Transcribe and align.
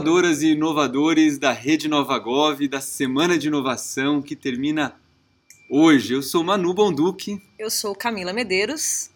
Inovadoras 0.00 0.40
e 0.40 0.52
inovadores 0.52 1.36
da 1.36 1.52
Rede 1.52 1.86
Nova 1.86 2.18
Gov, 2.18 2.66
da 2.66 2.80
Semana 2.80 3.36
de 3.36 3.48
Inovação, 3.48 4.22
que 4.22 4.34
termina 4.34 4.94
hoje. 5.68 6.14
Eu 6.14 6.22
sou 6.22 6.42
Manu 6.42 6.72
Bonduque. 6.72 7.38
Eu 7.58 7.68
sou 7.68 7.94
Camila 7.94 8.32
Medeiros. 8.32 9.10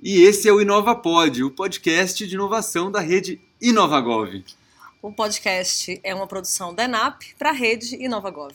E 0.00 0.22
esse 0.22 0.48
é 0.48 0.52
o 0.52 0.60
InovaPod, 0.60 1.42
o 1.42 1.50
podcast 1.50 2.24
de 2.24 2.32
inovação 2.32 2.92
da 2.92 3.00
Rede 3.00 3.40
InovaGov. 3.60 4.44
O 5.02 5.12
podcast 5.12 6.00
é 6.04 6.14
uma 6.14 6.28
produção 6.28 6.72
da 6.72 6.84
ENAP 6.84 7.34
para 7.36 7.50
a 7.50 7.52
Rede 7.52 7.96
InovaGov. 7.96 8.54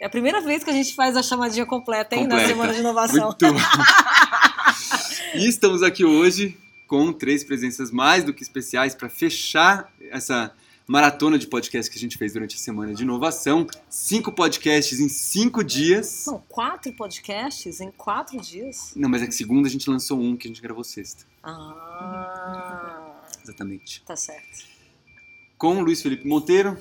É 0.00 0.06
a 0.06 0.10
primeira 0.10 0.40
vez 0.40 0.64
que 0.64 0.70
a 0.70 0.72
gente 0.72 0.94
faz 0.94 1.14
a 1.14 1.22
chamadinha 1.22 1.66
completa, 1.66 2.16
hein, 2.16 2.22
Completa. 2.22 2.42
na 2.42 2.48
Semana 2.48 2.72
de 2.72 2.80
Inovação. 2.80 3.36
E 5.34 5.46
estamos 5.46 5.82
aqui 5.82 6.04
hoje 6.06 6.56
com 6.86 7.12
três 7.12 7.44
presenças 7.44 7.90
mais 7.90 8.24
do 8.24 8.32
que 8.32 8.42
especiais 8.42 8.94
para 8.94 9.10
fechar 9.10 9.92
essa 10.10 10.50
maratona 10.86 11.38
de 11.38 11.46
podcast 11.46 11.90
que 11.90 11.98
a 11.98 12.00
gente 12.00 12.16
fez 12.16 12.32
durante 12.32 12.54
a 12.56 12.58
semana 12.58 12.94
de 12.94 13.02
inovação. 13.02 13.66
Cinco 13.88 14.30
podcasts 14.32 15.00
em 15.00 15.08
cinco 15.08 15.64
dias. 15.64 16.24
Não, 16.26 16.38
quatro 16.48 16.92
podcasts 16.92 17.80
em 17.80 17.90
quatro 17.90 18.40
dias? 18.40 18.92
Não, 18.94 19.08
mas 19.08 19.22
é 19.22 19.26
que 19.26 19.34
segunda 19.34 19.66
a 19.68 19.70
gente 19.70 19.88
lançou 19.90 20.20
um 20.20 20.36
que 20.36 20.46
a 20.46 20.50
gente 20.50 20.62
gravou 20.62 20.84
sexta. 20.84 21.24
Ah, 21.42 23.12
Exatamente. 23.42 24.02
tá 24.04 24.14
certo. 24.16 24.64
Com 25.58 25.76
o 25.78 25.80
Luiz 25.80 26.02
Felipe 26.02 26.26
Monteiro, 26.26 26.76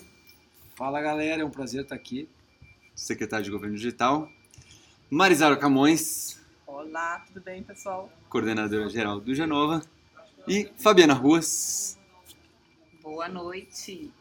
Fala 0.75 0.99
galera, 0.99 1.41
é 1.41 1.45
um 1.45 1.49
prazer 1.49 1.83
estar 1.83 1.95
aqui. 1.95 2.27
secretário 2.93 3.45
de 3.45 3.49
Governo 3.51 3.77
Digital. 3.77 4.29
Marisara 5.09 5.55
Camões, 5.55 6.37
Olá, 6.67 7.23
tudo 7.27 7.39
bem, 7.41 7.63
pessoal? 7.63 8.11
coordenadora 8.27 8.89
geral 8.89 9.21
do 9.21 9.33
Genova. 9.33 9.81
E 10.47 10.69
Fabiana 10.77 11.13
Ruas, 11.13 11.97
Boa 13.05 13.29
noite. 13.29 14.11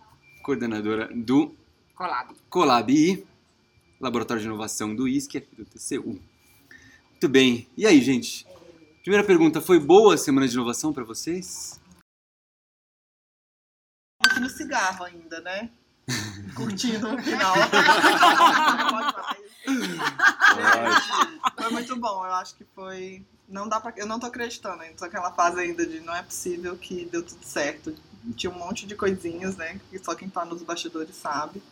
coordenadora 0.43 1.09
do 1.09 1.57
Colab. 1.95 2.35
Colab 2.51 2.93
I, 2.93 3.27
Laboratório 3.99 4.43
de 4.43 4.47
Inovação 4.47 4.95
do 4.95 5.09
ISC 5.09 5.39
aqui 5.39 5.57
do 5.57 5.65
TCU. 5.65 6.21
Muito 7.11 7.29
bem. 7.31 7.67
E 7.79 7.87
aí, 7.87 8.03
gente? 8.03 8.47
Primeira 9.01 9.27
pergunta, 9.27 9.63
foi 9.63 9.81
boa 9.81 10.13
a 10.13 10.19
semana 10.19 10.47
de 10.47 10.53
inovação 10.53 10.93
para 10.93 11.03
vocês? 11.03 11.81
Aqui 14.21 14.39
no 14.39 14.51
cigarro 14.51 15.07
ainda, 15.07 15.41
né? 15.41 15.71
Curtindo 16.55 17.09
o 17.09 17.23
final. 17.23 17.55
Gente, 19.67 21.57
foi 21.57 21.71
muito 21.71 21.97
bom. 21.97 22.27
Eu 22.27 22.35
acho 22.35 22.55
que 22.55 22.65
foi. 22.75 23.25
Não 23.49 23.67
dá 23.67 23.81
pra... 23.81 23.95
Eu 23.97 24.05
não 24.07 24.21
tô 24.21 24.27
acreditando 24.27 24.83
ainda. 24.83 24.99
Tô 24.99 25.07
naquela 25.07 25.33
fase 25.33 25.59
ainda 25.59 25.87
de 25.87 26.01
não 26.01 26.15
é 26.15 26.23
possível 26.23 26.77
que 26.77 27.07
deu 27.07 27.23
tudo 27.23 27.43
certo. 27.47 27.97
Tinha 28.37 28.53
um 28.53 28.59
monte 28.59 28.87
de 28.87 28.95
coisinhas, 28.95 29.57
né? 29.57 29.81
Que 29.91 29.99
só 29.99 30.15
quem 30.15 30.29
tá 30.29 30.45
nos 30.45 30.63
bastidores 30.63 31.17
sabe. 31.17 31.63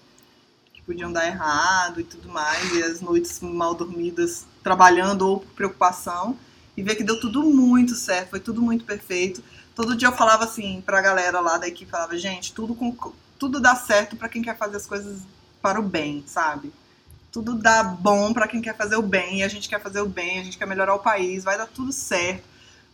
Que 0.75 0.83
podiam 0.83 1.13
dar 1.13 1.27
errado 1.27 2.01
e 2.01 2.05
tudo 2.05 2.29
mais. 2.29 2.73
E 2.75 2.83
as 2.83 3.01
noites 3.01 3.41
mal 3.41 3.75
dormidas 3.75 4.47
trabalhando 4.63 5.23
ou 5.29 5.41
por 5.41 5.51
preocupação. 5.55 6.37
E 6.77 6.83
ver 6.83 6.95
que 6.95 7.05
deu 7.05 7.21
tudo 7.21 7.43
muito 7.43 7.95
certo. 7.95 8.31
Foi 8.31 8.41
tudo 8.41 8.61
muito 8.61 8.85
perfeito. 8.85 9.43
Todo 9.75 9.97
dia 9.97 10.09
eu 10.09 10.13
falava 10.13 10.45
assim 10.45 10.83
pra 10.85 11.01
galera 11.01 11.41
lá 11.41 11.57
da 11.57 11.67
equipe, 11.67 11.91
falava, 11.91 12.17
gente, 12.19 12.53
tudo, 12.53 12.75
com, 12.75 12.95
tudo 13.39 13.59
dá 13.59 13.75
certo 13.75 14.17
pra 14.17 14.29
quem 14.29 14.43
quer 14.43 14.57
fazer 14.57 14.77
as 14.77 14.87
coisas 14.87 15.23
para 15.63 15.81
o 15.81 15.83
bem, 15.83 16.23
sabe? 16.27 16.73
Tudo 17.31 17.55
dá 17.55 17.83
bom 17.83 18.35
pra 18.35 18.47
quem 18.47 18.61
quer 18.61 18.77
fazer 18.77 18.97
o 18.97 19.03
bem, 19.03 19.39
e 19.39 19.43
a 19.43 19.49
gente 19.49 19.69
quer 19.69 19.81
fazer 19.81 20.03
o 20.03 20.09
bem, 20.09 20.41
a 20.41 20.45
gente 20.45 20.59
quer 20.59 20.67
melhorar 20.67 20.95
o 20.95 20.99
país, 20.99 21.45
vai 21.45 21.57
dar 21.57 21.67
tudo 21.67 21.91
certo. 21.93 22.45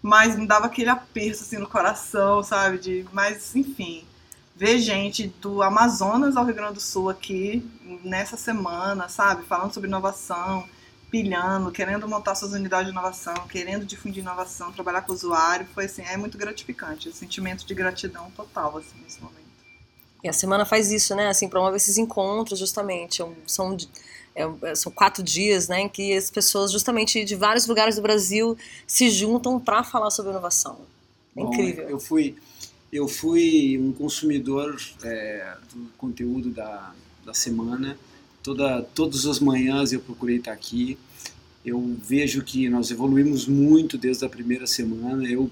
Mas 0.00 0.36
me 0.36 0.46
dava 0.46 0.66
aquele 0.66 0.90
aperto 0.90 1.42
assim 1.42 1.58
no 1.58 1.68
coração, 1.68 2.42
sabe? 2.42 2.78
De, 2.78 3.06
mas 3.12 3.54
enfim, 3.56 4.04
ver 4.54 4.78
gente 4.78 5.28
do 5.40 5.62
Amazonas 5.62 6.36
ao 6.36 6.44
Rio 6.44 6.54
Grande 6.54 6.74
do 6.74 6.80
Sul 6.80 7.08
aqui 7.08 7.68
nessa 8.04 8.36
semana, 8.36 9.08
sabe? 9.08 9.44
Falando 9.44 9.72
sobre 9.72 9.88
inovação, 9.88 10.68
pilhando, 11.10 11.70
querendo 11.72 12.08
montar 12.08 12.34
suas 12.34 12.52
unidades 12.52 12.86
de 12.86 12.92
inovação, 12.92 13.34
querendo 13.48 13.84
difundir 13.84 14.22
inovação, 14.22 14.72
trabalhar 14.72 15.02
com 15.02 15.12
o 15.12 15.14
usuário, 15.14 15.66
foi 15.74 15.86
assim, 15.86 16.02
é 16.02 16.16
muito 16.16 16.38
gratificante, 16.38 17.08
um 17.08 17.12
sentimento 17.12 17.66
de 17.66 17.74
gratidão 17.74 18.30
total 18.32 18.78
assim 18.78 19.00
nesse 19.02 19.20
momento. 19.20 19.48
E 20.22 20.28
a 20.28 20.32
semana 20.32 20.64
faz 20.64 20.90
isso, 20.90 21.14
né? 21.14 21.28
Assim, 21.28 21.48
promove 21.48 21.76
esses 21.76 21.96
encontros, 21.96 22.58
justamente. 22.58 23.22
É 23.22 23.26
São, 23.46 23.76
é- 24.62 24.74
são 24.74 24.90
quatro 24.92 25.22
dias, 25.22 25.68
né? 25.68 25.82
Em 25.82 25.88
que 25.88 26.12
as 26.16 26.30
pessoas, 26.30 26.70
justamente 26.70 27.24
de 27.24 27.34
vários 27.34 27.66
lugares 27.66 27.96
do 27.96 28.02
Brasil, 28.02 28.56
se 28.86 29.10
juntam 29.10 29.58
para 29.58 29.82
falar 29.82 30.10
sobre 30.10 30.30
inovação. 30.30 30.78
É 31.36 31.42
Bom, 31.42 31.52
incrível. 31.52 31.88
eu 31.88 32.00
fui, 32.00 32.36
eu 32.92 33.08
fui 33.08 33.78
um 33.78 33.92
consumidor 33.92 34.80
é, 35.02 35.54
do 35.72 35.86
conteúdo 35.96 36.50
da, 36.50 36.92
da 37.24 37.34
semana. 37.34 37.98
Toda, 38.42 38.82
todas 38.94 39.26
as 39.26 39.40
manhãs 39.40 39.92
eu 39.92 40.00
procurei 40.00 40.36
estar 40.36 40.52
aqui. 40.52 40.98
Eu 41.64 41.96
vejo 42.02 42.42
que 42.42 42.68
nós 42.68 42.90
evoluímos 42.90 43.46
muito 43.46 43.98
desde 43.98 44.24
a 44.24 44.28
primeira 44.28 44.66
semana. 44.66 45.28
Eu, 45.28 45.50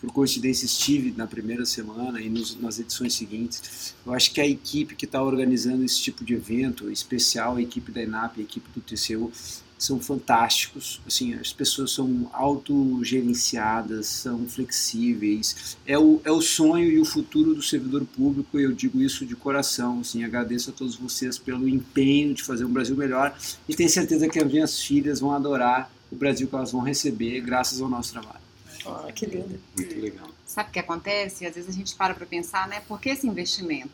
por 0.00 0.12
coincidência, 0.12 0.66
estive 0.66 1.12
na 1.16 1.26
primeira 1.26 1.64
semana 1.64 2.20
e 2.20 2.28
nos, 2.28 2.58
nas 2.60 2.78
edições 2.78 3.14
seguintes. 3.14 3.94
Eu 4.04 4.12
acho 4.12 4.32
que 4.32 4.40
a 4.40 4.46
equipe 4.46 4.94
que 4.94 5.04
está 5.04 5.22
organizando 5.22 5.84
esse 5.84 6.00
tipo 6.00 6.24
de 6.24 6.34
evento, 6.34 6.90
especial 6.90 7.56
a 7.56 7.62
equipe 7.62 7.90
da 7.90 8.02
ENAP, 8.02 8.38
a 8.38 8.42
equipe 8.42 8.68
do 8.74 8.80
TCU, 8.80 9.32
são 9.78 10.00
fantásticos. 10.00 11.00
Assim, 11.06 11.34
as 11.34 11.52
pessoas 11.52 11.92
são 11.92 12.30
autogerenciadas, 12.32 14.06
são 14.06 14.46
flexíveis. 14.46 15.76
É 15.86 15.98
o, 15.98 16.20
é 16.24 16.32
o 16.32 16.40
sonho 16.40 16.90
e 16.90 16.98
o 16.98 17.04
futuro 17.04 17.54
do 17.54 17.62
servidor 17.62 18.04
público, 18.04 18.58
e 18.58 18.64
eu 18.64 18.72
digo 18.72 19.00
isso 19.00 19.26
de 19.26 19.36
coração. 19.36 20.00
Assim, 20.00 20.24
agradeço 20.24 20.70
a 20.70 20.72
todos 20.72 20.96
vocês 20.96 21.38
pelo 21.38 21.68
empenho 21.68 22.34
de 22.34 22.42
fazer 22.42 22.64
um 22.64 22.72
Brasil 22.72 22.96
melhor 22.96 23.36
e 23.68 23.74
tenho 23.74 23.90
certeza 23.90 24.28
que 24.28 24.38
as 24.38 24.50
minhas 24.50 24.80
filhas 24.80 25.20
vão 25.20 25.32
adorar 25.32 25.90
o 26.10 26.16
Brasil 26.16 26.46
que 26.46 26.54
elas 26.54 26.72
vão 26.72 26.82
receber 26.82 27.40
graças 27.40 27.80
ao 27.80 27.88
nosso 27.88 28.12
trabalho. 28.12 28.45
Ah, 28.86 29.12
que 29.12 29.26
lindo. 29.26 29.60
Muito 29.76 30.00
legal. 30.00 30.28
Sabe 30.46 30.70
o 30.70 30.72
que 30.72 30.78
acontece? 30.78 31.46
Às 31.46 31.54
vezes 31.54 31.70
a 31.70 31.72
gente 31.72 31.94
para 31.94 32.14
para 32.14 32.26
pensar, 32.26 32.68
né? 32.68 32.80
Por 32.86 33.00
que 33.00 33.10
esse 33.10 33.26
investimento? 33.26 33.90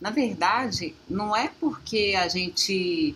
Na 0.00 0.10
verdade, 0.10 0.94
não 1.08 1.34
é 1.34 1.50
porque 1.60 2.14
a 2.18 2.28
gente 2.28 3.14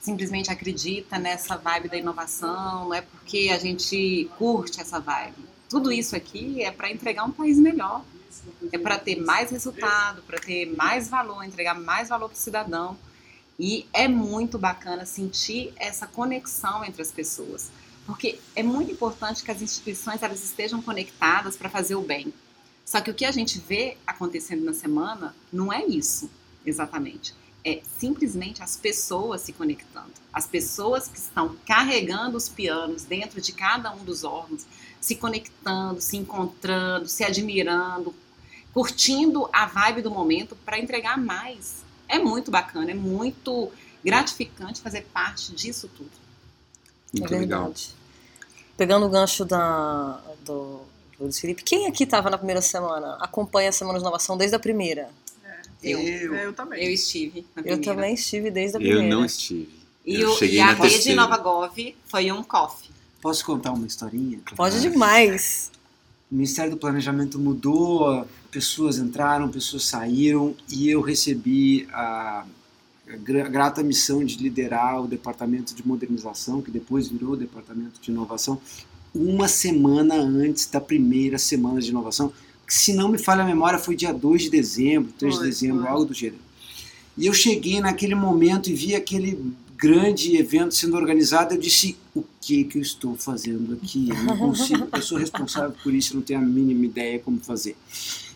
simplesmente 0.00 0.50
acredita 0.50 1.18
nessa 1.18 1.56
vibe 1.56 1.88
da 1.88 1.96
inovação, 1.96 2.84
não 2.84 2.94
é 2.94 3.00
porque 3.00 3.50
a 3.50 3.58
gente 3.58 4.30
curte 4.36 4.80
essa 4.80 5.00
vibe. 5.00 5.36
Tudo 5.68 5.90
isso 5.90 6.14
aqui 6.14 6.62
é 6.62 6.70
para 6.70 6.90
entregar 6.90 7.24
um 7.24 7.32
país 7.32 7.58
melhor. 7.58 8.04
É 8.70 8.76
para 8.76 8.98
ter 8.98 9.16
mais 9.16 9.50
resultado, 9.50 10.22
para 10.22 10.38
ter 10.38 10.66
mais 10.76 11.08
valor, 11.08 11.42
entregar 11.42 11.74
mais 11.74 12.10
valor 12.10 12.28
para 12.28 12.36
o 12.36 12.38
cidadão. 12.38 12.98
E 13.58 13.86
é 13.92 14.06
muito 14.06 14.58
bacana 14.58 15.06
sentir 15.06 15.72
essa 15.76 16.06
conexão 16.06 16.84
entre 16.84 17.00
as 17.00 17.10
pessoas. 17.10 17.70
Porque 18.06 18.38
é 18.54 18.62
muito 18.62 18.92
importante 18.92 19.42
que 19.42 19.50
as 19.50 19.62
instituições 19.62 20.22
elas 20.22 20.44
estejam 20.44 20.82
conectadas 20.82 21.56
para 21.56 21.70
fazer 21.70 21.94
o 21.94 22.02
bem. 22.02 22.32
Só 22.84 23.00
que 23.00 23.10
o 23.10 23.14
que 23.14 23.24
a 23.24 23.30
gente 23.30 23.58
vê 23.58 23.96
acontecendo 24.06 24.64
na 24.64 24.74
semana 24.74 25.34
não 25.52 25.72
é 25.72 25.84
isso, 25.84 26.30
exatamente. 26.66 27.34
É 27.64 27.80
simplesmente 27.98 28.62
as 28.62 28.76
pessoas 28.76 29.40
se 29.40 29.54
conectando. 29.54 30.12
As 30.30 30.46
pessoas 30.46 31.08
que 31.08 31.18
estão 31.18 31.56
carregando 31.66 32.36
os 32.36 32.46
pianos 32.46 33.04
dentro 33.04 33.40
de 33.40 33.52
cada 33.52 33.90
um 33.94 34.04
dos 34.04 34.22
órgãos, 34.22 34.66
se 35.00 35.16
conectando, 35.16 35.98
se 36.00 36.18
encontrando, 36.18 37.08
se 37.08 37.24
admirando, 37.24 38.14
curtindo 38.74 39.48
a 39.50 39.64
vibe 39.64 40.02
do 40.02 40.10
momento 40.10 40.54
para 40.56 40.78
entregar 40.78 41.16
mais. 41.16 41.82
É 42.06 42.18
muito 42.18 42.50
bacana, 42.50 42.90
é 42.90 42.94
muito 42.94 43.72
gratificante 44.04 44.82
fazer 44.82 45.06
parte 45.12 45.52
disso 45.54 45.88
tudo. 45.88 46.23
Muito 47.20 47.34
é 47.34 47.38
legal. 47.38 47.60
verdade. 47.64 47.90
Pegando 48.76 49.06
o 49.06 49.08
gancho 49.08 49.44
da, 49.44 50.20
do, 50.44 50.80
do 51.18 51.24
Luiz 51.24 51.38
Felipe, 51.38 51.62
quem 51.62 51.86
aqui 51.86 52.04
estava 52.04 52.28
na 52.28 52.36
primeira 52.38 52.60
semana? 52.60 53.16
Acompanha 53.20 53.68
a 53.68 53.72
Semana 53.72 53.98
de 53.98 54.02
Inovação 54.04 54.36
desde 54.36 54.56
a 54.56 54.58
primeira? 54.58 55.08
Eu, 55.82 55.98
Eu, 56.00 56.34
eu 56.34 56.52
também. 56.52 56.82
eu 56.84 56.90
estive 56.90 57.46
na 57.54 57.60
Eu 57.60 57.64
primeira. 57.76 57.82
também 57.84 58.14
estive 58.14 58.50
desde 58.50 58.76
a 58.76 58.80
Eu 58.80 58.86
primeira. 58.88 59.14
não 59.14 59.24
estive. 59.24 59.68
E, 60.04 60.20
Eu 60.20 60.30
o, 60.34 60.44
e 60.44 60.60
a 60.60 60.66
na 60.66 60.72
rede 60.72 60.90
terceira. 60.90 61.20
Nova 61.22 61.36
Gov 61.38 61.94
foi 62.06 62.32
um 62.32 62.42
coffee. 62.42 62.90
Posso 63.20 63.44
contar 63.44 63.72
uma 63.72 63.86
historinha? 63.86 64.40
Pode 64.56 64.80
demais. 64.80 65.70
O 66.30 66.34
Ministério 66.34 66.70
do 66.72 66.76
Planejamento 66.76 67.38
mudou, 67.38 68.26
pessoas 68.50 68.98
entraram, 68.98 69.48
pessoas 69.48 69.84
saíram 69.84 70.54
e 70.70 70.90
eu 70.90 71.00
recebi 71.00 71.86
a 71.92 72.44
grata 73.06 73.82
missão 73.82 74.24
de 74.24 74.36
liderar 74.38 75.02
o 75.02 75.06
departamento 75.06 75.74
de 75.74 75.86
modernização, 75.86 76.62
que 76.62 76.70
depois 76.70 77.08
virou 77.08 77.32
o 77.32 77.36
departamento 77.36 78.00
de 78.00 78.10
inovação, 78.10 78.60
uma 79.14 79.46
semana 79.46 80.14
antes 80.16 80.66
da 80.66 80.80
primeira 80.80 81.38
semana 81.38 81.80
de 81.80 81.90
inovação, 81.90 82.32
que 82.66 82.74
se 82.74 82.92
não 82.92 83.08
me 83.08 83.18
falha 83.18 83.42
a 83.42 83.46
memória 83.46 83.78
foi 83.78 83.94
dia 83.94 84.12
2 84.12 84.42
de 84.42 84.50
dezembro, 84.50 85.12
3 85.18 85.34
Foi, 85.34 85.44
de 85.44 85.50
dezembro, 85.50 85.86
algo 85.86 86.06
do 86.06 86.14
gênero. 86.14 86.42
E 87.16 87.26
eu 87.26 87.34
cheguei 87.34 87.80
naquele 87.80 88.14
momento 88.14 88.70
e 88.70 88.74
vi 88.74 88.94
aquele 88.94 89.38
grande 89.76 90.36
evento 90.36 90.74
sendo 90.74 90.96
organizado, 90.96 91.54
eu 91.54 91.58
disse, 91.58 91.96
o 92.14 92.24
que 92.40 92.64
que 92.64 92.78
eu 92.78 92.82
estou 92.82 93.14
fazendo 93.16 93.74
aqui? 93.74 94.08
Eu 94.08 94.22
não 94.24 94.36
consigo, 94.38 94.88
eu 94.92 95.02
sou 95.02 95.18
responsável 95.18 95.74
por 95.82 95.92
isso, 95.94 96.14
não 96.14 96.22
tenho 96.22 96.40
a 96.40 96.42
mínima 96.42 96.86
ideia 96.86 97.18
como 97.18 97.38
fazer. 97.38 97.76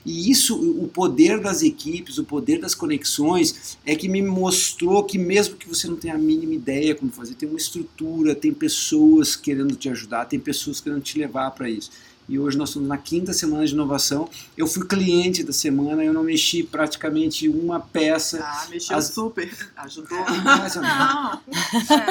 E 0.04 0.30
isso, 0.30 0.56
o 0.56 0.88
poder 0.88 1.40
das 1.40 1.62
equipes, 1.62 2.18
o 2.18 2.24
poder 2.24 2.60
das 2.60 2.74
conexões, 2.74 3.76
é 3.84 3.94
que 3.94 4.08
me 4.08 4.22
mostrou 4.22 5.04
que 5.04 5.18
mesmo 5.18 5.56
que 5.56 5.68
você 5.68 5.86
não 5.86 5.96
tenha 5.96 6.14
a 6.14 6.18
mínima 6.18 6.54
ideia 6.54 6.94
como 6.94 7.10
fazer, 7.12 7.34
tem 7.34 7.48
uma 7.48 7.58
estrutura, 7.58 8.34
tem 8.34 8.52
pessoas 8.52 9.36
querendo 9.36 9.74
te 9.76 9.88
ajudar, 9.88 10.24
tem 10.26 10.40
pessoas 10.40 10.80
querendo 10.80 11.02
te 11.02 11.18
levar 11.18 11.50
para 11.50 11.68
isso. 11.68 11.90
E 12.28 12.38
hoje 12.38 12.58
nós 12.58 12.68
estamos 12.68 12.86
na 12.86 12.98
quinta 12.98 13.32
semana 13.32 13.66
de 13.66 13.72
inovação. 13.72 14.28
Eu 14.54 14.66
fui 14.66 14.86
cliente 14.86 15.42
da 15.42 15.52
semana, 15.52 16.04
eu 16.04 16.12
não 16.12 16.22
mexi 16.22 16.62
praticamente 16.62 17.48
uma 17.48 17.80
peça. 17.80 18.38
Ah, 18.42 18.66
mexeu 18.68 18.96
As- 18.98 19.06
super. 19.06 19.50
Ajudou. 19.78 20.18
Mais 20.44 20.76
ou 20.76 20.82
menos. 20.82 20.98
Não. 20.98 21.40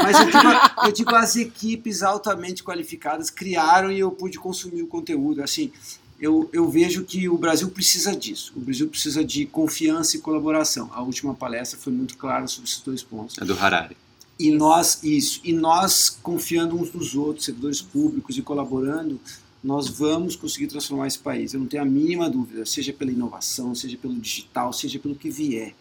Mas 0.02 0.20
eu 0.20 0.26
digo, 0.26 0.86
eu 0.88 0.92
digo, 0.92 1.16
as 1.16 1.36
equipes 1.36 2.02
altamente 2.02 2.64
qualificadas 2.64 3.30
criaram 3.30 3.92
e 3.92 4.00
eu 4.00 4.10
pude 4.10 4.40
consumir 4.40 4.82
o 4.82 4.88
conteúdo. 4.88 5.44
Assim, 5.44 5.72
eu, 6.20 6.50
eu 6.52 6.70
vejo 6.70 7.04
que 7.04 7.30
o 7.30 7.38
Brasil 7.38 7.70
precisa 7.70 8.16
disso. 8.16 8.54
O 8.56 8.60
Brasil 8.60 8.88
precisa 8.88 9.24
de 9.24 9.46
confiança 9.46 10.18
e 10.18 10.20
colaboração. 10.20 10.90
A 10.94 11.02
última 11.02 11.34
palestra 11.34 11.80
foi 11.80 11.94
muito 11.94 12.18
clara 12.18 12.48
sobre 12.48 12.70
esses 12.70 12.82
dois 12.82 13.04
pontos. 13.04 13.38
É 13.38 13.46
do 13.46 13.54
Harari. 13.54 13.96
E 14.40 14.52
nós, 14.52 15.04
isso, 15.04 15.42
e 15.44 15.54
nós 15.54 16.10
confiando 16.10 16.76
uns 16.76 16.92
nos 16.92 17.16
outros, 17.16 17.46
servidores 17.46 17.82
públicos 17.82 18.38
e 18.38 18.42
colaborando, 18.42 19.20
nós 19.64 19.88
vamos 19.88 20.36
conseguir 20.36 20.68
transformar 20.68 21.08
esse 21.08 21.20
país. 21.20 21.54
Eu 21.54 21.60
não 21.60 21.68
tenho 21.68 21.84
a 21.84 21.86
mínima 21.86 22.30
dúvida, 22.30 22.66
seja 22.66 22.94
pela 22.94 23.12
inovação, 23.12 23.74
seja 23.74 23.98
pelo 23.98 24.16
digital, 24.16 24.72
seja 24.72 25.00
pelo 25.00 25.16
que 25.16 25.30
vier. 25.30 25.74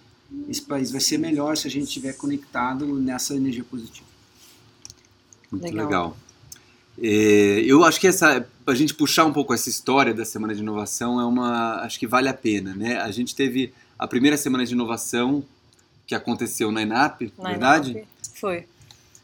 Esse 0.48 0.62
país 0.62 0.90
vai 0.90 1.00
ser 1.00 1.18
melhor 1.18 1.56
se 1.56 1.66
a 1.66 1.70
gente 1.70 1.84
estiver 1.84 2.14
conectado 2.14 2.86
nessa 2.98 3.34
energia 3.34 3.64
positiva. 3.64 4.06
Muito 5.50 5.64
Legal. 5.64 5.84
legal. 5.84 6.16
É, 7.02 7.62
eu 7.66 7.84
acho 7.84 8.00
que 8.00 8.06
essa, 8.06 8.46
a 8.66 8.74
gente 8.74 8.94
puxar 8.94 9.24
um 9.24 9.32
pouco 9.32 9.52
essa 9.52 9.68
história 9.68 10.14
da 10.14 10.24
Semana 10.24 10.54
de 10.54 10.60
Inovação 10.60 11.20
é 11.20 11.24
uma, 11.24 11.82
acho 11.82 11.98
que 11.98 12.06
vale 12.06 12.28
a 12.28 12.34
pena, 12.34 12.74
né? 12.74 12.98
A 12.98 13.10
gente 13.10 13.34
teve 13.34 13.72
a 13.98 14.06
primeira 14.06 14.36
Semana 14.36 14.64
de 14.64 14.72
Inovação 14.72 15.44
que 16.06 16.14
aconteceu 16.14 16.70
na 16.70 16.82
ENAP, 16.82 17.32
Na 17.38 17.50
verdade? 17.50 17.90
Enap? 17.92 18.06
Foi. 18.34 18.66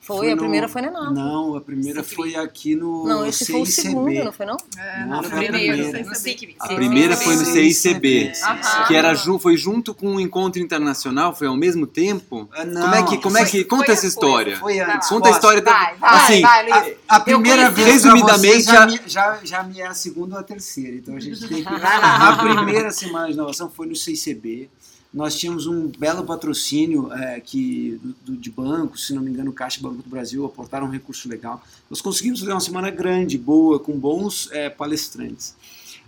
Foi, 0.05 0.17
Foi 0.17 0.33
a 0.33 0.35
no- 0.35 0.43
primeira 0.43 0.69
foi 0.69 0.83
na 0.83 0.89
Enap. 0.89 1.13
Não, 1.13 1.55
a 1.55 1.61
primeira 1.61 2.03
Cicli. 2.03 2.17
foi 2.17 2.35
aqui 2.35 2.75
no 2.75 3.07
Não, 3.07 3.25
esse 3.25 3.47
foi 3.47 3.61
o 3.61 3.65
CICB. 3.67 3.89
segundo, 3.89 4.25
não 4.25 4.33
foi 4.33 4.47
não? 4.47 4.57
É, 4.77 5.05
Não, 5.07 5.23
no 5.23 5.23
foi 5.23 5.39
a 5.39 5.43
primeiro, 5.43 5.75
primeira. 5.77 5.99
no 6.09 6.15
CICB. 6.17 6.31
CICB. 6.41 6.57
A 6.59 6.69
primeira 6.75 7.17
foi 7.17 7.37
no. 7.37 7.45
CICB, 7.45 8.33
Aham. 8.43 8.85
que 8.89 8.97
era 8.97 9.15
ju- 9.15 9.39
foi 9.39 9.57
junto 9.57 9.95
com 9.95 10.17
o 10.17 10.21
encontro 10.21 10.61
internacional, 10.61 11.33
foi 11.33 11.47
ao 11.47 11.57
mesmo 11.57 11.87
tempo? 11.87 12.49
Ah, 12.53 12.65
não, 12.65 12.81
como 12.83 12.95
é 12.97 13.03
que, 13.05 13.19
como 13.19 13.39
é 13.39 13.47
foi- 13.47 13.51
que 13.61 13.65
conta 13.65 13.85
foi 13.85 13.95
essa 13.95 14.07
história? 14.09 14.57
Foi 14.57 14.81
antes. 14.81 15.09
Conta 15.09 15.29
a 15.29 15.31
história 15.31 15.63
da 15.63 15.71
Vai, 15.73 15.95
vai, 15.97 16.17
assim, 16.17 16.41
vai. 16.43 16.71
A, 17.09 17.17
a 17.17 17.21
primeira 17.21 17.71
vez 17.71 17.87
Resumidamente, 18.03 18.63
já, 18.65 18.83
a- 18.83 18.87
me, 18.87 19.01
já, 19.07 19.39
já 19.45 19.63
me 19.63 19.81
é 19.81 19.87
a 19.87 19.95
segunda 19.95 20.35
ou 20.35 20.41
a 20.41 20.43
terceira, 20.43 20.97
então 20.97 21.15
a 21.15 21.21
gente 21.21 21.47
tem 21.47 21.63
que... 21.63 21.69
A 22.03 22.37
primeira 22.39 22.91
semana 22.91 23.27
de 23.29 23.35
inovação 23.35 23.71
foi 23.71 23.87
no 23.87 23.95
CICB, 23.95 24.69
nós 25.13 25.37
tínhamos 25.37 25.67
um 25.67 25.89
belo 25.89 26.25
patrocínio 26.25 27.13
é, 27.13 27.39
que, 27.41 28.01
do, 28.03 28.33
do- 28.33 28.37
de 28.37 28.51
banco, 28.51 28.97
se 28.99 29.13
não 29.13 29.21
me 29.23 29.31
engano, 29.31 29.53
Caixa 29.53 29.81
Banco 29.81 30.03
do 30.03 30.09
Brasil 30.09 30.45
aportaram 30.45 30.87
um 30.87 30.91
recurso 30.91 31.29
legal. 31.29 31.63
Nós 31.91 32.01
conseguimos 32.01 32.41
fazer 32.41 32.53
uma 32.53 32.61
semana 32.61 32.91
grande, 32.91 33.37
boa, 33.37 33.79
com 33.79 33.93
bons 33.99 34.49
é, 34.53 34.71
palestrantes. 34.71 35.55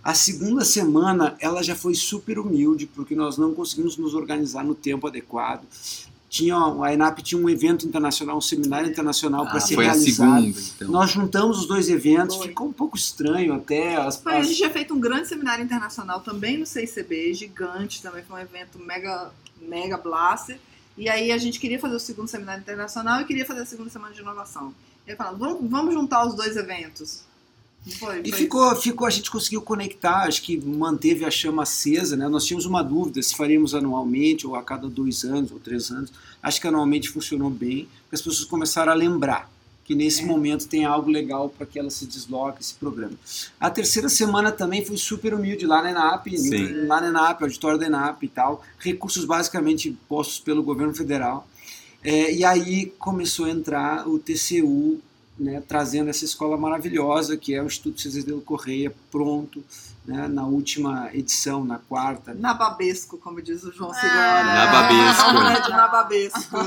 A 0.03 0.13
segunda 0.13 0.63
semana, 0.65 1.35
ela 1.39 1.61
já 1.63 1.75
foi 1.75 1.93
super 1.95 2.37
humilde, 2.39 2.85
porque 2.87 3.15
nós 3.15 3.37
não 3.37 3.53
conseguimos 3.53 3.97
nos 3.97 4.13
organizar 4.13 4.63
no 4.63 4.75
tempo 4.75 5.07
adequado. 5.07 5.63
Tinha, 6.29 6.55
a 6.57 6.93
ENAP 6.93 7.19
tinha 7.21 7.39
um 7.41 7.47
evento 7.49 7.85
internacional, 7.87 8.37
um 8.37 8.41
seminário 8.41 8.89
internacional 8.89 9.45
para 9.45 9.57
Ah, 9.57 9.61
ser 9.61 9.75
foi 9.75 9.85
a 9.87 9.91
realizado. 9.93 10.41
segunda, 10.41 10.59
então. 10.75 10.87
Nós 10.89 11.11
juntamos 11.11 11.59
os 11.59 11.67
dois 11.67 11.87
eventos, 11.87 12.35
Foi. 12.37 12.47
ficou 12.47 12.67
um 12.67 12.73
pouco 12.73 12.97
estranho 12.97 13.53
até. 13.53 13.95
As, 13.95 14.17
Foi, 14.17 14.33
a 14.33 14.39
as- 14.39 14.47
gente 14.47 14.57
tinha 14.57 14.69
feito 14.69 14.93
um 14.93 14.99
grande 14.99 15.27
seminário 15.27 15.63
internacional 15.63 16.19
também 16.21 16.57
no 16.57 16.65
CICB, 16.65 17.33
gigante 17.33 18.01
também, 18.01 18.23
foi 18.23 18.39
um 18.39 18.41
evento 18.43 18.79
mega, 18.79 19.31
mega 19.61 19.97
blaster. 19.97 20.59
E 20.97 21.07
aí 21.09 21.31
a 21.31 21.37
gente 21.37 21.59
queria 21.59 21.79
fazer 21.79 21.95
o 21.95 21.99
segundo 21.99 22.27
seminário 22.27 22.61
internacional 22.61 23.21
e 23.21 23.25
queria 23.25 23.45
fazer 23.45 23.61
a 23.61 23.65
segunda 23.65 23.89
semana 23.89 24.13
de 24.13 24.21
inovação. 24.21 24.73
E 25.07 25.11
aí 25.11 25.17
falando, 25.17 25.37
vamos, 25.37 25.69
vamos 25.69 25.93
juntar 25.93 26.25
os 26.25 26.33
dois 26.35 26.55
eventos. 26.57 27.24
Foi, 27.99 28.21
E 28.21 28.31
foi 28.31 28.39
ficou, 28.39 28.75
ficou, 28.75 29.07
a 29.07 29.11
gente 29.11 29.29
conseguiu 29.29 29.61
conectar, 29.61 30.23
acho 30.23 30.41
que 30.41 30.57
manteve 30.57 31.23
a 31.23 31.29
chama 31.31 31.63
acesa, 31.63 32.15
né? 32.15 32.27
Nós 32.27 32.45
tínhamos 32.45 32.65
uma 32.65 32.81
dúvida 32.83 33.21
se 33.21 33.35
faríamos 33.35 33.75
anualmente 33.75 34.47
ou 34.47 34.55
a 34.55 34.63
cada 34.63 34.87
dois 34.87 35.23
anos 35.23 35.51
ou 35.51 35.59
três 35.59 35.91
anos. 35.91 36.11
Acho 36.41 36.59
que 36.59 36.67
anualmente 36.67 37.09
funcionou 37.09 37.49
bem, 37.49 37.87
porque 38.03 38.15
as 38.15 38.21
pessoas 38.21 38.45
começaram 38.45 38.91
a 38.91 38.95
lembrar 38.95 39.51
que 39.83 39.93
nesse 39.93 40.23
É. 40.23 40.25
momento 40.25 40.67
tem 40.67 40.83
algo 40.83 41.11
legal 41.11 41.47
para 41.47 41.63
que 41.67 41.77
ela 41.77 41.91
se 41.91 42.07
desloque 42.07 42.59
esse 42.59 42.73
programa. 42.73 43.13
A 43.59 43.69
terceira 43.69 44.09
semana 44.09 44.51
também 44.51 44.83
foi 44.83 44.97
super 44.97 45.31
humilde 45.35 45.67
lá 45.67 45.83
na 45.83 45.91
ENAP, 45.91 46.35
Sim. 46.39 46.87
lá 46.87 46.99
na 46.99 47.09
ENAP, 47.09 47.43
auditório 47.43 47.77
da 47.77 47.85
ENAP 47.85 48.23
e 48.23 48.27
tal, 48.27 48.63
recursos 48.79 49.25
basicamente 49.25 49.95
postos 50.09 50.39
pelo 50.39 50.63
governo 50.63 50.95
federal. 50.95 51.47
É, 52.03 52.33
e 52.33 52.43
aí 52.43 52.87
começou 52.97 53.45
a 53.45 53.49
entrar 53.51 54.07
o 54.09 54.17
TCU, 54.17 54.99
né, 55.37 55.61
trazendo 55.67 56.09
essa 56.09 56.23
escola 56.25 56.55
maravilhosa 56.57 57.35
que 57.37 57.53
é 57.53 57.61
o 57.61 57.65
Instituto 57.65 58.01
César 58.01 58.23
Delo 58.23 58.41
Correia, 58.41 58.93
pronto, 59.11 59.63
né, 60.05 60.27
na 60.27 60.45
última 60.45 61.09
edição, 61.13 61.65
na 61.65 61.77
quarta. 61.79 62.33
Nababesco, 62.33 63.17
como 63.17 63.41
diz 63.41 63.63
o 63.63 63.71
João 63.73 63.91
Ah. 63.91 63.95
Segura. 63.95 64.43
Nababesco. 64.43 65.33
Não 65.33 65.49
é 65.49 65.61
de 65.61 65.69
Nababesco. 65.71 66.57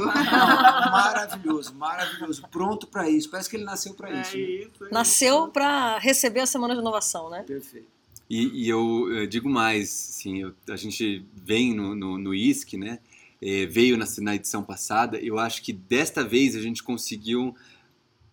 maravilhoso, 0.91 1.75
maravilhoso, 1.75 2.43
pronto 2.51 2.87
para 2.87 3.09
isso. 3.09 3.31
Parece 3.31 3.49
que 3.49 3.57
ele 3.57 3.65
nasceu 3.65 3.95
para 3.95 4.11
É 4.11 4.21
isso. 4.23 4.37
né? 4.37 4.43
isso. 4.43 4.85
é 4.87 4.91
Nasceu 4.91 5.49
para 5.49 5.99
receber 5.99 6.41
a 6.41 6.47
Semana 6.47 6.75
de 6.75 6.81
Inovação, 6.81 7.31
né? 7.31 7.43
Perfeito. 7.47 7.87
E, 8.31 8.65
e 8.65 8.69
eu, 8.69 9.07
eh, 9.15 9.27
digo 9.27 9.49
mais, 9.49 9.85
assim, 10.11 10.43
eu- 10.43 10.53
a 10.69 10.77
gente 10.77 11.25
vem 11.35 11.75
no, 11.75 11.95
no, 11.95 12.19
no 12.19 12.35
ISC, 12.35 12.77
né? 12.77 12.99
eh, 13.41 13.67
veio 13.67 13.97
na, 13.97 14.05
na 14.21 14.35
edição 14.35 14.63
passada. 14.63 15.17
Eu 15.19 15.39
acho 15.39 15.63
que 15.63 15.73
desta 15.73 16.23
vez 16.25 16.55
a 16.57 16.61
gente 16.61 16.83
conseguiu, 16.83 17.55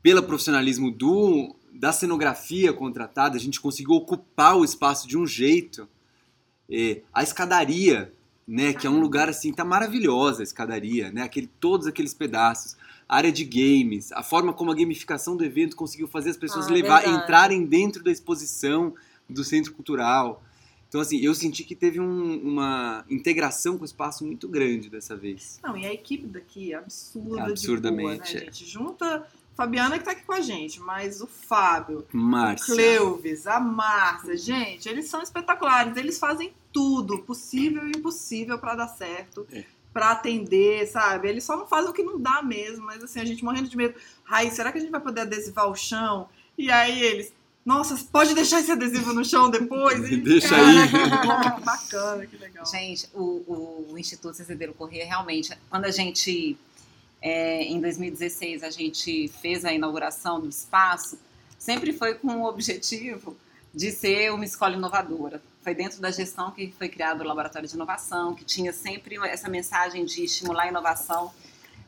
pelo 0.06 0.22
profissionalismo 0.22 0.92
do, 0.92 1.56
da 1.74 1.92
cenografia 1.92 2.72
contratada, 2.72 3.36
a 3.38 3.40
gente 3.40 3.60
conseguiu 3.60 3.96
ocupar 3.96 4.56
o 4.56 4.64
espaço 4.64 5.08
de 5.08 5.18
um 5.18 5.26
jeito. 5.26 5.90
Eh, 6.70 7.02
a 7.12 7.24
escadaria, 7.24 8.14
né? 8.48 8.72
Que 8.72 8.86
é 8.86 8.90
um 8.90 9.00
lugar 9.00 9.28
assim, 9.30 9.52
tá 9.52 9.66
maravilhosa 9.66 10.42
a 10.42 10.44
escadaria, 10.44 11.12
né? 11.12 11.24
Aquele, 11.24 11.48
todos 11.60 11.88
aqueles 11.88 12.14
pedaços. 12.14 12.78
A 13.10 13.18
área 13.18 13.32
de 13.32 13.44
games, 13.44 14.12
a 14.12 14.22
forma 14.22 14.54
como 14.54 14.72
a 14.72 14.76
gamificação 14.76 15.36
do 15.36 15.44
evento 15.44 15.76
conseguiu 15.76 16.08
fazer 16.08 16.30
as 16.30 16.38
pessoas 16.38 16.68
Ah, 16.68 16.72
levar, 16.72 17.02
verdade. 17.02 17.24
entrarem 17.24 17.66
dentro 17.66 18.04
da 18.04 18.12
exposição 18.12 18.94
do 19.28 19.44
centro 19.44 19.74
cultural. 19.74 20.44
Então, 20.88 21.02
assim, 21.02 21.18
eu 21.18 21.34
senti 21.34 21.64
que 21.64 21.74
teve 21.74 22.00
um- 22.00 22.42
uma 22.44 23.04
integração 23.10 23.76
com 23.76 23.82
o 23.82 23.86
espaço 23.86 24.24
muito 24.24 24.48
grande 24.48 24.88
dessa 24.88 25.16
vez. 25.18 25.60
Não, 25.64 25.76
e 25.76 25.84
a 25.88 25.92
equipe 25.92 26.28
daqui 26.28 26.74
é 26.74 26.76
absurda 26.76 27.44
Absurdamente, 27.48 28.04
boa, 28.04 28.14
é. 28.14 28.46
né, 28.46 28.46
gente? 28.46 28.66
Junta 28.68 29.26
Fabiana 29.56 29.98
que 29.98 30.04
tá 30.04 30.12
aqui 30.12 30.24
com 30.24 30.34
a 30.34 30.42
gente, 30.42 30.82
mas 30.82 31.22
o 31.22 31.28
Fábio, 31.28 32.06
o. 32.14 32.66
Cleuvis, 32.66 33.48
a 33.48 33.60
Márcia, 33.60 34.38
gente, 34.38 34.90
eles 34.90 35.08
são 35.08 35.22
espetaculares. 35.22 35.96
Eles 35.96 36.20
fazem 36.20 36.54
tudo 36.74 37.20
possível 37.20 37.88
e 37.88 37.92
impossível 37.92 38.60
pra 38.60 38.76
dar 38.76 38.90
certo, 38.90 39.48
É. 39.52 39.64
pra 39.94 40.12
atender, 40.12 40.86
sabe? 40.88 41.30
Eles 41.30 41.46
só 41.46 41.56
não 41.56 41.66
fazem 41.66 41.90
o 41.90 41.94
que 41.94 42.04
não 42.04 42.20
dá 42.20 42.42
mesmo, 42.44 42.86
mas 42.86 43.02
assim, 43.02 43.22
a 43.22 43.26
gente 43.26 43.46
morrendo 43.46 43.70
de 43.70 43.78
medo. 43.78 43.96
Ai, 44.30 44.52
será 44.52 44.72
que 44.74 44.78
a 44.78 44.82
gente 44.82 44.92
vai 44.92 45.00
poder 45.00 45.22
adesivar 45.22 45.70
o 45.70 45.76
chão? 45.76 46.28
E 46.58 46.70
aí 46.70 47.02
eles, 47.02 47.34
nossa, 47.66 47.96
pode 48.12 48.36
deixar 48.36 48.60
esse 48.60 48.72
adesivo 48.72 49.14
no 49.14 49.24
chão 49.24 49.50
depois? 49.50 50.12
E, 50.12 50.18
Deixa 50.22 50.50
cara, 50.50 50.68
aí. 50.68 51.56
Que 51.56 51.62
bacana, 51.64 52.26
que 52.28 52.38
legal. 52.38 52.66
Gente, 52.66 53.08
o, 53.14 53.88
o, 53.92 53.98
Instituto 53.98 54.36
Cesadeiro 54.36 54.74
Corrêa, 54.74 55.06
realmente, 55.06 55.58
quando 55.70 55.86
a 55.86 55.92
gente, 55.92 56.58
é, 57.26 57.64
em 57.64 57.82
2016, 57.82 58.62
a 58.62 58.70
gente 58.70 59.28
fez 59.42 59.66
a 59.66 59.74
inauguração 59.74 60.40
do 60.40 60.48
espaço, 60.48 61.18
sempre 61.58 61.92
foi 61.92 62.14
com 62.14 62.42
o 62.42 62.46
objetivo 62.46 63.36
de 63.74 63.92
ser 63.92 64.32
uma 64.32 64.46
escola 64.46 64.76
inovadora. 64.76 65.42
Foi 65.64 65.74
dentro 65.74 66.00
da 66.00 66.12
gestão 66.12 66.52
que 66.52 66.72
foi 66.78 66.88
criado 66.88 67.22
o 67.22 67.24
Laboratório 67.24 67.68
de 67.68 67.74
Inovação, 67.74 68.36
que 68.36 68.46
tinha 68.46 68.72
sempre 68.72 69.16
essa 69.28 69.50
mensagem 69.50 70.06
de 70.06 70.24
estimular 70.24 70.66
a 70.66 70.68
inovação. 70.68 71.34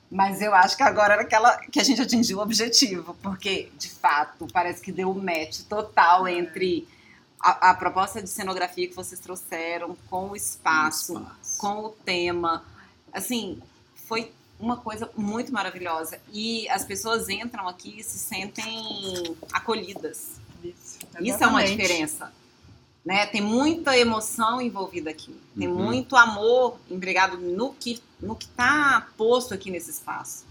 Mas 0.10 0.42
eu 0.42 0.56
acho 0.56 0.76
que 0.76 0.82
agora 0.82 1.14
era 1.14 1.22
aquela 1.22 1.56
que 1.58 1.80
a 1.80 1.84
gente 1.84 2.02
atingiu 2.02 2.40
o 2.40 2.42
objetivo, 2.42 3.16
porque, 3.22 3.70
de 3.78 3.90
fato, 3.92 4.48
parece 4.52 4.82
que 4.82 4.92
deu 4.92 5.12
um 5.12 5.22
match 5.22 5.60
total 5.70 6.28
entre 6.28 6.88
a, 7.40 7.70
a 7.70 7.74
proposta 7.76 8.24
de 8.24 8.30
cenografia 8.30 8.88
que 8.88 8.96
vocês 8.96 9.20
trouxeram 9.20 9.96
com 10.10 10.30
o 10.30 10.36
espaço, 10.36 11.14
Espaço. 11.14 11.60
com 11.60 11.86
o 11.86 11.90
tema. 11.90 12.66
Assim, 13.14 13.62
foi 13.94 14.32
uma 14.60 14.78
coisa 14.78 15.10
muito 15.16 15.52
maravilhosa. 15.54 16.20
E 16.34 16.68
as 16.70 16.84
pessoas 16.84 17.30
entram 17.30 17.68
aqui 17.68 18.00
e 18.00 18.04
se 18.04 18.18
sentem 18.18 18.84
acolhidas. 19.54 20.40
Isso, 20.64 20.98
Isso 21.22 21.44
é 21.44 21.48
uma 21.48 21.64
diferença. 21.64 22.34
Né? 23.06 23.26
Tem 23.28 23.40
muita 23.42 23.98
emoção 23.98 24.62
envolvida 24.62 25.10
aqui. 25.10 25.34
Tem 25.58 25.68
Uhum. 25.68 25.76
muito 25.86 26.16
amor 26.16 26.78
empregado 26.90 27.38
no 27.38 27.74
que 27.74 28.02
no 28.20 28.36
que 28.36 28.46
está 28.46 29.08
posto 29.16 29.54
aqui 29.54 29.70
nesse 29.70 29.92
espaço. 29.92 30.44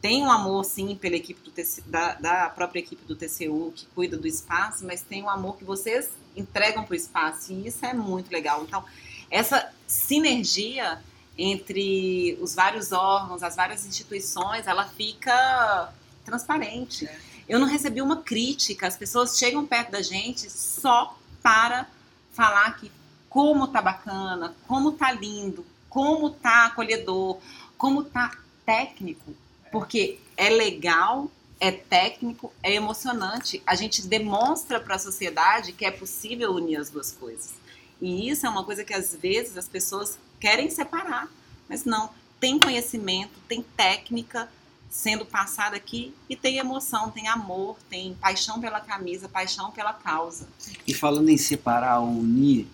tem 0.00 0.20
um 0.24 0.30
amor, 0.32 0.64
sim, 0.64 0.96
pela 0.96 1.14
equipe 1.14 1.40
do 1.42 1.52
TC, 1.52 1.80
da, 1.86 2.14
da 2.14 2.48
própria 2.50 2.80
equipe 2.80 3.04
do 3.04 3.14
TCU, 3.14 3.72
que 3.72 3.86
cuida 3.94 4.16
do 4.16 4.26
espaço, 4.26 4.84
mas 4.84 5.00
tem 5.02 5.22
um 5.22 5.30
amor 5.30 5.56
que 5.56 5.62
vocês 5.64 6.10
entregam 6.34 6.82
para 6.82 6.92
o 6.92 6.96
espaço, 6.96 7.52
e 7.52 7.68
isso 7.68 7.86
é 7.86 7.94
muito 7.94 8.28
legal. 8.32 8.64
Então, 8.64 8.84
essa 9.30 9.70
sinergia 9.86 11.00
entre 11.36 12.38
os 12.40 12.54
vários 12.54 12.92
órgãos, 12.92 13.42
as 13.42 13.56
várias 13.56 13.86
instituições, 13.86 14.66
ela 14.66 14.84
fica 14.88 15.92
transparente. 16.24 17.08
Eu 17.48 17.58
não 17.58 17.66
recebi 17.66 18.00
uma 18.00 18.22
crítica, 18.22 18.86
as 18.86 18.96
pessoas 18.96 19.38
chegam 19.38 19.66
perto 19.66 19.90
da 19.90 20.02
gente 20.02 20.50
só 20.50 21.18
para 21.42 21.86
falar 22.32 22.78
que 22.78 22.90
como 23.28 23.66
tá 23.66 23.80
bacana, 23.80 24.54
como 24.66 24.92
tá 24.92 25.10
lindo, 25.10 25.64
como 25.88 26.30
tá 26.30 26.66
acolhedor, 26.66 27.38
como 27.76 28.04
tá 28.04 28.38
técnico, 28.64 29.34
porque 29.70 30.18
é 30.36 30.48
legal, 30.50 31.30
é 31.58 31.70
técnico, 31.70 32.52
é 32.62 32.74
emocionante. 32.74 33.62
A 33.66 33.74
gente 33.74 34.06
demonstra 34.06 34.80
para 34.80 34.96
a 34.96 34.98
sociedade 34.98 35.72
que 35.72 35.84
é 35.84 35.90
possível 35.90 36.52
unir 36.52 36.76
as 36.76 36.90
duas 36.90 37.12
coisas. 37.12 37.54
E 38.00 38.28
isso 38.28 38.46
é 38.46 38.48
uma 38.48 38.64
coisa 38.64 38.84
que 38.84 38.92
às 38.92 39.14
vezes 39.14 39.56
as 39.56 39.68
pessoas 39.68 40.18
querem 40.42 40.68
separar, 40.68 41.30
mas 41.68 41.84
não. 41.84 42.10
Tem 42.40 42.58
conhecimento, 42.58 43.30
tem 43.48 43.64
técnica 43.76 44.48
sendo 44.90 45.24
passada 45.24 45.76
aqui 45.76 46.12
e 46.28 46.34
tem 46.34 46.58
emoção, 46.58 47.12
tem 47.12 47.28
amor, 47.28 47.76
tem 47.88 48.14
paixão 48.14 48.60
pela 48.60 48.80
camisa, 48.80 49.28
paixão 49.28 49.70
pela 49.70 49.92
causa. 49.92 50.48
E 50.84 50.92
falando 50.92 51.28
em 51.28 51.38
separar 51.38 52.00
ou 52.00 52.08
unir, 52.08 52.66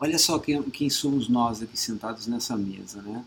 olha 0.00 0.18
só 0.18 0.38
quem, 0.38 0.62
quem 0.70 0.88
somos 0.88 1.28
nós 1.28 1.60
aqui 1.60 1.78
sentados 1.78 2.26
nessa 2.26 2.56
mesa, 2.56 3.02
né? 3.02 3.22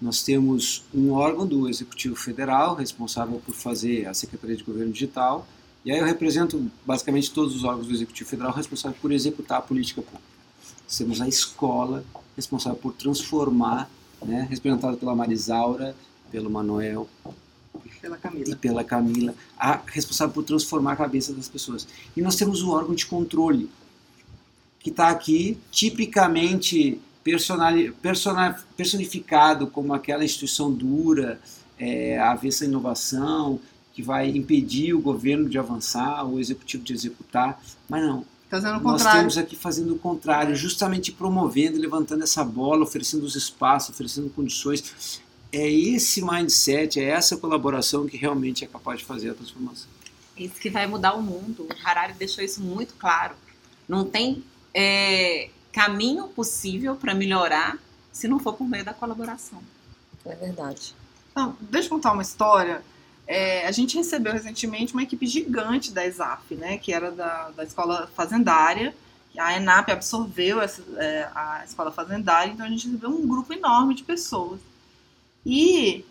Nós 0.00 0.22
temos 0.22 0.84
um 0.94 1.10
órgão 1.10 1.44
do 1.44 1.68
Executivo 1.68 2.14
Federal 2.14 2.76
responsável 2.76 3.42
por 3.44 3.52
fazer 3.52 4.06
a 4.06 4.14
Secretaria 4.14 4.56
de 4.56 4.62
Governo 4.62 4.92
Digital, 4.92 5.44
e 5.84 5.90
aí 5.90 5.98
eu 5.98 6.06
represento 6.06 6.70
basicamente 6.86 7.32
todos 7.32 7.56
os 7.56 7.64
órgãos 7.64 7.88
do 7.88 7.92
Executivo 7.92 8.30
Federal 8.30 8.52
responsáveis 8.52 9.00
por 9.02 9.10
executar 9.10 9.58
a 9.58 9.62
política 9.62 10.00
pública. 10.02 10.22
Nós 10.84 10.96
temos 10.96 11.20
a 11.20 11.26
escola 11.26 12.04
responsável 12.38 12.78
por 12.78 12.92
transformar, 12.92 13.90
né, 14.24 14.46
representada 14.48 14.96
pela 14.96 15.14
Marisaura, 15.14 15.94
pelo 16.30 16.48
Manuel 16.48 17.08
Pela 18.00 18.16
Camila. 18.16 18.48
e 18.48 18.54
pela 18.54 18.84
Camila, 18.84 19.34
a 19.58 19.80
responsável 19.86 20.32
por 20.32 20.44
transformar 20.44 20.92
a 20.92 20.96
cabeça 20.96 21.32
das 21.32 21.48
pessoas. 21.48 21.88
E 22.16 22.22
nós 22.22 22.36
temos 22.36 22.62
o 22.62 22.70
órgão 22.70 22.94
de 22.94 23.06
controle, 23.06 23.68
que 24.78 24.90
está 24.90 25.08
aqui 25.08 25.58
tipicamente 25.72 27.00
personificado 28.76 29.66
como 29.66 29.92
aquela 29.92 30.24
instituição 30.24 30.72
dura, 30.72 31.40
é, 31.76 32.18
avessa 32.20 32.64
à 32.64 32.68
inovação, 32.68 33.60
que 33.92 34.00
vai 34.00 34.30
impedir 34.30 34.94
o 34.94 35.00
governo 35.00 35.48
de 35.48 35.58
avançar, 35.58 36.24
o 36.24 36.38
executivo 36.38 36.84
de 36.84 36.92
executar, 36.92 37.60
mas 37.88 38.02
não. 38.06 38.24
Fazendo 38.48 38.78
o 38.78 38.80
Nós 38.80 39.02
contrário. 39.02 39.20
temos 39.20 39.38
aqui 39.38 39.56
fazendo 39.56 39.94
o 39.94 39.98
contrário, 39.98 40.56
justamente 40.56 41.12
promovendo, 41.12 41.78
levantando 41.78 42.22
essa 42.24 42.42
bola, 42.42 42.82
oferecendo 42.82 43.24
os 43.24 43.36
espaços, 43.36 43.90
oferecendo 43.90 44.30
condições. 44.30 45.20
É 45.52 45.70
esse 45.70 46.22
mindset, 46.22 46.98
é 46.98 47.04
essa 47.04 47.36
colaboração 47.36 48.06
que 48.06 48.16
realmente 48.16 48.64
é 48.64 48.66
capaz 48.66 49.00
de 49.00 49.04
fazer 49.04 49.30
a 49.30 49.34
transformação. 49.34 49.88
Isso 50.36 50.54
que 50.54 50.70
vai 50.70 50.86
mudar 50.86 51.14
o 51.14 51.22
mundo. 51.22 51.66
O 51.68 51.86
Harari 51.86 52.14
deixou 52.14 52.42
isso 52.42 52.60
muito 52.62 52.94
claro. 52.94 53.34
Não 53.88 54.04
tem 54.04 54.42
é, 54.72 55.50
caminho 55.72 56.28
possível 56.28 56.96
para 56.96 57.14
melhorar 57.14 57.78
se 58.12 58.28
não 58.28 58.38
for 58.38 58.54
por 58.54 58.68
meio 58.68 58.84
da 58.84 58.94
colaboração. 58.94 59.62
É 60.24 60.34
verdade. 60.34 60.94
Não, 61.34 61.56
deixa 61.60 61.86
eu 61.86 61.90
contar 61.90 62.12
uma 62.12 62.22
história. 62.22 62.82
É, 63.28 63.66
a 63.66 63.70
gente 63.72 63.94
recebeu 63.94 64.32
recentemente 64.32 64.94
uma 64.94 65.02
equipe 65.02 65.26
gigante 65.26 65.92
da 65.92 66.06
ESAF, 66.06 66.54
né, 66.54 66.78
que 66.78 66.94
era 66.94 67.10
da, 67.10 67.50
da 67.50 67.62
escola 67.62 68.10
fazendária. 68.16 68.94
A 69.38 69.54
ENAP 69.54 69.90
absorveu 69.90 70.62
essa, 70.62 70.82
é, 70.96 71.28
a 71.34 71.62
escola 71.62 71.92
fazendária, 71.92 72.50
então 72.50 72.64
a 72.64 72.68
gente 72.70 72.86
recebeu 72.86 73.10
um 73.10 73.28
grupo 73.28 73.52
enorme 73.52 73.94
de 73.94 74.02
pessoas. 74.02 74.58
E 75.44 76.06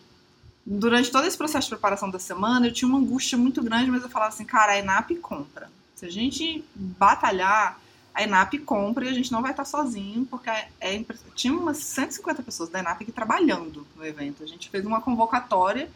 durante 0.63 1.09
todo 1.09 1.25
esse 1.25 1.35
processo 1.35 1.65
de 1.65 1.71
preparação 1.71 2.11
da 2.11 2.19
semana, 2.19 2.67
eu 2.67 2.71
tinha 2.71 2.87
uma 2.87 2.99
angústia 2.99 3.35
muito 3.35 3.63
grande, 3.63 3.89
mas 3.89 4.03
eu 4.03 4.09
falava 4.09 4.31
assim, 4.31 4.45
cara, 4.45 4.73
a 4.73 4.77
ENAP 4.77 5.15
compra. 5.15 5.71
Se 5.95 6.05
a 6.05 6.11
gente 6.11 6.63
batalhar, 6.75 7.79
a 8.13 8.23
ENAP 8.23 8.59
compra 8.59 9.05
e 9.05 9.09
a 9.09 9.13
gente 9.13 9.31
não 9.31 9.41
vai 9.41 9.51
estar 9.51 9.65
sozinho, 9.65 10.23
porque 10.25 10.51
é, 10.79 11.03
tinha 11.33 11.51
umas 11.51 11.77
150 11.77 12.43
pessoas 12.43 12.69
da 12.69 12.77
ENAP 12.77 13.01
aqui 13.01 13.11
trabalhando 13.11 13.87
no 13.95 14.05
evento. 14.05 14.43
A 14.43 14.47
gente 14.47 14.69
fez 14.69 14.85
uma 14.85 15.01
convocatória 15.01 15.89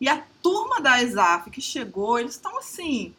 e 0.00 0.08
a 0.08 0.22
turma 0.42 0.80
da 0.80 1.02
ESAF 1.02 1.50
que 1.50 1.60
chegou, 1.60 2.18
eles 2.18 2.32
estão 2.34 2.56
assim, 2.58 3.14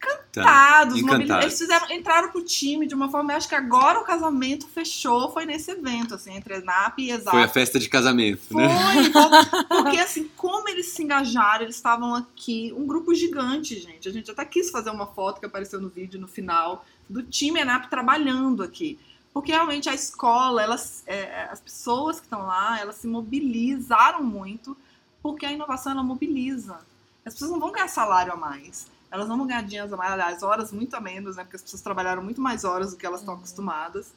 Tá. 0.00 0.06
encantados. 0.06 0.96
encantados. 0.98 1.02
mobili- 1.28 1.42
Eles 1.44 1.58
fizeram, 1.58 1.90
entraram 1.90 2.28
pro 2.30 2.42
time 2.44 2.86
de 2.86 2.94
uma 2.94 3.10
forma, 3.10 3.32
eu 3.32 3.36
acho 3.36 3.48
que 3.48 3.54
agora 3.56 3.98
o 3.98 4.04
casamento 4.04 4.68
fechou, 4.68 5.32
foi 5.32 5.44
nesse 5.44 5.72
evento, 5.72 6.14
assim, 6.14 6.32
entre 6.36 6.54
ENAP 6.54 6.98
e 7.00 7.10
ESAF. 7.10 7.30
Foi 7.36 7.42
a 7.42 7.48
festa 7.48 7.80
de 7.80 7.88
casamento, 7.88 8.40
Foi, 8.48 8.62
né? 8.64 9.10
por- 9.10 9.64
porque 9.82 9.98
assim, 9.98 10.28
como 10.36 10.68
eles 10.68 10.86
se 10.92 11.02
engajaram, 11.02 11.64
eles 11.64 11.74
estavam 11.74 12.14
aqui, 12.14 12.72
um 12.76 12.86
grupo 12.86 13.12
gigante, 13.12 13.80
gente. 13.80 14.08
A 14.08 14.12
gente 14.12 14.30
até 14.30 14.44
quis 14.44 14.70
fazer 14.70 14.90
uma 14.90 15.06
foto 15.08 15.40
que 15.40 15.46
apareceu 15.46 15.80
no 15.80 15.88
vídeo 15.88 16.20
no 16.20 16.28
final, 16.28 16.84
do 17.10 17.22
time 17.22 17.58
ENAP 17.60 17.88
trabalhando 17.90 18.62
aqui. 18.62 18.98
Porque 19.34 19.50
realmente 19.52 19.88
a 19.88 19.94
escola, 19.94 20.62
elas, 20.62 21.02
é, 21.06 21.48
as 21.50 21.60
pessoas 21.60 22.18
que 22.20 22.26
estão 22.26 22.46
lá, 22.46 22.78
elas 22.80 22.96
se 22.96 23.06
mobilizaram 23.08 24.22
muito, 24.22 24.76
porque 25.32 25.46
a 25.46 25.52
inovação 25.52 25.92
ela 25.92 26.02
mobiliza. 26.02 26.78
As 27.24 27.34
pessoas 27.34 27.50
não 27.50 27.60
vão 27.60 27.72
ganhar 27.72 27.88
salário 27.88 28.32
a 28.32 28.36
mais. 28.36 28.86
Elas 29.10 29.28
não 29.28 29.36
vão 29.36 29.46
ganhar 29.46 29.62
dinheiro 29.62 29.92
a 29.92 29.96
mais, 29.96 30.12
aliás, 30.12 30.42
horas 30.42 30.72
muito 30.72 30.94
a 30.94 31.00
menos, 31.00 31.36
né? 31.36 31.44
Porque 31.44 31.56
as 31.56 31.62
pessoas 31.62 31.82
trabalharam 31.82 32.22
muito 32.22 32.40
mais 32.40 32.64
horas 32.64 32.90
do 32.90 32.96
que 32.96 33.06
elas 33.06 33.20
estão 33.20 33.34
acostumadas. 33.34 34.12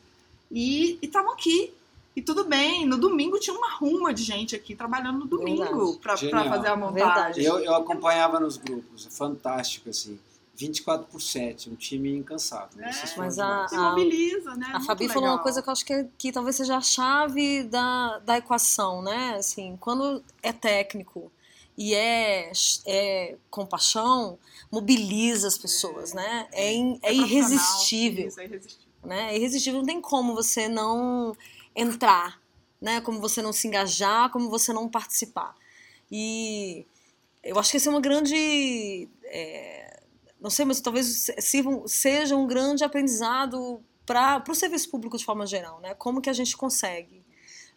E 0.52 0.98
estavam 1.02 1.32
aqui. 1.32 1.74
E 2.14 2.22
tudo 2.22 2.44
bem, 2.44 2.86
no 2.86 2.98
domingo 2.98 3.40
tinha 3.40 3.56
uma 3.56 3.72
ruma 3.72 4.14
de 4.14 4.22
gente 4.22 4.54
aqui 4.54 4.76
trabalhando 4.76 5.20
no 5.20 5.26
domingo 5.28 5.98
para 5.98 6.18
fazer 6.18 6.68
a 6.68 6.76
montagem. 6.76 7.44
Eu, 7.44 7.60
eu 7.60 7.74
acompanhava 7.74 8.38
nos 8.38 8.58
grupos, 8.58 9.08
é 9.08 9.10
fantástico, 9.10 9.90
assim. 9.90 10.20
24 10.54 11.08
por 11.08 11.22
7, 11.22 11.70
um 11.70 11.76
time 11.76 12.16
incansável. 12.18 12.84
É, 12.84 12.92
mas 13.18 13.40
a- 13.40 13.66
a- 13.66 13.90
mobiliza, 13.92 14.54
né? 14.56 14.68
A 14.68 14.74
Muito 14.74 14.86
Fabi 14.86 15.08
falou 15.08 15.24
uma 15.24 15.30
legal. 15.32 15.44
coisa 15.44 15.62
que 15.62 15.70
eu 15.70 15.72
acho 15.72 15.86
que, 15.86 15.94
é- 15.94 16.08
que 16.18 16.32
talvez 16.32 16.56
seja 16.56 16.78
a 16.78 16.82
chave 16.82 17.64
da, 17.64 18.20
da 18.20 18.38
equação, 18.38 19.02
né? 19.02 19.36
Assim, 19.38 19.78
quando 19.80 20.24
é 20.44 20.52
técnico 20.54 21.32
e 21.78 21.96
é, 21.96 22.52
é 22.86 23.38
compaixão, 23.50 24.38
mobiliza 24.72 25.48
as 25.48 25.58
pessoas, 25.58 26.14
né? 26.14 26.48
É, 26.52 26.72
in- 26.74 27.00
é 27.02 27.14
profissional, 27.14 27.28
irresistível, 27.28 28.28
Isso, 28.28 28.40
é 28.40 28.46
irresistível. 28.46 28.88
né? 29.04 29.34
É 29.34 29.38
irresistível, 29.38 29.80
não 29.80 29.86
tem 29.88 30.02
como 30.02 30.36
você 30.36 30.68
não 30.68 31.36
entrar, 31.76 32.40
né? 32.80 33.02
Como 33.02 33.20
você 33.20 33.42
não 33.42 33.54
se 33.54 33.68
engajar, 33.68 34.30
como 34.30 34.50
você 34.50 34.72
não 34.74 34.88
participar. 34.88 35.56
E 36.12 36.86
eu 37.42 37.58
acho 37.58 37.72
que 37.72 37.78
esse 37.78 37.88
é 37.88 37.92
uma 37.92 38.02
grande... 38.02 39.08
não 40.42 40.50
sei, 40.50 40.66
mas 40.66 40.82
talvez 40.82 41.06
se- 41.06 41.36
sirva- 41.42 41.88
seja 41.88 42.36
um 42.36 42.46
grande 42.48 42.84
aprendizado 42.84 43.82
para 44.06 44.44
o 44.50 44.56
serviço 44.56 44.90
público 44.90 45.18
de 45.18 45.24
forma 45.24 45.46
geral, 45.46 45.80
né? 45.80 45.94
Como 45.94 46.20
que 46.22 46.30
a 46.30 46.34
gente 46.34 46.58
consegue 46.58 47.24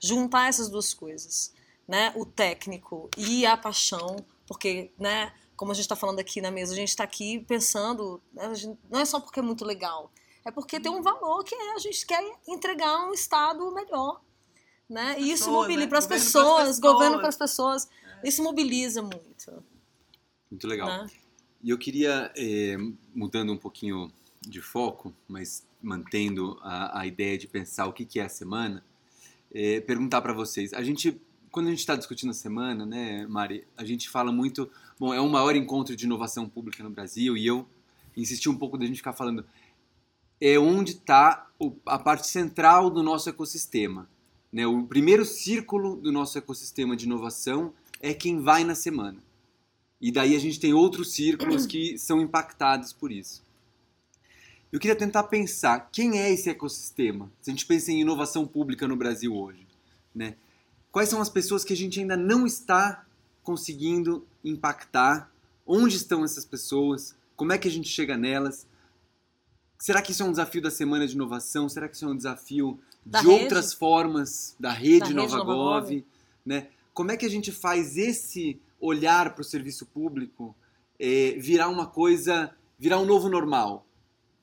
juntar 0.00 0.48
essas 0.48 0.68
duas 0.68 0.92
coisas, 0.94 1.52
né? 1.86 2.12
O 2.16 2.24
técnico 2.26 3.08
e 3.16 3.44
a 3.46 3.56
paixão, 3.56 4.16
porque, 4.48 4.90
né? 4.98 5.32
Como 5.56 5.70
a 5.70 5.74
gente 5.74 5.84
está 5.84 5.94
falando 5.94 6.18
aqui 6.18 6.40
na 6.40 6.50
mesa, 6.50 6.72
a 6.72 6.76
gente 6.76 6.88
está 6.88 7.04
aqui 7.04 7.38
pensando, 7.40 8.20
né, 8.32 8.46
a 8.46 8.54
gente- 8.54 8.76
não 8.90 8.98
é 8.98 9.04
só 9.04 9.20
porque 9.20 9.38
é 9.38 9.42
muito 9.42 9.64
legal, 9.64 10.10
é 10.44 10.50
porque 10.50 10.80
tem 10.80 10.90
um 10.90 11.00
valor 11.02 11.44
que 11.44 11.54
é 11.54 11.74
a 11.74 11.78
gente 11.78 12.04
quer 12.04 12.20
entregar 12.48 13.06
um 13.06 13.12
estado 13.12 13.70
melhor, 13.72 14.20
né? 14.88 15.14
E 15.18 15.30
isso 15.30 15.50
mobiliza 15.52 15.80
né? 15.84 15.86
para 15.88 15.98
as 15.98 16.06
pessoas. 16.08 16.78
governo 16.80 17.18
para 17.20 17.28
as 17.28 17.36
pessoas, 17.36 17.88
isso 18.24 18.42
mobiliza 18.42 19.00
muito, 19.00 19.62
Muito 20.50 20.66
legal. 20.66 20.88
né? 20.88 21.06
E 21.64 21.70
eu 21.70 21.78
queria, 21.78 22.30
eh, 22.36 22.76
mudando 23.14 23.50
um 23.50 23.56
pouquinho 23.56 24.12
de 24.46 24.60
foco, 24.60 25.14
mas 25.26 25.66
mantendo 25.82 26.58
a, 26.60 27.00
a 27.00 27.06
ideia 27.06 27.38
de 27.38 27.46
pensar 27.46 27.86
o 27.86 27.92
que, 27.94 28.04
que 28.04 28.20
é 28.20 28.24
a 28.24 28.28
semana, 28.28 28.84
eh, 29.50 29.80
perguntar 29.80 30.20
para 30.20 30.34
vocês. 30.34 30.74
A 30.74 30.82
gente, 30.82 31.18
quando 31.50 31.68
a 31.68 31.70
gente 31.70 31.78
está 31.78 31.96
discutindo 31.96 32.28
a 32.28 32.34
semana, 32.34 32.84
né, 32.84 33.26
Mari, 33.26 33.64
a 33.78 33.82
gente 33.82 34.10
fala 34.10 34.30
muito. 34.30 34.70
Bom, 35.00 35.14
é 35.14 35.20
o 35.22 35.26
maior 35.30 35.56
encontro 35.56 35.96
de 35.96 36.04
inovação 36.04 36.46
pública 36.46 36.84
no 36.84 36.90
Brasil 36.90 37.34
e 37.34 37.46
eu 37.46 37.66
insisti 38.14 38.46
um 38.46 38.58
pouco 38.58 38.76
da 38.76 38.84
gente 38.84 38.98
ficar 38.98 39.14
falando. 39.14 39.42
É 40.38 40.58
onde 40.58 40.92
está 40.92 41.48
a 41.86 41.98
parte 41.98 42.26
central 42.26 42.90
do 42.90 43.02
nosso 43.02 43.30
ecossistema. 43.30 44.06
Né? 44.52 44.66
O 44.66 44.84
primeiro 44.84 45.24
círculo 45.24 45.96
do 45.96 46.12
nosso 46.12 46.36
ecossistema 46.36 46.94
de 46.94 47.06
inovação 47.06 47.72
é 48.02 48.12
quem 48.12 48.42
vai 48.42 48.64
na 48.64 48.74
semana. 48.74 49.16
E 50.00 50.12
daí 50.12 50.36
a 50.36 50.38
gente 50.38 50.60
tem 50.60 50.74
outros 50.74 51.12
círculos 51.12 51.66
que 51.66 51.96
são 51.98 52.20
impactados 52.20 52.92
por 52.92 53.10
isso. 53.10 53.42
Eu 54.72 54.80
queria 54.80 54.96
tentar 54.96 55.22
pensar 55.24 55.88
quem 55.92 56.18
é 56.18 56.32
esse 56.32 56.50
ecossistema. 56.50 57.30
Se 57.40 57.50
a 57.50 57.52
gente 57.52 57.64
pensa 57.64 57.92
em 57.92 58.00
inovação 58.00 58.44
pública 58.46 58.88
no 58.88 58.96
Brasil 58.96 59.34
hoje, 59.34 59.64
né? 60.14 60.34
Quais 60.90 61.08
são 61.08 61.20
as 61.20 61.28
pessoas 61.28 61.64
que 61.64 61.72
a 61.72 61.76
gente 61.76 62.00
ainda 62.00 62.16
não 62.16 62.46
está 62.46 63.04
conseguindo 63.42 64.26
impactar? 64.44 65.30
Onde 65.66 65.96
estão 65.96 66.24
essas 66.24 66.44
pessoas? 66.44 67.14
Como 67.36 67.52
é 67.52 67.58
que 67.58 67.68
a 67.68 67.70
gente 67.70 67.88
chega 67.88 68.16
nelas? 68.16 68.66
Será 69.78 70.02
que 70.02 70.12
isso 70.12 70.22
é 70.22 70.26
um 70.26 70.30
desafio 70.30 70.62
da 70.62 70.70
semana 70.70 71.06
de 71.06 71.14
inovação? 71.14 71.68
Será 71.68 71.88
que 71.88 71.94
isso 71.94 72.04
é 72.04 72.08
um 72.08 72.16
desafio 72.16 72.78
Da 73.04 73.20
de 73.20 73.28
rede? 73.28 73.42
outras 73.42 73.72
formas 73.72 74.56
da 74.58 74.72
rede 74.72 75.00
Da 75.00 75.06
rede 75.06 75.14
Nova 75.14 75.36
Nova 75.36 75.54
Gov? 75.54 75.90
Gov? 75.90 76.04
Né? 76.44 76.68
Como 76.92 77.12
é 77.12 77.16
que 77.16 77.26
a 77.26 77.30
gente 77.30 77.52
faz 77.52 77.96
esse 77.96 78.60
olhar 78.84 79.34
para 79.34 79.42
o 79.42 79.44
serviço 79.44 79.86
público 79.86 80.54
eh, 80.98 81.36
virar 81.38 81.68
uma 81.68 81.86
coisa, 81.86 82.54
virar 82.78 82.98
um 82.98 83.04
novo 83.04 83.28
normal? 83.28 83.86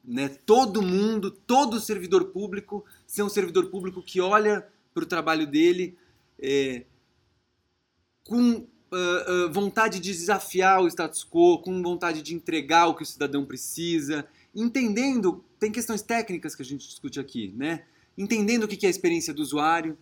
Né? 0.03 0.29
Todo 0.29 0.81
mundo, 0.81 1.31
todo 1.31 1.79
servidor 1.79 2.25
público 2.25 2.83
ser 3.05 3.24
um 3.24 3.29
servidor 3.29 3.67
público 3.67 4.01
que 4.01 4.19
olha 4.19 4.67
para 4.93 5.03
o 5.03 5.07
trabalho 5.07 5.45
dele 5.45 5.98
eh, 6.39 6.83
com 8.24 8.65
ah, 8.93 8.98
ah, 9.25 9.48
vontade 9.50 10.01
de 10.01 10.12
desafiar 10.12 10.81
o 10.81 10.88
status 10.88 11.24
quo, 11.24 11.60
com 11.60 11.81
vontade 11.81 12.21
de 12.21 12.36
entregar 12.36 12.88
o 12.88 12.93
que 12.93 13.03
o 13.03 13.05
cidadão 13.05 13.45
precisa, 13.45 14.27
entendendo, 14.53 15.45
tem 15.57 15.71
questões 15.71 16.01
técnicas 16.01 16.55
que 16.55 16.62
a 16.62 16.65
gente 16.65 16.86
discute 16.86 17.17
aqui, 17.17 17.53
né? 17.55 17.86
Entendendo 18.17 18.65
o 18.65 18.67
que 18.67 18.86
é 18.86 18.88
a 18.88 18.91
experiência 18.91 19.33
do 19.33 19.41
usuário, 19.41 19.98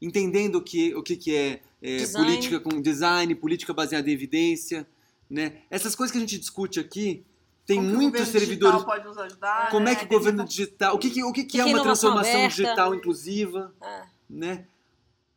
entendendo 0.00 0.56
o 0.56 0.62
que, 0.62 0.94
o 0.94 1.02
que, 1.02 1.16
que 1.16 1.34
é, 1.34 1.60
é, 1.82 2.06
política 2.08 2.60
com 2.60 2.80
design, 2.80 3.34
política 3.34 3.72
baseada 3.72 4.08
em 4.08 4.12
evidência, 4.12 4.86
né? 5.28 5.62
Essas 5.70 5.94
coisas 5.94 6.12
que 6.12 6.18
a 6.18 6.20
gente 6.20 6.38
discute 6.38 6.80
aqui, 6.80 7.24
tem 7.66 7.76
Como 7.76 7.90
que 7.90 7.94
o 7.94 8.00
muitos 8.00 8.20
governo 8.20 8.40
servidores. 8.40 8.74
digital 8.76 8.94
pode 8.94 9.04
nos 9.04 9.18
ajudar, 9.18 9.70
Como 9.70 9.84
né? 9.84 9.92
é 9.92 9.94
que 9.94 10.04
o 10.06 10.08
governo 10.08 10.44
digital. 10.44 10.94
O 10.94 10.98
que, 10.98 11.10
que, 11.10 11.22
o 11.22 11.32
que, 11.32 11.44
que 11.44 11.58
é 11.58 11.62
é 11.62 11.64
uma 11.66 11.82
transformação 11.82 12.34
aberta? 12.34 12.48
digital 12.48 12.94
inclusiva? 12.94 13.74
É. 13.82 14.02
né? 14.28 14.66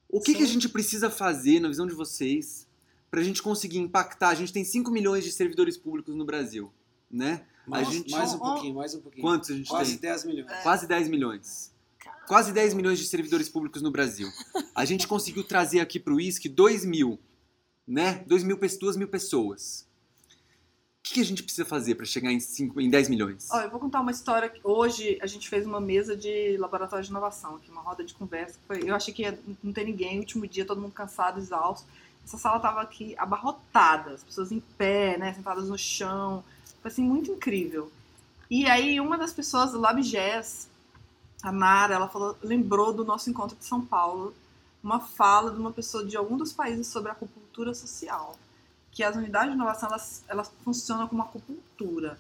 O 0.08 0.22
que, 0.22 0.34
que 0.36 0.44
a 0.44 0.48
gente 0.48 0.70
precisa 0.70 1.10
fazer, 1.10 1.60
na 1.60 1.68
visão 1.68 1.86
de 1.86 1.94
vocês, 1.94 2.68
para 3.10 3.20
a 3.20 3.24
gente 3.24 3.42
conseguir 3.42 3.80
impactar? 3.80 4.30
A 4.30 4.36
gente 4.36 4.54
tem 4.54 4.64
5 4.64 4.90
milhões 4.92 5.24
de 5.24 5.32
servidores 5.32 5.78
públicos 5.78 6.16
no 6.16 6.26
Brasil, 6.26 6.72
né? 7.10 7.46
Mais, 7.68 7.88
a 7.88 7.92
gente... 7.92 8.12
mais 8.12 8.34
um 8.34 8.40
pouquinho, 8.40 8.76
mais 8.76 8.94
um 8.94 9.02
pouquinho. 9.02 9.22
Quantos 9.22 9.50
a 9.50 9.54
gente 9.54 9.70
Quase 9.70 9.98
tem? 9.98 10.10
10 10.10 10.26
milhões. 10.26 10.64
Quase 10.64 10.88
10 10.88 11.10
milhões. 11.10 11.74
Quase 12.28 12.52
10 12.54 12.74
milhões 12.74 13.00
de 13.00 13.06
servidores 13.06 13.50
públicos 13.50 13.82
no 13.82 13.92
Brasil. 13.92 14.30
A 14.74 14.86
gente 14.86 15.08
conseguiu 15.08 15.44
trazer 15.44 15.80
aqui 15.80 16.00
para 16.00 16.14
o 16.14 16.20
ISC 16.22 16.48
2 16.48 16.86
mil, 16.86 17.20
né? 17.88 18.24
2 18.28 18.44
mil, 18.44 18.58
pe- 18.58 18.78
2 18.80 18.96
mil 18.96 19.08
pessoas. 19.08 19.86
O 21.00 21.04
que, 21.04 21.16
que 21.16 21.22
a 21.22 21.26
gente 21.26 21.44
precisa 21.44 21.66
fazer 21.66 21.96
para 21.96 22.06
chegar 22.06 22.32
em, 22.32 22.40
5, 22.40 22.80
em 22.80 22.90
10 22.90 23.10
milhões? 23.10 23.48
Ó, 23.52 23.60
eu 23.60 23.70
vou 23.70 23.80
contar 23.80 24.00
uma 24.00 24.12
história. 24.12 24.54
Hoje 24.64 25.18
a 25.22 25.26
gente 25.28 25.50
fez 25.50 25.66
uma 25.66 25.82
mesa 25.82 26.16
de 26.16 26.56
laboratório 26.58 27.04
de 27.04 27.10
inovação 27.10 27.56
aqui, 27.56 27.70
uma 27.72 27.82
roda 27.82 28.04
de 28.04 28.14
conversa. 28.14 28.58
foi- 28.68 28.88
eu 28.90 28.96
achei 28.96 29.14
que 29.14 29.24
ia 29.24 29.38
não 29.64 29.74
ter 29.74 29.84
ninguém, 29.84 30.20
último 30.20 30.48
dia, 30.48 30.64
todo 30.64 30.80
mundo 30.80 30.94
cansado, 30.94 31.40
exausto. 31.40 31.86
Essa 32.24 32.38
sala 32.38 32.60
tava 32.60 32.82
aqui 32.82 33.16
abarrotada, 33.18 34.12
as 34.12 34.24
pessoas 34.24 34.52
em 34.52 34.60
pé, 34.78 35.18
né, 35.18 35.34
sentadas 35.34 35.68
no 35.68 35.78
chão. 35.78 36.44
Foi 36.82 36.90
assim, 36.92 37.04
muito 37.04 37.32
incrível. 37.32 37.92
E 38.50 38.68
aí 38.68 39.00
uma 39.02 39.18
das 39.18 39.34
pessoas 39.34 39.72
do 39.72 39.80
LabGES, 39.80 40.68
a 41.44 41.52
Nara, 41.52 41.96
ela 41.96 42.08
falou, 42.08 42.38
lembrou 42.42 42.94
do 42.94 43.04
nosso 43.04 43.30
encontro 43.30 43.58
de 43.58 43.66
São 43.66 43.84
Paulo, 43.84 44.34
uma 44.84 45.00
fala 45.00 45.52
de 45.52 45.60
uma 45.60 45.72
pessoa 45.72 46.06
de 46.06 46.16
algum 46.16 46.38
dos 46.38 46.54
países 46.54 46.88
sobre 46.88 47.10
a 47.10 47.14
acupuntura 47.14 47.74
social. 47.74 48.38
Que 48.92 49.04
as 49.04 49.16
unidades 49.16 49.50
de 49.50 49.56
inovação, 49.56 49.90
elas, 49.90 50.24
elas 50.28 50.52
funcionam 50.64 51.08
como 51.08 51.22
acupuntura. 51.22 52.20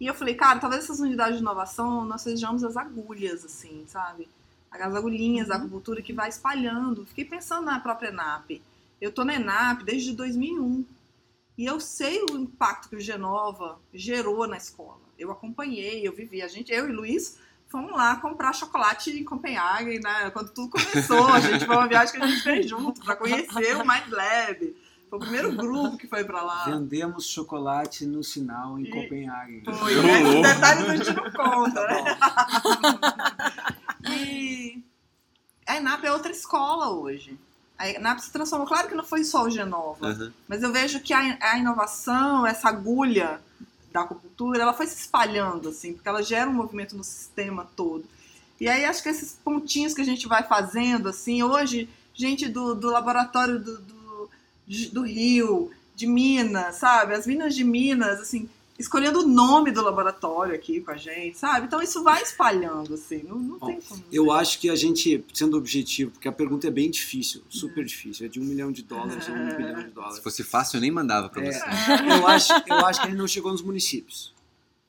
E 0.00 0.06
eu 0.06 0.14
falei, 0.14 0.34
cara, 0.34 0.58
talvez 0.58 0.84
essas 0.84 1.00
unidades 1.00 1.36
de 1.36 1.42
inovação 1.42 2.04
nós 2.04 2.22
sejamos 2.22 2.64
as 2.64 2.76
agulhas, 2.76 3.44
assim, 3.44 3.84
sabe? 3.88 4.28
As 4.70 4.94
agulhinhas 4.94 5.48
da 5.48 5.56
acupuntura 5.56 6.00
que 6.00 6.12
vai 6.12 6.28
espalhando. 6.28 7.04
Fiquei 7.06 7.24
pensando 7.24 7.66
na 7.66 7.78
própria 7.80 8.08
ENAP. 8.08 8.62
Eu 9.00 9.12
tô 9.12 9.24
na 9.24 9.34
ENAP 9.34 9.82
desde 9.84 10.12
2001. 10.12 10.84
E 11.58 11.66
eu 11.66 11.78
sei 11.78 12.24
o 12.30 12.36
impacto 12.36 12.88
que 12.88 12.96
o 12.96 13.00
Genova 13.00 13.78
gerou 13.92 14.46
na 14.46 14.56
escola. 14.56 15.00
Eu 15.18 15.30
acompanhei, 15.30 16.06
eu 16.06 16.12
vivi. 16.12 16.40
A 16.40 16.48
gente, 16.48 16.72
eu 16.72 16.88
e 16.88 16.92
Luiz, 16.92 17.38
fomos 17.72 17.90
lá 17.92 18.14
comprar 18.16 18.52
chocolate 18.52 19.10
em 19.10 19.24
Copenhague, 19.24 19.98
né? 19.98 20.30
Quando 20.30 20.50
tudo 20.50 20.70
começou. 20.70 21.26
A 21.32 21.40
gente 21.40 21.64
foi 21.66 21.74
uma 21.74 21.88
viagem 21.88 22.14
que 22.14 22.22
a 22.22 22.26
gente 22.28 22.42
fez 22.42 22.68
junto 22.68 23.00
para 23.00 23.16
conhecer 23.16 23.76
o 23.76 23.80
Mind 23.80 24.08
Lab. 24.10 24.76
Foi 25.10 25.18
o 25.18 25.22
primeiro 25.22 25.52
grupo 25.56 25.96
que 25.98 26.06
foi 26.06 26.24
para 26.24 26.42
lá. 26.42 26.64
Vendemos 26.66 27.26
chocolate 27.26 28.06
no 28.06 28.22
sinal 28.22 28.78
em 28.78 28.84
E- 28.84 28.90
Copenhague. 28.90 29.62
Foi, 29.64 29.94
né? 30.02 30.22
Esses 30.22 30.42
detalhes 30.54 30.88
a 30.88 30.96
gente 30.96 31.12
não 31.14 31.30
conta, 31.32 31.86
né? 31.86 32.04
E 34.10 34.82
a 35.66 35.76
ENAP 35.76 36.04
é 36.04 36.12
outra 36.12 36.30
escola 36.32 36.90
hoje. 36.90 37.38
A 37.78 37.88
ENAP 37.88 38.20
se 38.20 38.32
transformou. 38.32 38.66
Claro 38.66 38.88
que 38.88 38.94
não 38.94 39.04
foi 39.04 39.24
só 39.24 39.44
o 39.44 39.50
Genova, 39.50 40.06
Aham. 40.08 40.32
mas 40.48 40.62
eu 40.62 40.72
vejo 40.72 41.00
que 41.00 41.12
a, 41.12 41.38
a 41.40 41.58
inovação, 41.58 42.46
essa 42.46 42.68
agulha 42.68 43.40
da 43.92 44.02
acupuntura, 44.02 44.62
ela 44.62 44.72
foi 44.72 44.86
se 44.86 45.00
espalhando, 45.00 45.68
assim, 45.68 45.92
porque 45.92 46.08
ela 46.08 46.22
gera 46.22 46.48
um 46.48 46.54
movimento 46.54 46.96
no 46.96 47.04
sistema 47.04 47.68
todo. 47.76 48.04
E 48.60 48.68
aí 48.68 48.84
acho 48.84 49.02
que 49.02 49.08
esses 49.08 49.38
pontinhos 49.44 49.92
que 49.92 50.00
a 50.00 50.04
gente 50.04 50.26
vai 50.26 50.42
fazendo, 50.42 51.08
assim, 51.08 51.42
hoje, 51.42 51.88
gente 52.14 52.48
do, 52.48 52.74
do 52.74 52.90
laboratório 52.90 53.58
do, 53.58 53.78
do, 53.78 54.30
do 54.92 55.02
Rio, 55.02 55.70
de 55.94 56.06
Minas, 56.06 56.76
sabe? 56.76 57.14
As 57.14 57.26
minas 57.26 57.54
de 57.54 57.64
Minas, 57.64 58.20
assim, 58.20 58.48
escolhendo 58.78 59.20
o 59.20 59.26
nome 59.26 59.70
do 59.70 59.82
laboratório 59.82 60.54
aqui 60.54 60.80
com 60.80 60.90
a 60.90 60.96
gente, 60.96 61.38
sabe? 61.38 61.66
Então 61.66 61.80
isso 61.82 62.02
vai 62.02 62.22
espalhando, 62.22 62.94
assim, 62.94 63.22
não, 63.22 63.38
não 63.38 63.58
Bom, 63.58 63.66
tem 63.66 63.80
como. 63.80 64.02
Eu 64.10 64.32
acho 64.32 64.58
que 64.58 64.68
a 64.70 64.74
gente, 64.76 65.24
sendo 65.32 65.56
objetivo, 65.56 66.10
porque 66.12 66.26
a 66.28 66.32
pergunta 66.32 66.66
é 66.66 66.70
bem 66.70 66.90
difícil, 66.90 67.42
super 67.48 67.84
difícil, 67.84 68.26
é 68.26 68.28
de 68.28 68.40
um 68.40 68.44
milhão 68.44 68.72
de 68.72 68.82
dólares 68.82 69.28
ou 69.28 69.34
um 69.34 69.56
bilhão 69.56 69.82
de 69.82 69.90
dólares. 69.90 70.16
Se 70.16 70.22
fosse 70.22 70.42
fácil, 70.42 70.78
eu 70.78 70.80
nem 70.80 70.90
mandava 70.90 71.28
para 71.28 71.44
É, 71.44 71.52
você. 71.52 71.60
eu, 72.18 72.26
acho, 72.26 72.52
eu 72.66 72.86
acho 72.86 73.00
que 73.00 73.06
a 73.06 73.10
gente 73.10 73.18
não 73.18 73.28
chegou 73.28 73.52
nos 73.52 73.62
municípios. 73.62 74.32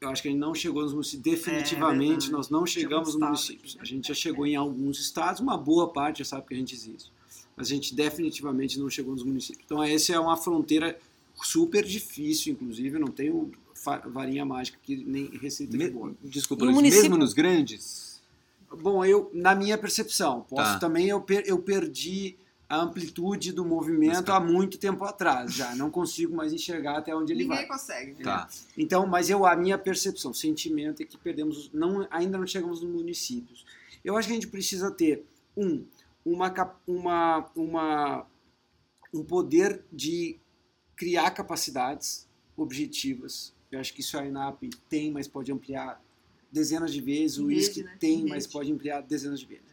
Eu 0.01 0.09
acho 0.09 0.21
que 0.21 0.27
a 0.27 0.31
gente 0.31 0.39
não 0.41 0.53
chegou 0.53 0.81
nos 0.83 0.91
municípios. 0.93 1.23
Definitivamente, 1.23 2.09
verdade. 2.09 2.31
nós 2.31 2.49
não 2.49 2.65
chegamos 2.65 3.13
nos 3.15 3.23
municípios. 3.23 3.75
né? 3.75 3.81
A 3.81 3.85
gente 3.85 4.07
já 4.09 4.13
chegou 4.13 4.45
em 4.45 4.55
alguns 4.55 4.99
estados, 4.99 5.39
uma 5.39 5.57
boa 5.57 5.87
parte 5.93 6.19
já 6.19 6.25
sabe 6.25 6.45
que 6.47 6.53
a 6.53 6.57
gente 6.57 6.73
existe. 6.75 7.11
Mas 7.55 7.67
a 7.67 7.69
gente 7.69 7.93
definitivamente 7.95 8.79
não 8.79 8.89
chegou 8.89 9.13
nos 9.13 9.23
municípios. 9.23 9.63
Então, 9.65 9.81
essa 9.83 10.11
é 10.13 10.19
uma 10.19 10.35
fronteira 10.35 10.97
super 11.41 11.85
difícil, 11.85 12.51
inclusive. 12.51 12.95
Eu 12.97 12.99
não 12.99 13.07
tenho 13.07 13.51
varinha 14.07 14.45
mágica 14.45 14.77
aqui, 14.81 15.03
nem 15.05 15.25
receita 15.37 15.71
de 15.71 15.77
Me- 15.77 15.89
bolo. 15.89 16.17
Desculpa, 16.23 16.63
Luiz, 16.65 16.75
município- 16.75 17.03
mesmo 17.03 17.17
nos 17.17 17.33
grandes? 17.33 18.21
Bom, 18.81 19.05
eu, 19.05 19.29
na 19.33 19.53
minha 19.53 19.77
percepção, 19.77 20.41
posso 20.49 20.73
Tá. 20.73 20.79
também, 20.79 21.07
eu, 21.07 21.21
per- 21.21 21.43
eu 21.45 21.59
perdi 21.59 22.35
a 22.67 22.77
amplitude 22.81 23.51
do 23.51 23.63
movimento 23.63 24.31
há 24.31 24.39
muito 24.39 24.79
tempo 24.79 25.03
atrás 25.03 25.53
já. 25.53 25.75
Não 25.75 25.91
consigo 25.91 26.35
mais 26.35 26.51
enxergar 26.53 26.97
até 26.97 27.15
onde 27.15 27.31
ele 27.31 27.45
vai. 27.45 27.57
Ninguém 27.57 27.71
consegue. 27.71 28.11
né? 28.13 28.23
Tá. 28.23 28.49
Então, 28.75 29.05
mas 29.05 29.29
eu 29.29 29.45
a 29.45 29.55
minha 29.55 29.77
percepção, 29.77 30.33
sentimento 30.33 31.01
é 31.03 31.05
que 31.05 31.15
perdemos, 31.17 31.69
não, 31.71 32.07
ainda 32.09 32.35
não 32.37 32.47
chegamos 32.47 32.81
nos 32.81 32.91
municípios. 32.91 33.63
Eu 34.03 34.17
acho 34.17 34.27
que 34.27 34.31
a 34.31 34.35
gente 34.35 34.47
precisa 34.47 34.89
ter 34.89 35.23
um, 35.55 35.83
uma, 36.25 36.51
uma, 36.87 37.45
uma 37.55 38.25
um 39.13 39.23
poder 39.23 39.83
de 39.91 40.37
criar 40.95 41.29
capacidades 41.29 42.27
objetivas. 42.57 43.52
Eu 43.75 43.79
acho 43.79 43.93
que 43.93 44.01
isso 44.01 44.17
a 44.17 44.25
INAP 44.25 44.69
tem, 44.87 45.11
mas 45.11 45.27
pode 45.27 45.51
ampliar 45.51 46.01
dezenas 46.51 46.93
de 46.93 47.01
vezes. 47.01 47.39
O 47.39 47.51
ISC 47.51 47.83
né? 47.83 47.97
tem, 47.99 48.21
Em 48.21 48.29
mas 48.29 48.45
pode 48.45 48.71
ampliar 48.71 49.01
dezenas 49.01 49.39
de 49.39 49.45
vezes. 49.45 49.63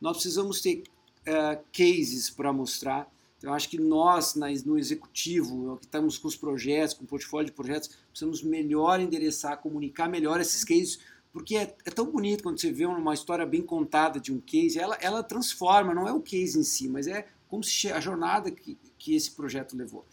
Nós 0.00 0.16
precisamos 0.16 0.60
ter 0.60 0.84
eh, 1.26 1.60
cases 1.72 2.30
para 2.30 2.52
mostrar. 2.52 3.10
Então, 3.38 3.50
eu 3.50 3.54
acho 3.54 3.68
que 3.68 3.78
nós, 3.78 4.34
no 4.34 4.78
executivo, 4.78 5.76
que 5.78 5.86
estamos 5.86 6.16
com 6.16 6.28
os 6.28 6.36
projetos, 6.36 6.94
com 6.94 7.04
o 7.04 7.06
portfólio 7.06 7.46
de 7.46 7.52
projetos, 7.52 7.90
precisamos 8.08 8.42
melhor 8.42 9.00
endereçar, 9.00 9.58
comunicar 9.58 10.08
melhor 10.08 10.40
esses 10.40 10.64
cases, 10.64 10.98
porque 11.32 11.56
é, 11.56 11.74
é 11.84 11.90
tão 11.90 12.06
bonito 12.06 12.42
quando 12.42 12.60
você 12.60 12.70
vê 12.70 12.86
uma 12.86 13.12
história 13.12 13.44
bem 13.44 13.60
contada 13.60 14.20
de 14.20 14.32
um 14.32 14.40
case, 14.40 14.78
ela, 14.78 14.96
ela 15.00 15.22
transforma, 15.22 15.92
não 15.92 16.06
é 16.06 16.12
o 16.12 16.20
case 16.20 16.58
em 16.58 16.62
si, 16.62 16.88
mas 16.88 17.06
é 17.06 17.26
como 17.48 17.62
se 17.62 17.90
a 17.90 18.00
jornada 18.00 18.50
que, 18.50 18.78
que 18.98 19.14
esse 19.14 19.30
projeto 19.30 19.76
levou. 19.76 20.06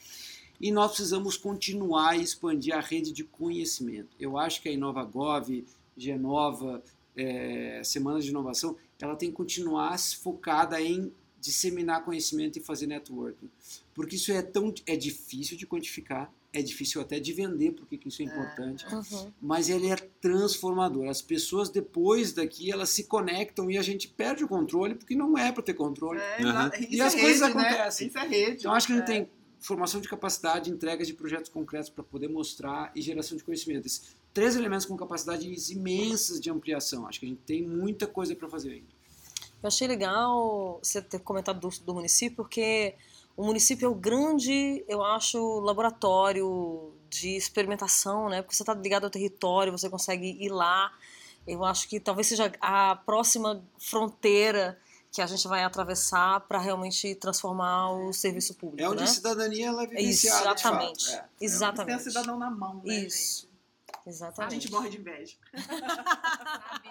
E 0.61 0.71
nós 0.71 0.91
precisamos 0.91 1.35
continuar 1.37 2.17
e 2.17 2.21
expandir 2.23 2.75
a 2.75 2.79
rede 2.79 3.11
de 3.11 3.23
conhecimento. 3.23 4.09
Eu 4.19 4.37
acho 4.37 4.61
que 4.61 4.69
a 4.69 4.71
InovaGov, 4.71 5.65
Genova, 5.97 6.83
eh, 7.17 7.81
Semanas 7.83 8.23
de 8.23 8.29
Inovação, 8.29 8.75
ela 8.99 9.15
tem 9.15 9.29
que 9.29 9.35
continuar 9.35 9.97
focada 9.99 10.79
em 10.81 11.11
disseminar 11.39 12.05
conhecimento 12.05 12.57
e 12.59 12.61
fazer 12.61 12.85
networking. 12.85 13.49
Porque 13.95 14.15
isso 14.15 14.31
é 14.31 14.41
tão 14.43 14.71
é 14.85 14.95
difícil 14.95 15.57
de 15.57 15.65
quantificar, 15.65 16.31
é 16.53 16.61
difícil 16.61 17.01
até 17.01 17.19
de 17.19 17.33
vender, 17.33 17.71
porque 17.71 17.97
que 17.97 18.09
isso 18.09 18.21
é 18.21 18.25
importante, 18.25 18.85
Uhum. 18.93 19.31
mas 19.41 19.67
ele 19.69 19.89
é 19.89 19.95
transformador. 19.95 21.07
As 21.09 21.21
pessoas 21.21 21.69
depois 21.69 22.33
daqui, 22.33 22.71
elas 22.71 22.89
se 22.89 23.05
conectam 23.05 23.71
e 23.71 23.77
a 23.77 23.81
gente 23.81 24.07
perde 24.07 24.43
o 24.43 24.47
controle, 24.47 24.93
porque 24.95 25.15
não 25.15 25.35
é 25.37 25.51
para 25.51 25.63
ter 25.63 25.73
controle. 25.73 26.19
É, 26.19 26.37
isso 26.81 26.93
E 26.93 26.99
é 27.01 27.03
as 27.03 27.15
coisas 27.15 27.41
rede, 27.41 27.55
né? 27.55 27.61
acontecem. 27.69 28.07
Isso 28.07 28.17
é 28.19 28.27
rede. 28.27 28.57
Então, 28.59 28.73
acho 28.73 28.85
que 28.87 28.93
a 28.93 28.95
gente 28.97 29.09
É. 29.11 29.13
tem 29.13 29.29
formação 29.61 30.01
de 30.01 30.09
capacidade, 30.09 30.71
entregas 30.71 31.07
de 31.07 31.13
projetos 31.13 31.49
concretos 31.49 31.89
para 31.89 32.03
poder 32.03 32.27
mostrar 32.27 32.91
e 32.95 33.01
geração 33.01 33.37
de 33.37 33.43
conhecimento. 33.43 33.85
Esses 33.85 34.15
três 34.33 34.55
elementos 34.55 34.85
com 34.85 34.97
capacidades 34.97 35.69
imensas 35.69 36.39
de 36.41 36.49
ampliação. 36.49 37.07
Acho 37.07 37.19
que 37.19 37.25
a 37.27 37.29
gente 37.29 37.41
tem 37.41 37.61
muita 37.61 38.07
coisa 38.07 38.35
para 38.35 38.49
fazer 38.49 38.71
ainda. 38.71 38.87
Eu 39.61 39.67
achei 39.67 39.87
legal 39.87 40.79
você 40.81 40.99
ter 41.01 41.19
comentado 41.19 41.59
do, 41.59 41.69
do 41.85 41.93
município, 41.93 42.37
porque 42.37 42.95
o 43.37 43.45
município 43.45 43.85
é 43.85 43.89
o 43.89 43.93
grande, 43.93 44.83
eu 44.87 45.03
acho, 45.03 45.59
laboratório 45.59 46.91
de 47.07 47.35
experimentação, 47.35 48.29
né? 48.29 48.41
Porque 48.41 48.55
você 48.55 48.63
está 48.63 48.73
ligado 48.73 49.03
ao 49.03 49.09
território, 49.11 49.71
você 49.71 49.89
consegue 49.89 50.37
ir 50.43 50.49
lá. 50.49 50.91
Eu 51.45 51.63
acho 51.63 51.87
que 51.87 51.99
talvez 51.99 52.27
seja 52.27 52.51
a 52.59 52.95
próxima 52.95 53.63
fronteira 53.77 54.79
que 55.11 55.21
a 55.21 55.27
gente 55.27 55.45
vai 55.47 55.63
atravessar 55.63 56.39
para 56.41 56.57
realmente 56.57 57.13
transformar 57.15 57.91
o 57.91 58.13
serviço 58.13 58.55
público, 58.55 58.81
É 58.81 58.89
onde 58.89 58.99
né? 58.99 59.03
a 59.03 59.07
cidadania 59.07 59.67
ela 59.67 59.83
é 59.83 59.87
vivenciada, 59.87 60.39
de 60.39 60.61
exatamente. 60.61 61.05
fato. 61.05 61.15
É. 61.15 61.19
Tem 61.21 61.29
Exatamente. 61.47 61.99
o 61.99 62.03
cidadão 62.03 62.39
na 62.39 62.49
mão, 62.49 62.81
né, 62.83 62.95
Isso. 62.95 63.41
gente? 63.41 63.51
A 64.05 64.09
Exatamente. 64.09 64.53
gente 64.53 64.71
morre 64.71 64.89
de 64.89 64.97
inveja. 64.97 65.35
Sabe, 65.53 66.89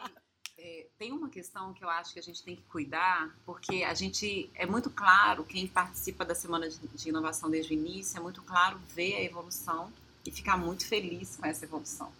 é, 0.59 0.87
tem 0.99 1.11
uma 1.13 1.31
questão 1.31 1.73
que 1.73 1.83
eu 1.83 1.89
acho 1.89 2.13
que 2.13 2.19
a 2.19 2.23
gente 2.23 2.43
tem 2.43 2.55
que 2.55 2.63
cuidar, 2.65 3.35
porque 3.47 3.83
a 3.83 3.95
gente 3.95 4.51
é 4.55 4.67
muito 4.67 4.91
claro, 4.91 5.43
quem 5.43 5.67
participa 5.67 6.23
da 6.23 6.35
semana 6.35 6.69
de, 6.69 6.77
de 6.79 7.09
inovação 7.09 7.51
desde 7.51 7.73
o 7.73 7.75
início, 7.75 8.19
é 8.19 8.21
muito 8.21 8.43
claro 8.43 8.79
ver 8.95 9.15
a 9.15 9.23
evolução 9.23 9.91
e 10.27 10.31
ficar 10.31 10.59
muito 10.59 10.87
feliz 10.87 11.37
com 11.37 11.47
essa 11.47 11.65
evolução. 11.65 12.13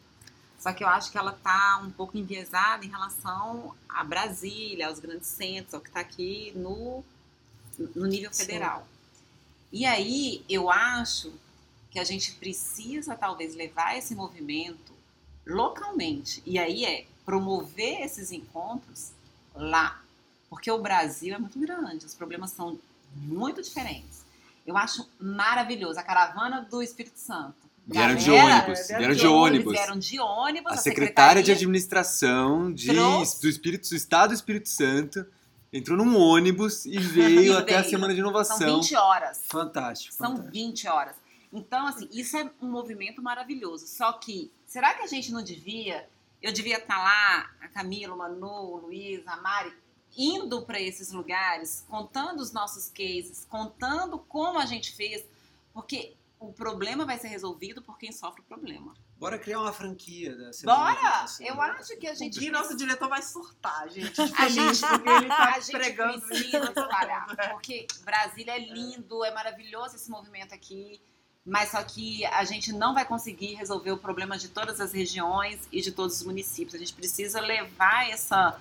Só 0.61 0.75
que 0.75 0.85
eu 0.85 0.89
acho 0.89 1.11
que 1.11 1.17
ela 1.17 1.33
está 1.33 1.81
um 1.83 1.91
pouco 1.91 2.19
enviesada 2.19 2.85
em 2.85 2.89
relação 2.89 3.75
a 3.89 4.05
Brasília, 4.05 4.89
aos 4.89 4.99
grandes 4.99 5.27
centros, 5.27 5.73
ao 5.73 5.81
que 5.81 5.89
está 5.89 6.01
aqui 6.01 6.53
no, 6.55 7.03
no 7.97 8.07
nível 8.07 8.31
Sim. 8.31 8.45
federal. 8.45 8.87
E 9.73 9.87
aí 9.87 10.45
eu 10.51 10.71
acho 10.71 11.33
que 11.91 11.99
a 11.99 12.05
gente 12.05 12.33
precisa 12.35 13.17
talvez 13.17 13.55
levar 13.55 13.97
esse 13.97 14.15
movimento 14.15 14.93
localmente. 15.47 16.43
E 16.45 16.59
aí 16.59 16.85
é 16.85 17.07
promover 17.25 18.03
esses 18.03 18.31
encontros 18.31 19.13
lá. 19.55 20.03
Porque 20.51 20.71
o 20.71 20.79
Brasil 20.79 21.35
é 21.35 21.39
muito 21.39 21.59
grande, 21.59 22.05
os 22.05 22.15
problemas 22.15 22.51
são 22.51 22.79
muito 23.15 23.63
diferentes. 23.63 24.25
Eu 24.67 24.77
acho 24.77 25.09
maravilhoso. 25.19 25.99
A 25.99 26.03
caravana 26.03 26.63
do 26.63 26.83
Espírito 26.83 27.19
Santo. 27.19 27.70
Vieram 27.91 28.15
de 28.15 28.31
ônibus, 28.31 28.87
vieram 28.87 29.15
de 29.15 29.27
ônibus. 29.27 29.73
Vieram 29.73 29.99
de 29.99 30.21
ônibus. 30.21 30.73
A 30.73 30.77
secretária 30.77 31.43
de 31.43 31.51
administração 31.51 32.73
de, 32.73 32.93
do, 32.93 33.49
Espírito, 33.49 33.89
do 33.89 33.97
Estado 33.97 34.29
do 34.29 34.35
Espírito 34.35 34.69
Santo 34.69 35.27
entrou 35.73 35.99
num 35.99 36.17
ônibus 36.17 36.87
e 36.87 36.99
veio 37.03 37.53
E 37.53 37.57
até 37.57 37.77
a 37.77 37.81
veio. 37.81 37.91
Semana 37.91 38.15
de 38.15 38.21
São 38.21 38.29
Inovação. 38.29 38.81
20 38.81 38.95
horas. 38.95 39.43
Fantástico. 39.49 40.15
São 40.15 40.37
fantástico. 40.37 40.53
20 40.53 40.89
horas. 40.89 41.17
Então, 41.53 41.87
assim, 41.89 42.09
isso 42.13 42.37
é 42.37 42.49
um 42.63 42.71
movimento 42.71 43.21
maravilhoso. 43.21 43.89
Só 43.89 44.13
que, 44.13 44.53
será 44.67 44.95
que 44.95 45.03
a 45.03 45.09
gente 45.09 45.33
não 45.33 45.43
devia? 45.43 46.09
Eu 46.41 46.53
devia 46.53 46.79
estar 46.79 46.97
lá, 46.97 47.51
a 47.61 47.69
Camila, 47.69 48.15
o 48.15 48.19
Manu, 48.19 48.47
o 48.47 48.77
Luiz, 48.87 49.27
a 49.27 49.37
Mari, 49.39 49.73
indo 50.17 50.63
para 50.63 50.81
esses 50.81 51.11
lugares, 51.11 51.85
contando 51.89 52.41
os 52.41 52.53
nossos 52.53 52.89
cases, 52.89 53.47
contando 53.51 54.19
como 54.19 54.59
a 54.61 54.65
gente 54.65 54.93
fez, 54.95 55.25
porque 55.75 56.15
o 56.41 56.55
problema 56.55 57.05
vai 57.05 57.19
ser 57.19 57.29
resolvido 57.29 57.83
por 57.83 57.99
quem 57.99 58.11
sofre 58.11 58.41
o 58.41 58.45
problema. 58.45 58.95
Bora 59.19 59.39
criar 59.39 59.61
uma 59.61 59.75
franquia 59.75 60.35
da 60.35 60.51
Bora! 60.65 61.27
Eu 61.39 61.61
acho 61.61 61.97
que 61.99 62.07
a 62.09 62.13
O 62.13 62.15
gente. 62.15 62.41
Gui, 62.41 62.51
nosso 62.51 62.75
diretor, 62.75 63.11
vai 63.11 63.21
surtar, 63.21 63.87
gente. 63.91 64.19
A 64.39 64.49
gente, 64.49 64.81
porque 64.81 65.09
ele 65.11 65.29
tá 65.29 65.53
a 65.55 65.61
gente 65.61 65.73
pregando 65.73 66.21
precisa 66.23 66.59
isso. 66.59 66.71
espalhar. 66.81 67.27
Porque 67.51 67.87
Brasília 68.03 68.53
é 68.53 68.59
lindo, 68.59 69.23
é 69.23 69.33
maravilhoso 69.35 69.97
esse 69.97 70.11
movimento 70.11 70.55
aqui. 70.55 70.99
Mas 71.45 71.71
só 71.71 71.83
que 71.83 72.25
a 72.25 72.45
gente 72.45 72.73
não 72.73 72.95
vai 72.95 73.05
conseguir 73.05 73.55
resolver 73.55 73.93
o 73.93 73.99
problema 73.99 74.39
de 74.39 74.49
todas 74.49 74.81
as 74.81 74.93
regiões 74.93 75.69
e 75.71 75.83
de 75.83 75.93
todos 75.93 76.17
os 76.17 76.23
municípios. 76.23 76.75
A 76.75 76.79
gente 76.79 76.95
precisa 76.95 77.41
levar 77.41 78.09
essa, 78.09 78.59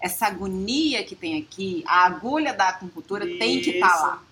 essa 0.00 0.26
agonia 0.26 1.04
que 1.04 1.16
tem 1.16 1.40
aqui, 1.42 1.82
a 1.86 2.04
agulha 2.06 2.54
da 2.54 2.68
acupuntura 2.68 3.24
tem 3.26 3.60
que 3.60 3.70
estar 3.70 3.94
Isso. 3.94 4.02
lá. 4.02 4.22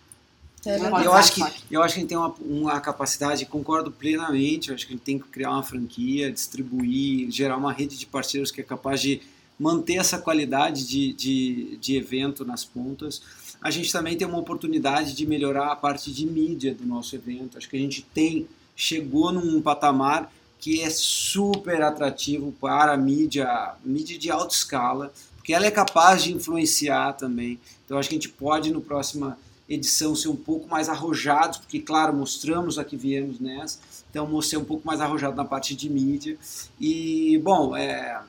É 0.67 1.07
Eu 1.07 1.13
acho, 1.13 1.35
que, 1.35 1.41
eu 1.71 1.83
acho 1.83 1.95
que 1.95 2.01
a 2.01 2.03
gente 2.03 2.09
tem 2.09 2.19
uma, 2.19 2.35
uma 2.41 2.81
capacidade, 2.81 3.45
concordo 3.47 3.91
plenamente, 3.91 4.69
eu 4.69 4.75
acho 4.75 4.87
que 4.87 4.93
a 4.93 4.97
gente 4.97 5.05
tem 5.05 5.19
que 5.19 5.29
criar 5.29 5.51
uma 5.51 5.63
franquia, 5.63 6.31
distribuir, 6.33 7.31
gerar 7.31 7.57
uma 7.57 7.73
rede 7.73 7.99
de 7.99 8.07
parceiros 8.07 8.51
que 8.51 8.61
é 8.61 8.65
capaz 8.65 9.01
de 9.01 9.21
manter 9.59 9.95
essa 9.95 10.19
qualidade 10.19 10.87
de, 10.87 11.13
de, 11.13 11.77
de 11.77 11.97
evento 11.97 12.45
nas 12.45 12.65
pontas. 12.65 13.23
A 13.61 13.71
gente 13.71 13.93
também 13.93 14.17
tem 14.17 14.27
uma 14.27 14.39
oportunidade 14.39 15.15
de 15.15 15.27
melhorar 15.27 15.73
a 15.73 15.77
parte 15.77 16.13
de 16.13 16.27
mídia 16.27 16.75
do 16.75 16.85
nosso 16.85 17.15
evento. 17.15 17.57
Acho 17.57 17.69
que 17.69 17.77
a 17.77 17.81
gente 17.81 18.03
tem, 18.03 18.49
chegou 18.77 19.33
num 19.33 19.61
patamar 19.63 20.33
que 20.59 20.81
é 20.81 20.91
super 20.91 21.83
atrativo 21.83 22.53
para 22.61 22.93
a 22.93 22.97
mídia, 22.97 23.75
mídia 23.85 24.19
de 24.19 24.31
alta 24.31 24.55
escala, 24.55 25.13
porque 25.37 25.53
ela 25.53 25.67
é 25.67 25.71
capaz 25.71 26.25
de 26.25 26.33
influenciar 26.33 27.13
também. 27.13 27.59
Então 27.85 27.99
acho 27.99 28.09
que 28.09 28.15
a 28.15 28.19
gente 28.19 28.31
pode, 28.31 28.71
no 28.71 28.81
próxima 28.81 29.39
edição, 29.75 30.15
ser 30.15 30.29
um 30.29 30.37
pouco 30.37 30.69
mais 30.69 30.89
arrojados, 30.89 31.59
porque, 31.59 31.81
claro, 31.81 32.15
mostramos 32.15 32.79
a 32.79 32.85
que 32.85 32.97
viemos 32.97 33.41
nessa, 33.41 33.79
então 34.11 34.41
ser 34.41 34.57
um 34.57 34.65
pouco 34.65 34.87
mais 34.87 35.01
arrojados 35.01 35.37
na 35.37 35.45
parte 35.45 35.75
de 35.75 35.89
mídia. 35.91 36.39
E, 36.81 37.39
bom, 37.43 37.77
é, 37.77 38.23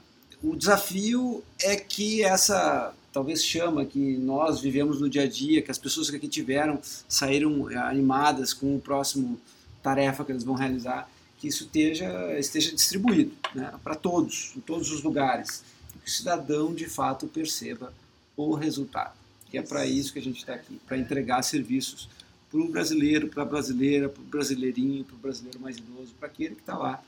o 0.44 0.56
desafio 0.56 1.44
é 1.62 1.76
que 1.76 2.24
essa, 2.24 2.94
talvez 3.12 3.44
chama 3.44 3.86
que 3.86 4.18
nós 4.18 4.60
vivemos 4.60 5.00
no 5.00 5.10
dia 5.10 5.24
a 5.24 5.28
dia, 5.28 5.62
que 5.62 5.72
as 5.72 5.78
pessoas 5.78 6.10
que 6.10 6.16
aqui 6.16 6.28
tiveram 6.28 6.80
saíram 7.08 7.70
é, 7.70 7.78
animadas 7.78 8.54
com 8.54 8.76
o 8.76 8.80
próximo 8.80 9.40
tarefa 9.82 10.26
que 10.26 10.32
eles 10.32 10.44
vão 10.44 10.56
realizar, 10.56 11.10
que 11.38 11.48
isso 11.48 11.64
esteja, 11.66 12.40
esteja 12.40 12.74
distribuído 12.74 13.32
né, 13.54 13.72
para 13.84 13.96
todos, 13.96 14.54
em 14.56 14.60
todos 14.60 14.92
os 14.92 15.04
lugares, 15.04 15.64
que 16.04 16.10
o 16.10 16.12
cidadão 16.12 16.74
de 16.74 16.88
fato 16.88 17.28
perceba 17.28 17.94
o 18.36 18.54
resultado. 18.54 19.25
Que 19.50 19.58
é 19.58 19.62
para 19.62 19.86
isso 19.86 20.12
que 20.14 20.20
a 20.20 20.22
gente 20.22 20.38
está 20.38 20.54
aqui, 20.54 20.80
para 20.86 20.98
entregar 20.98 21.42
serviços 21.44 22.10
para 22.50 22.60
o 22.60 22.68
brasileiro, 22.70 23.28
para 23.28 23.44
a 23.44 23.46
brasileira, 23.46 24.10
para 24.10 24.22
o 24.22 24.26
brasileirinho, 24.26 25.04
para 25.04 25.16
o 25.16 25.20
brasileiro 25.20 25.60
mais 25.60 25.78
idoso, 25.78 26.14
para 26.20 26.28
aquele 26.28 26.56
que 26.56 26.62
está 26.62 26.78
lá 26.78 27.04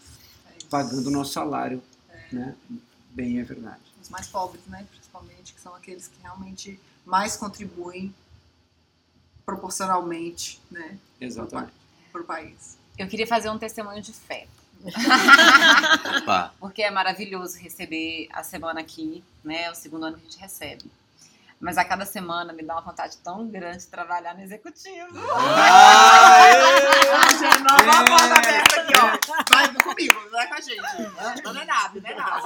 pagando 0.69 1.07
o 1.07 1.11
nosso 1.11 1.31
salário, 1.31 1.81
né? 2.31 2.55
Bem 3.11 3.39
é 3.39 3.43
verdade. 3.43 3.81
Os 4.01 4.09
mais 4.09 4.27
pobres, 4.27 4.65
né? 4.67 4.85
Principalmente, 4.91 5.53
que 5.53 5.61
são 5.61 5.73
aqueles 5.73 6.07
que 6.07 6.21
realmente 6.21 6.79
mais 7.05 7.37
contribuem 7.37 8.13
proporcionalmente, 9.45 10.61
né? 10.69 10.97
Exatamente. 11.21 11.71
Para 12.11 12.21
o 12.21 12.25
país. 12.25 12.77
Eu 12.97 13.07
queria 13.07 13.25
fazer 13.25 13.49
um 13.49 13.57
testemunho 13.57 14.01
de 14.01 14.11
fé. 14.11 14.47
Opa. 16.21 16.53
Porque 16.59 16.83
é 16.83 16.91
maravilhoso 16.91 17.57
receber 17.57 18.27
a 18.31 18.43
semana 18.43 18.81
aqui, 18.81 19.23
né? 19.43 19.63
É 19.63 19.71
o 19.71 19.75
segundo 19.75 20.05
ano 20.05 20.17
que 20.17 20.27
a 20.27 20.29
gente 20.29 20.39
recebe. 20.39 20.85
Mas 21.59 21.75
a 21.77 21.83
cada 21.83 22.05
semana 22.05 22.53
me 22.53 22.61
dá 22.61 22.75
uma 22.75 22.81
vontade 22.81 23.17
tão 23.17 23.47
grande 23.47 23.79
de 23.79 23.87
trabalhar 23.87 24.35
no 24.35 24.41
executivo. 24.43 25.07
Gente, 27.39 27.63
nova 27.63 28.05
porta 28.05 28.35
aberta 28.37 28.81
aqui, 28.81 28.93
ó. 28.95 29.17
Vai 29.49 29.73
comigo, 29.73 30.29
vai 30.29 30.47
com 30.47 30.53
a 30.53 30.61
gente. 30.61 31.43
Não 31.43 31.51
é 31.59 31.65
nada, 31.65 31.99
não 31.99 32.09
é 32.09 32.15
nada. 32.15 32.41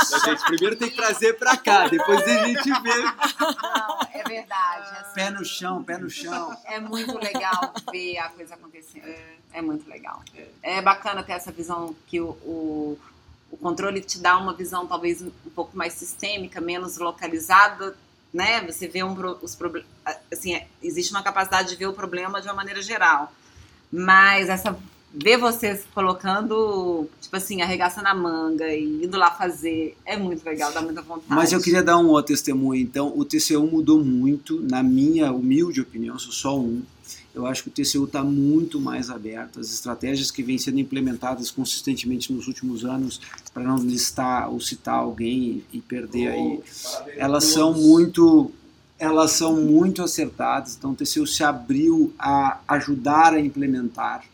A 0.00 0.18
gente 0.24 0.44
primeiro 0.44 0.76
tem 0.76 0.90
que 0.90 0.96
trazer 0.96 1.34
pra 1.34 1.56
cá, 1.56 1.86
depois 1.86 2.20
a 2.22 2.46
gente 2.46 2.68
vê. 2.82 3.02
Não, 3.02 4.00
é 4.12 4.22
verdade. 4.26 4.96
assim, 5.00 5.14
Pé 5.14 5.30
no 5.30 5.44
chão, 5.44 5.84
pé 5.84 5.98
no 5.98 6.10
chão. 6.10 6.56
é 6.64 6.80
muito 6.80 7.16
legal 7.16 7.72
ver 7.92 8.18
a 8.18 8.28
coisa 8.30 8.54
acontecendo. 8.54 9.06
É 9.52 9.62
muito 9.62 9.88
legal. 9.88 10.20
É 10.62 10.82
bacana 10.82 11.22
ter 11.22 11.32
essa 11.32 11.52
visão 11.52 11.94
que 12.08 12.20
o, 12.20 12.30
o, 12.44 12.98
o 13.50 13.56
controle 13.56 14.00
te 14.00 14.18
dá 14.18 14.36
uma 14.36 14.52
visão 14.52 14.86
talvez 14.86 15.22
um 15.22 15.30
pouco 15.54 15.76
mais 15.76 15.92
sistêmica, 15.94 16.60
menos 16.60 16.98
localizada, 16.98 17.96
né? 18.32 18.60
Você 18.66 18.86
vê 18.88 19.02
um, 19.02 19.16
os 19.42 19.54
problemas. 19.54 19.88
Assim, 20.32 20.54
é- 20.54 20.66
existe 20.82 21.10
uma 21.12 21.22
capacidade 21.22 21.68
de 21.70 21.76
ver 21.76 21.86
o 21.86 21.92
problema 21.92 22.40
de 22.40 22.48
uma 22.48 22.54
maneira 22.54 22.82
geral. 22.82 23.32
Mas 23.90 24.48
essa. 24.48 24.76
Ver 25.18 25.38
vocês 25.38 25.82
colocando, 25.94 27.08
tipo 27.22 27.34
assim, 27.36 27.62
arregaçando 27.62 28.06
a 28.08 28.14
manga 28.14 28.68
e 28.68 29.04
indo 29.04 29.16
lá 29.16 29.30
fazer, 29.30 29.96
é 30.04 30.14
muito 30.14 30.44
legal, 30.44 30.70
dá 30.72 30.82
muita 30.82 31.00
vontade. 31.00 31.26
Mas 31.28 31.52
eu 31.52 31.60
queria 31.62 31.82
dar 31.82 31.96
um 31.96 32.08
outro 32.08 32.34
testemunho. 32.34 32.82
Então, 32.82 33.16
o 33.16 33.24
TCU 33.24 33.66
mudou 33.66 34.04
muito, 34.04 34.60
na 34.60 34.82
minha 34.82 35.32
humilde 35.32 35.80
opinião, 35.80 36.18
sou 36.18 36.32
só 36.32 36.58
um. 36.58 36.82
Eu 37.36 37.44
acho 37.44 37.64
que 37.64 37.68
o 37.68 37.72
TCU 37.72 38.04
está 38.04 38.24
muito 38.24 38.80
mais 38.80 39.10
aberto. 39.10 39.60
As 39.60 39.70
estratégias 39.70 40.30
que 40.30 40.42
vêm 40.42 40.56
sendo 40.56 40.80
implementadas 40.80 41.50
consistentemente 41.50 42.32
nos 42.32 42.46
últimos 42.46 42.82
anos, 42.82 43.20
para 43.52 43.62
não 43.62 43.76
listar 43.76 44.50
ou 44.50 44.58
citar 44.58 44.94
alguém 44.94 45.62
e 45.70 45.82
perder 45.82 46.28
aí, 46.28 46.60
elas 47.14 47.44
são 47.44 47.74
muito 47.74 48.50
elas 48.98 49.32
são 49.32 49.54
muito 49.54 50.02
acertadas. 50.02 50.76
Então, 50.76 50.92
o 50.92 50.94
TCU 50.94 51.26
se 51.26 51.44
abriu 51.44 52.14
a 52.18 52.60
ajudar 52.68 53.34
a 53.34 53.38
implementar, 53.40 54.24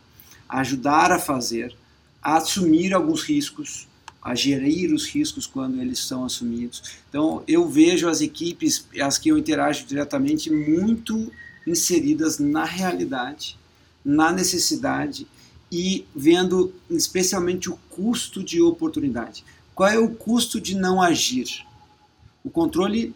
a 0.48 0.60
ajudar 0.60 1.10
a 1.10 1.18
fazer, 1.18 1.74
a 2.22 2.36
assumir 2.36 2.94
alguns 2.94 3.24
riscos, 3.24 3.88
a 4.22 4.36
gerir 4.36 4.94
os 4.94 5.08
riscos 5.08 5.48
quando 5.48 5.80
eles 5.80 5.98
são 5.98 6.24
assumidos. 6.24 6.84
Então, 7.08 7.42
eu 7.48 7.68
vejo 7.68 8.08
as 8.08 8.20
equipes, 8.20 8.86
as 9.00 9.18
que 9.18 9.30
eu 9.30 9.36
interajo 9.36 9.84
diretamente, 9.84 10.48
muito 10.48 11.32
inseridas 11.66 12.38
na 12.38 12.64
realidade, 12.64 13.58
na 14.04 14.32
necessidade 14.32 15.26
e 15.70 16.04
vendo 16.14 16.72
especialmente 16.90 17.70
o 17.70 17.78
custo 17.88 18.42
de 18.42 18.60
oportunidade. 18.60 19.44
Qual 19.74 19.88
é 19.88 19.98
o 19.98 20.10
custo 20.10 20.60
de 20.60 20.76
não 20.76 21.00
agir? 21.00 21.64
O 22.44 22.50
controle 22.50 23.14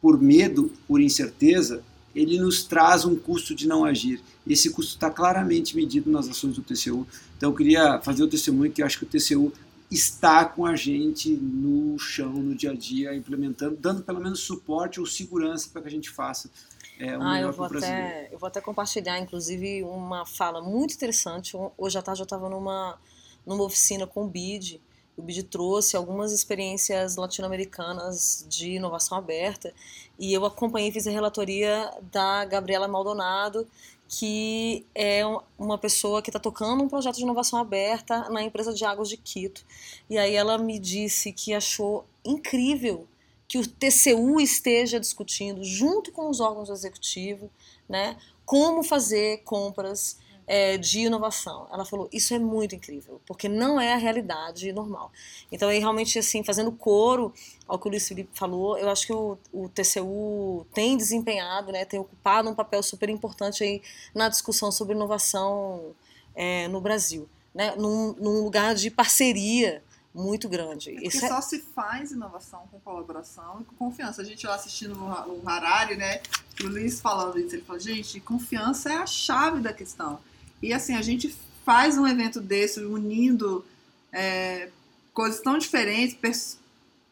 por 0.00 0.20
medo, 0.20 0.72
por 0.88 1.00
incerteza, 1.00 1.82
ele 2.14 2.38
nos 2.38 2.64
traz 2.64 3.04
um 3.04 3.14
custo 3.14 3.54
de 3.54 3.68
não 3.68 3.84
agir. 3.84 4.20
Esse 4.46 4.70
custo 4.70 4.94
está 4.94 5.10
claramente 5.10 5.76
medido 5.76 6.10
nas 6.10 6.28
ações 6.28 6.56
do 6.56 6.62
TCU. 6.62 7.06
Então 7.36 7.50
eu 7.50 7.56
queria 7.56 8.00
fazer 8.00 8.22
o 8.22 8.28
testemunho 8.28 8.72
que 8.72 8.82
eu 8.82 8.86
acho 8.86 8.98
que 8.98 9.04
o 9.04 9.08
TCU 9.08 9.52
está 9.90 10.44
com 10.44 10.66
a 10.66 10.74
gente 10.74 11.30
no 11.30 11.96
chão, 11.98 12.32
no 12.32 12.54
dia 12.54 12.70
a 12.70 12.74
dia, 12.74 13.14
implementando, 13.14 13.76
dando 13.76 14.02
pelo 14.02 14.20
menos 14.20 14.40
suporte 14.40 14.98
ou 14.98 15.06
segurança 15.06 15.68
para 15.72 15.82
que 15.82 15.88
a 15.88 15.90
gente 15.90 16.10
faça 16.10 16.50
é, 16.98 17.16
o 17.16 17.22
ah, 17.22 17.34
melhor 17.34 17.48
eu 17.48 17.52
vou, 17.52 17.66
até, 17.66 18.28
eu 18.32 18.38
vou 18.38 18.46
até 18.46 18.60
compartilhar, 18.60 19.18
inclusive, 19.18 19.82
uma 19.82 20.24
fala 20.24 20.62
muito 20.62 20.94
interessante. 20.94 21.56
Hoje 21.76 21.98
à 21.98 22.02
tarde 22.02 22.22
eu 22.22 22.24
estava 22.24 22.48
numa, 22.48 22.98
numa 23.44 23.64
oficina 23.64 24.06
com 24.06 24.24
o 24.24 24.28
BID. 24.28 24.80
O 25.16 25.22
BID 25.22 25.44
trouxe 25.44 25.96
algumas 25.96 26.32
experiências 26.32 27.16
latino-americanas 27.16 28.46
de 28.48 28.72
inovação 28.72 29.16
aberta 29.16 29.72
e 30.18 30.32
eu 30.32 30.44
acompanhei 30.44 30.90
fiz 30.90 31.06
a 31.06 31.10
relatoria 31.10 31.90
da 32.10 32.44
Gabriela 32.44 32.88
Maldonado, 32.88 33.66
que 34.08 34.86
é 34.94 35.22
uma 35.58 35.76
pessoa 35.76 36.22
que 36.22 36.30
está 36.30 36.38
tocando 36.38 36.82
um 36.82 36.88
projeto 36.88 37.16
de 37.16 37.22
inovação 37.22 37.58
aberta 37.58 38.28
na 38.30 38.42
empresa 38.42 38.72
de 38.72 38.84
águas 38.84 39.08
de 39.08 39.16
Quito. 39.16 39.64
E 40.08 40.16
aí 40.16 40.34
ela 40.34 40.56
me 40.58 40.78
disse 40.78 41.32
que 41.32 41.52
achou 41.52 42.06
incrível 42.24 43.06
que 43.48 43.58
o 43.58 43.66
TCU 43.66 44.40
esteja 44.40 44.98
discutindo, 44.98 45.62
junto 45.62 46.10
com 46.12 46.28
os 46.28 46.40
órgãos 46.40 46.68
do 46.68 46.74
executivo, 46.74 47.50
né, 47.88 48.16
como 48.44 48.82
fazer 48.82 49.42
compras 49.44 50.18
é, 50.46 50.76
de 50.76 51.00
inovação. 51.00 51.66
Ela 51.72 51.84
falou, 51.84 52.08
isso 52.12 52.32
é 52.32 52.38
muito 52.38 52.74
incrível, 52.74 53.20
porque 53.26 53.48
não 53.48 53.80
é 53.80 53.92
a 53.92 53.96
realidade 53.96 54.72
normal. 54.72 55.10
Então, 55.50 55.68
aí, 55.68 55.78
realmente, 55.78 56.18
assim, 56.18 56.44
fazendo 56.44 56.70
coro 56.70 57.32
ao 57.66 57.78
que 57.78 57.88
o 57.88 57.90
Luiz 57.90 58.06
Felipe 58.06 58.30
falou, 58.32 58.78
eu 58.78 58.88
acho 58.88 59.06
que 59.06 59.12
o, 59.12 59.36
o 59.52 59.68
TCU 59.68 60.66
tem 60.72 60.96
desempenhado, 60.96 61.72
né, 61.72 61.84
tem 61.84 61.98
ocupado 61.98 62.48
um 62.48 62.54
papel 62.54 62.82
super 62.82 63.08
importante 63.08 63.64
aí 63.64 63.82
na 64.14 64.28
discussão 64.28 64.70
sobre 64.70 64.94
inovação 64.94 65.94
é, 66.34 66.68
no 66.68 66.80
Brasil, 66.80 67.28
né, 67.54 67.74
num, 67.76 68.12
num 68.12 68.44
lugar 68.44 68.74
de 68.74 68.90
parceria 68.90 69.82
muito 70.16 70.48
grande. 70.48 70.90
É 70.90 70.92
porque 70.94 71.08
Isso 71.08 71.24
é- 71.24 71.28
só 71.28 71.40
se 71.40 71.60
faz 71.60 72.10
inovação 72.10 72.66
com 72.70 72.80
colaboração 72.80 73.60
e 73.60 73.64
com 73.64 73.74
confiança. 73.76 74.22
A 74.22 74.24
gente 74.24 74.46
lá 74.46 74.54
assistindo 74.54 74.96
o 74.98 75.42
Harari, 75.48 75.96
né? 75.96 76.22
E 76.58 76.64
o 76.64 76.68
Luiz 76.68 77.00
falando 77.00 77.38
isso, 77.38 77.54
ele 77.54 77.62
falou, 77.62 77.80
gente, 77.80 78.18
confiança 78.20 78.90
é 78.90 78.96
a 78.96 79.06
chave 79.06 79.60
da 79.60 79.72
questão. 79.72 80.18
E 80.62 80.72
assim, 80.72 80.94
a 80.96 81.02
gente 81.02 81.34
faz 81.64 81.98
um 81.98 82.06
evento 82.06 82.40
desse 82.40 82.80
unindo 82.80 83.64
é, 84.10 84.70
coisas 85.12 85.40
tão 85.40 85.58
diferentes, 85.58 86.58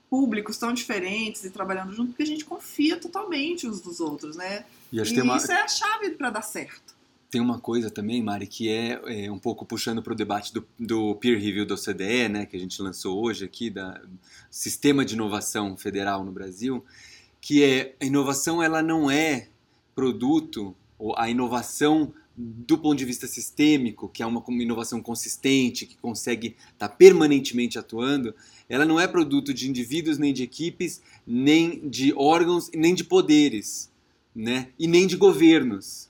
públicos 0.08 0.56
tão 0.58 0.72
diferentes 0.72 1.44
e 1.44 1.50
trabalhando 1.50 1.92
junto, 1.92 2.10
porque 2.10 2.22
a 2.22 2.26
gente 2.26 2.44
confia 2.44 2.96
totalmente 2.96 3.66
uns 3.66 3.80
dos 3.80 4.00
outros, 4.00 4.36
né? 4.36 4.64
E, 4.92 4.98
E 5.00 5.04
tem 5.04 5.22
uma, 5.22 5.36
isso 5.36 5.50
é 5.50 5.60
a 5.60 5.68
chave 5.68 6.10
para 6.10 6.30
dar 6.30 6.42
certo. 6.42 6.93
Tem 7.30 7.40
uma 7.40 7.58
coisa 7.58 7.90
também, 7.90 8.22
Mari, 8.22 8.46
que 8.46 8.68
é, 8.68 9.24
é 9.24 9.30
um 9.30 9.38
pouco 9.38 9.66
puxando 9.66 10.02
para 10.02 10.12
o 10.12 10.16
debate 10.16 10.52
do, 10.52 10.66
do 10.78 11.14
peer 11.16 11.40
review 11.40 11.66
da 11.66 11.74
OCDE, 11.74 12.28
né, 12.28 12.46
que 12.46 12.56
a 12.56 12.60
gente 12.60 12.80
lançou 12.80 13.22
hoje 13.22 13.44
aqui, 13.44 13.70
da 13.70 14.00
Sistema 14.50 15.04
de 15.04 15.14
Inovação 15.14 15.76
Federal 15.76 16.24
no 16.24 16.32
Brasil, 16.32 16.84
que 17.40 17.62
é 17.62 17.94
a 18.00 18.04
inovação 18.04 18.62
ela 18.62 18.82
não 18.82 19.10
é 19.10 19.48
produto, 19.94 20.74
ou 20.98 21.14
a 21.18 21.28
inovação 21.28 22.12
do 22.37 22.76
ponto 22.76 22.96
de 22.96 23.04
vista 23.04 23.26
sistêmico, 23.26 24.08
que 24.08 24.22
é 24.22 24.26
uma 24.26 24.42
inovação 24.48 25.00
consistente, 25.00 25.87
que 25.87 25.96
consegue 25.96 26.56
estar 26.72 26.88
permanentemente 26.88 27.78
atuando, 27.78 28.34
ela 28.68 28.84
não 28.84 28.98
é 28.98 29.06
produto 29.06 29.54
de 29.54 29.68
indivíduos, 29.68 30.18
nem 30.18 30.32
de 30.32 30.42
equipes, 30.42 31.00
nem 31.26 31.88
de 31.88 32.12
órgãos, 32.14 32.70
nem 32.74 32.94
de 32.94 33.04
poderes, 33.04 33.90
né? 34.34 34.68
e 34.78 34.87
nem 34.87 35.06
de 35.06 35.16
governos. 35.16 36.08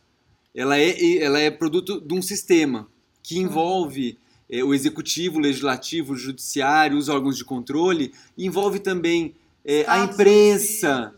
Ela 0.55 0.79
é, 0.79 1.17
ela 1.19 1.38
é 1.38 1.51
produto 1.51 2.01
de 2.01 2.14
um 2.14 2.23
sistema 2.23 2.88
que 3.23 3.38
envolve 3.38 4.19
eh, 4.49 4.62
o 4.62 4.73
executivo, 4.73 5.38
o 5.38 5.40
legislativo, 5.40 6.12
o 6.12 6.17
judiciário, 6.17 6.97
os 6.97 7.09
órgãos 7.09 7.37
de 7.37 7.45
controle, 7.45 8.12
envolve 8.38 8.79
também 8.79 9.35
eh, 9.64 9.85
a 9.88 10.05
imprensa, 10.05 11.12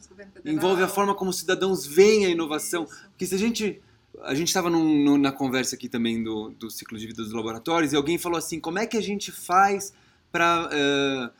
envolve 0.44 0.82
a 0.82 0.88
forma 0.88 1.14
como 1.14 1.30
os 1.30 1.38
cidadãos 1.38 1.84
veem 1.86 2.24
a 2.24 2.28
inovação. 2.30 2.84
Isso. 2.84 3.08
Porque 3.10 3.26
se 3.26 3.34
a 3.34 3.38
gente. 3.38 3.82
A 4.22 4.34
gente 4.34 4.48
estava 4.48 4.70
na 4.70 5.30
conversa 5.30 5.76
aqui 5.76 5.90
também 5.90 6.24
do, 6.24 6.48
do 6.48 6.70
ciclo 6.70 6.96
de 6.96 7.06
vida 7.06 7.22
dos 7.22 7.34
laboratórios 7.34 7.92
e 7.92 7.96
alguém 7.96 8.16
falou 8.16 8.38
assim: 8.38 8.58
como 8.58 8.78
é 8.78 8.86
que 8.86 8.96
a 8.96 9.00
gente 9.02 9.30
faz 9.30 9.92
para 10.32 11.30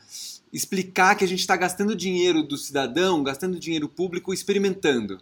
explicar 0.53 1.15
que 1.15 1.23
a 1.23 1.27
gente 1.27 1.39
está 1.39 1.57
gastando 1.57 1.95
dinheiro 1.95 2.43
do 2.43 2.55
cidadão, 2.55 3.23
gastando 3.23 3.59
dinheiro 3.59 3.89
público 3.89 4.31
experimentando? 4.31 5.19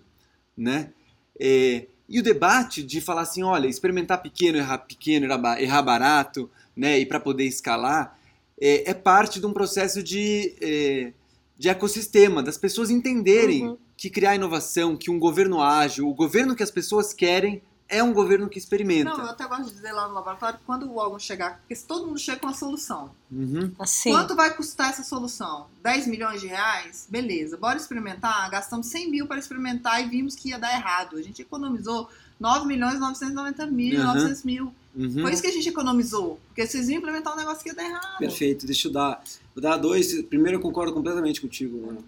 Né? 0.55 0.91
É, 1.39 1.87
e 2.07 2.19
o 2.19 2.23
debate 2.23 2.83
de 2.83 3.01
falar 3.01 3.21
assim: 3.21 3.43
olha, 3.43 3.67
experimentar 3.67 4.21
pequeno, 4.21 4.57
errar 4.57 4.79
pequeno, 4.79 5.25
errar 5.25 5.37
ba- 5.37 5.61
errar 5.61 5.81
barato, 5.81 6.49
né? 6.75 6.99
e 6.99 7.05
para 7.05 7.19
poder 7.19 7.45
escalar, 7.45 8.17
é, 8.59 8.89
é 8.91 8.93
parte 8.93 9.39
de 9.39 9.45
um 9.45 9.53
processo 9.53 10.01
de, 10.03 10.55
é, 10.61 11.13
de 11.57 11.69
ecossistema, 11.69 12.41
das 12.43 12.57
pessoas 12.57 12.89
entenderem 12.89 13.67
Uhum. 13.67 13.77
que 13.97 14.09
criar 14.09 14.35
inovação, 14.35 14.95
que 14.97 15.09
um 15.09 15.17
governo 15.19 15.61
ágil, 15.61 16.07
o 16.07 16.13
governo 16.13 16.55
que 16.55 16.63
as 16.63 16.71
pessoas 16.71 17.13
querem 17.13 17.61
é 17.87 18.01
um 18.03 18.11
governo 18.13 18.49
que 18.49 18.57
experimenta. 18.57 19.11
Não, 19.11 19.19
eu 19.19 19.29
até 19.29 19.47
gosto 19.47 19.65
de 19.65 19.73
dizer 19.73 19.91
lá 19.91 20.07
no 20.07 20.13
laboratório, 20.13 20.59
quando 20.65 20.89
o 20.89 20.97
órgão 20.97 21.19
chegar, 21.19 21.59
porque 21.59 21.75
se 21.75 21.85
todo 21.85 22.07
mundo 22.07 22.17
chega 22.19 22.39
com 22.39 22.47
uma 22.47 22.53
solução, 22.53 23.11
Uhum. 23.31 23.71
Assim, 23.77 24.11
Quanto 24.11 24.35
vai 24.35 24.55
custar 24.55 24.91
essa 24.91 25.03
solução? 25.03 25.67
10 25.83 26.07
milhões 26.07 26.39
de 26.41 26.47
reais? 26.47 27.05
Beleza, 27.09 27.57
bora 27.57 27.77
experimentar? 27.77 28.49
Gastamos 28.49 28.87
100 28.87 29.11
mil 29.11 29.27
para 29.27 29.37
experimentar 29.39 30.01
e 30.01 30.07
vimos 30.09 30.35
que 30.35 30.49
ia 30.49 30.57
dar 30.59 30.73
errado. 30.73 31.17
A 31.17 31.21
gente 31.21 31.41
economizou 31.41 32.09
9 32.39 32.65
milhões 32.65 32.95
e 32.95 32.99
990 32.99 33.65
mil, 33.67 33.99
Uhum. 33.99 34.05
900 34.05 34.43
mil. 34.43 34.73
Uhum. 34.95 35.21
Foi 35.21 35.33
isso 35.33 35.41
que 35.41 35.49
a 35.49 35.51
gente 35.51 35.67
economizou. 35.67 36.39
Porque 36.47 36.65
vocês 36.65 36.87
iam 36.87 36.99
implementar 36.99 37.33
um 37.33 37.37
negócio 37.37 37.61
que 37.61 37.69
ia 37.69 37.75
dar 37.75 37.83
errado. 37.83 38.17
Perfeito, 38.17 38.65
deixa 38.65 38.87
eu 38.87 38.91
dar, 38.93 39.21
vou 39.53 39.61
dar 39.61 39.75
dois. 39.77 40.21
Primeiro, 40.23 40.57
eu 40.57 40.61
concordo 40.61 40.93
completamente 40.93 41.41
contigo, 41.41 41.85
mano. 41.85 42.03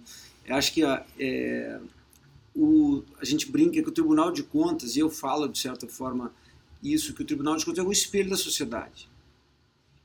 Eu 0.45 0.55
acho 0.55 0.71
que 0.71 0.83
ó, 0.85 0.99
é, 1.19 1.77
o, 2.57 3.03
a 3.21 3.25
gente 3.25 3.51
brinca 3.51 3.81
que 3.81 3.87
o 3.87 3.91
Tribunal 3.91 4.31
de 4.31 4.41
Contas, 4.41 4.95
e 4.95 4.99
eu 4.99 5.09
falo 5.09 5.47
de 5.47 5.59
certa 5.59 5.87
forma 5.87 6.33
isso, 6.81 7.13
que 7.13 7.21
o 7.21 7.25
Tribunal 7.25 7.55
de 7.55 7.65
Contas 7.65 7.83
é 7.83 7.87
o 7.87 7.91
espelho 7.91 8.31
da 8.31 8.37
sociedade. 8.37 9.07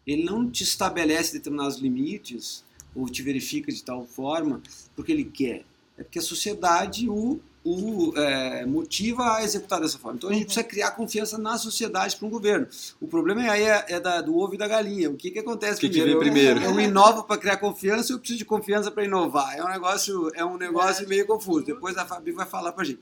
Ele 0.06 0.24
não 0.24 0.50
te 0.50 0.62
estabelece 0.62 1.32
determinados 1.32 1.78
limites 1.78 2.64
ou 2.94 3.08
te 3.08 3.22
verifica 3.22 3.72
de 3.72 3.82
tal 3.82 4.06
forma 4.06 4.62
porque 4.94 5.12
ele 5.12 5.24
quer. 5.24 5.64
É 5.96 6.02
porque 6.02 6.18
a 6.18 6.22
sociedade 6.22 7.08
o, 7.08 7.40
o 7.64 8.12
é, 8.16 8.66
motiva 8.66 9.36
a 9.36 9.44
executar 9.44 9.80
dessa 9.80 9.96
forma. 9.98 10.16
Então 10.16 10.30
a 10.30 10.32
gente 10.32 10.46
precisa 10.46 10.64
criar 10.64 10.90
confiança 10.92 11.38
na 11.38 11.56
sociedade 11.56 12.16
para 12.16 12.26
um 12.26 12.30
governo. 12.30 12.66
O 13.00 13.06
problema 13.06 13.42
aí 13.42 13.62
é, 13.62 13.84
é 13.88 14.00
da- 14.00 14.20
do 14.20 14.36
ovo 14.36 14.54
e 14.54 14.58
da 14.58 14.66
galinha. 14.66 15.08
O 15.08 15.14
que, 15.16 15.30
que 15.30 15.38
acontece 15.38 15.80
que 15.80 15.88
que 15.88 15.94
primeiro? 16.00 16.18
vem 16.20 16.30
primeiro? 16.32 16.60
Eu, 16.60 16.70
eu 16.72 16.80
inovo 16.80 17.22
para 17.22 17.38
criar 17.38 17.58
confiança 17.58 18.12
ou 18.12 18.16
eu 18.16 18.18
preciso 18.18 18.38
de 18.38 18.44
confiança 18.44 18.90
para 18.90 19.04
inovar? 19.04 19.56
É 19.56 19.62
um 19.64 19.68
negócio, 19.68 20.30
é 20.34 20.44
um 20.44 20.56
negócio 20.58 21.08
meio 21.08 21.24
confuso. 21.24 21.64
Depois 21.64 21.96
a 21.96 22.04
Fabi 22.04 22.32
vai 22.32 22.46
falar 22.46 22.72
para 22.72 22.82
a 22.82 22.86
gente. 22.86 23.00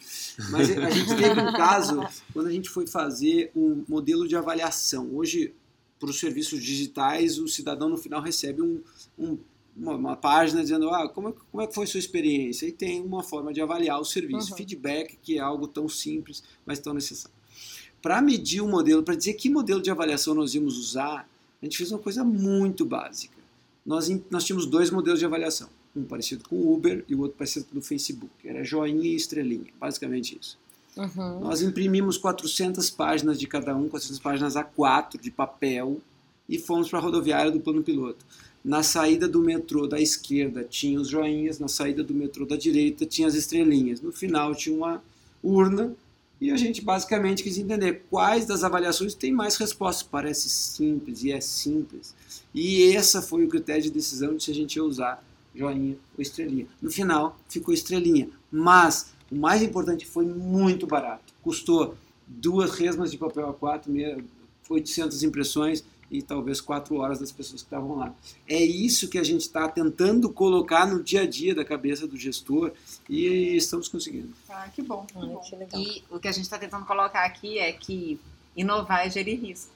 Mas 0.50 0.68
a 0.76 0.90
gente 0.90 1.16
teve 1.16 1.40
um 1.40 1.52
caso 1.54 2.06
quando 2.34 2.48
a 2.48 2.52
gente 2.52 2.68
foi 2.68 2.86
fazer 2.86 3.50
um 3.56 3.82
modelo 3.88 4.28
de 4.28 4.36
avaliação. 4.36 5.08
Hoje, 5.14 5.54
para 5.98 6.10
os 6.10 6.18
serviços 6.20 6.62
digitais, 6.62 7.38
o 7.38 7.48
cidadão 7.48 7.88
no 7.88 7.96
final 7.96 8.20
recebe 8.20 8.60
um, 8.62 8.80
um- 9.18 9.38
uma, 9.80 9.94
uma 9.94 10.16
página 10.16 10.60
dizendo 10.60 10.90
ah, 10.90 11.08
como, 11.08 11.30
é, 11.30 11.34
como 11.50 11.62
é 11.62 11.66
que 11.66 11.74
foi 11.74 11.86
sua 11.86 11.98
experiência 11.98 12.66
e 12.66 12.72
tem 12.72 13.00
uma 13.00 13.22
forma 13.22 13.52
de 13.52 13.60
avaliar 13.60 13.98
o 13.98 14.04
serviço. 14.04 14.50
Uhum. 14.50 14.56
Feedback, 14.56 15.16
que 15.22 15.38
é 15.38 15.40
algo 15.40 15.66
tão 15.66 15.88
simples, 15.88 16.42
mas 16.66 16.78
tão 16.78 16.92
necessário. 16.92 17.34
Para 18.02 18.20
medir 18.20 18.60
o 18.60 18.68
modelo, 18.68 19.02
para 19.02 19.14
dizer 19.14 19.34
que 19.34 19.48
modelo 19.48 19.80
de 19.80 19.90
avaliação 19.90 20.34
nós 20.34 20.54
íamos 20.54 20.78
usar, 20.78 21.28
a 21.60 21.64
gente 21.64 21.76
fez 21.76 21.90
uma 21.90 21.98
coisa 21.98 22.22
muito 22.22 22.84
básica. 22.84 23.34
Nós, 23.84 24.08
nós 24.30 24.44
tínhamos 24.44 24.66
dois 24.66 24.90
modelos 24.90 25.18
de 25.18 25.24
avaliação, 25.24 25.68
um 25.96 26.04
parecido 26.04 26.44
com 26.48 26.56
o 26.56 26.74
Uber 26.74 27.04
e 27.08 27.14
o 27.14 27.20
outro 27.20 27.36
parecido 27.36 27.66
com 27.66 27.78
o 27.78 27.82
Facebook. 27.82 28.32
Era 28.44 28.62
joinha 28.62 29.06
e 29.06 29.14
estrelinha, 29.14 29.72
basicamente 29.78 30.38
isso. 30.40 30.58
uhum. 30.96 31.40
Nós 31.40 31.62
imprimimos 31.62 32.16
400 32.16 32.90
páginas 32.90 33.38
de 33.38 33.46
cada 33.46 33.74
um, 33.74 33.88
400 33.88 34.18
páginas 34.18 34.54
A4 34.54 35.20
de 35.20 35.30
papel 35.30 36.00
e 36.48 36.58
fomos 36.58 36.88
para 36.88 36.98
a 36.98 37.02
rodoviária 37.02 37.50
do 37.50 37.60
plano 37.60 37.82
piloto. 37.82 38.24
Na 38.64 38.82
saída 38.82 39.26
do 39.26 39.40
metrô 39.40 39.86
da 39.86 39.98
esquerda 40.00 40.62
tinha 40.64 41.00
os 41.00 41.08
joinhas, 41.08 41.58
na 41.58 41.68
saída 41.68 42.04
do 42.04 42.12
metrô 42.14 42.44
da 42.44 42.56
direita 42.56 43.06
tinha 43.06 43.26
as 43.26 43.34
estrelinhas. 43.34 44.00
No 44.00 44.12
final 44.12 44.54
tinha 44.54 44.76
uma 44.76 45.02
urna 45.42 45.94
e 46.40 46.50
a 46.50 46.56
gente 46.56 46.82
basicamente 46.82 47.42
quis 47.42 47.56
entender 47.58 48.02
quais 48.10 48.44
das 48.46 48.62
avaliações 48.62 49.14
tem 49.14 49.32
mais 49.32 49.56
respostas. 49.56 50.02
Parece 50.02 50.48
simples 50.50 51.22
e 51.22 51.32
é 51.32 51.40
simples. 51.40 52.14
E 52.54 52.92
essa 52.94 53.22
foi 53.22 53.44
o 53.44 53.48
critério 53.48 53.82
de 53.82 53.90
decisão 53.90 54.36
de 54.36 54.44
se 54.44 54.50
a 54.50 54.54
gente 54.54 54.76
ia 54.76 54.84
usar 54.84 55.24
joinha 55.54 55.96
ou 56.16 56.22
estrelinha. 56.22 56.66
No 56.82 56.90
final 56.90 57.38
ficou 57.48 57.72
estrelinha, 57.72 58.28
mas 58.52 59.12
o 59.30 59.36
mais 59.36 59.62
importante 59.62 60.04
foi 60.06 60.26
muito 60.26 60.86
barato. 60.86 61.32
Custou 61.42 61.96
duas 62.26 62.72
resmas 62.72 63.10
de 63.10 63.16
papel 63.16 63.52
A4, 63.54 63.88
meia- 63.88 64.22
800 64.68 65.22
impressões 65.24 65.82
e 66.10 66.20
talvez 66.22 66.60
quatro 66.60 66.96
horas 66.96 67.18
das 67.20 67.30
pessoas 67.30 67.62
que 67.62 67.66
estavam 67.66 67.96
lá. 67.96 68.12
É 68.48 68.60
isso 68.60 69.08
que 69.08 69.18
a 69.18 69.22
gente 69.22 69.42
está 69.42 69.68
tentando 69.68 70.28
colocar 70.30 70.86
no 70.86 71.02
dia 71.02 71.22
a 71.22 71.26
dia 71.26 71.54
da 71.54 71.64
cabeça 71.64 72.06
do 72.06 72.16
gestor 72.16 72.72
e 73.08 73.54
estamos 73.56 73.88
conseguindo. 73.88 74.32
Ah, 74.48 74.68
que 74.74 74.82
bom, 74.82 75.06
que 75.06 75.16
Ai, 75.16 75.26
bom. 75.26 75.40
que 75.40 75.56
legal. 75.56 75.80
E 75.80 76.02
o 76.10 76.18
que 76.18 76.26
a 76.28 76.32
gente 76.32 76.44
está 76.44 76.58
tentando 76.58 76.84
colocar 76.84 77.24
aqui 77.24 77.58
é 77.58 77.72
que 77.72 78.18
inovar 78.56 79.06
é 79.06 79.10
gerir 79.10 79.40
risco. 79.40 79.72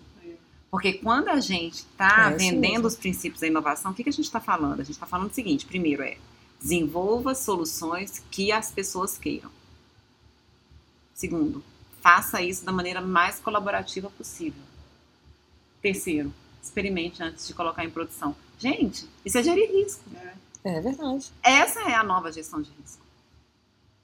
Porque 0.70 0.94
quando 0.94 1.28
a 1.28 1.38
gente 1.38 1.74
está 1.76 2.30
É 2.32 2.36
vendendo 2.36 2.60
mesmo. 2.72 2.86
os 2.88 2.96
princípios 2.96 3.40
da 3.40 3.46
inovação, 3.46 3.92
o 3.92 3.94
que, 3.94 4.02
que 4.02 4.08
a 4.08 4.12
gente 4.12 4.24
está 4.24 4.40
falando? 4.40 4.80
A 4.80 4.82
gente 4.82 4.94
está 4.96 5.06
falando 5.06 5.30
o 5.30 5.34
seguinte: 5.34 5.64
primeiro 5.66 6.02
é 6.02 6.16
desenvolva 6.60 7.32
soluções 7.34 8.20
que 8.30 8.50
as 8.50 8.72
pessoas 8.72 9.16
queiram. 9.16 9.50
Segundo, 11.14 11.62
faça 12.00 12.42
isso 12.42 12.64
da 12.64 12.72
maneira 12.72 13.00
mais 13.00 13.38
colaborativa 13.38 14.10
possível. 14.10 14.60
Terceiro, 15.84 16.32
experimente 16.62 17.22
antes 17.22 17.46
de 17.46 17.52
colocar 17.52 17.84
em 17.84 17.90
produção. 17.90 18.34
Gente, 18.58 19.06
isso 19.22 19.36
é 19.36 19.42
gerir 19.42 19.70
risco. 19.70 20.02
É 20.64 20.80
verdade. 20.80 21.30
Essa 21.42 21.82
é 21.82 21.94
a 21.94 22.02
nova 22.02 22.32
gestão 22.32 22.62
de 22.62 22.70
risco. 22.70 23.04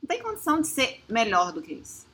Não 0.03 0.07
tem 0.07 0.23
condição 0.23 0.61
de 0.61 0.69
ser 0.69 1.03
melhor 1.09 1.55
do 1.55 1.63
que 1.63 1.73
isso. 1.73 2.05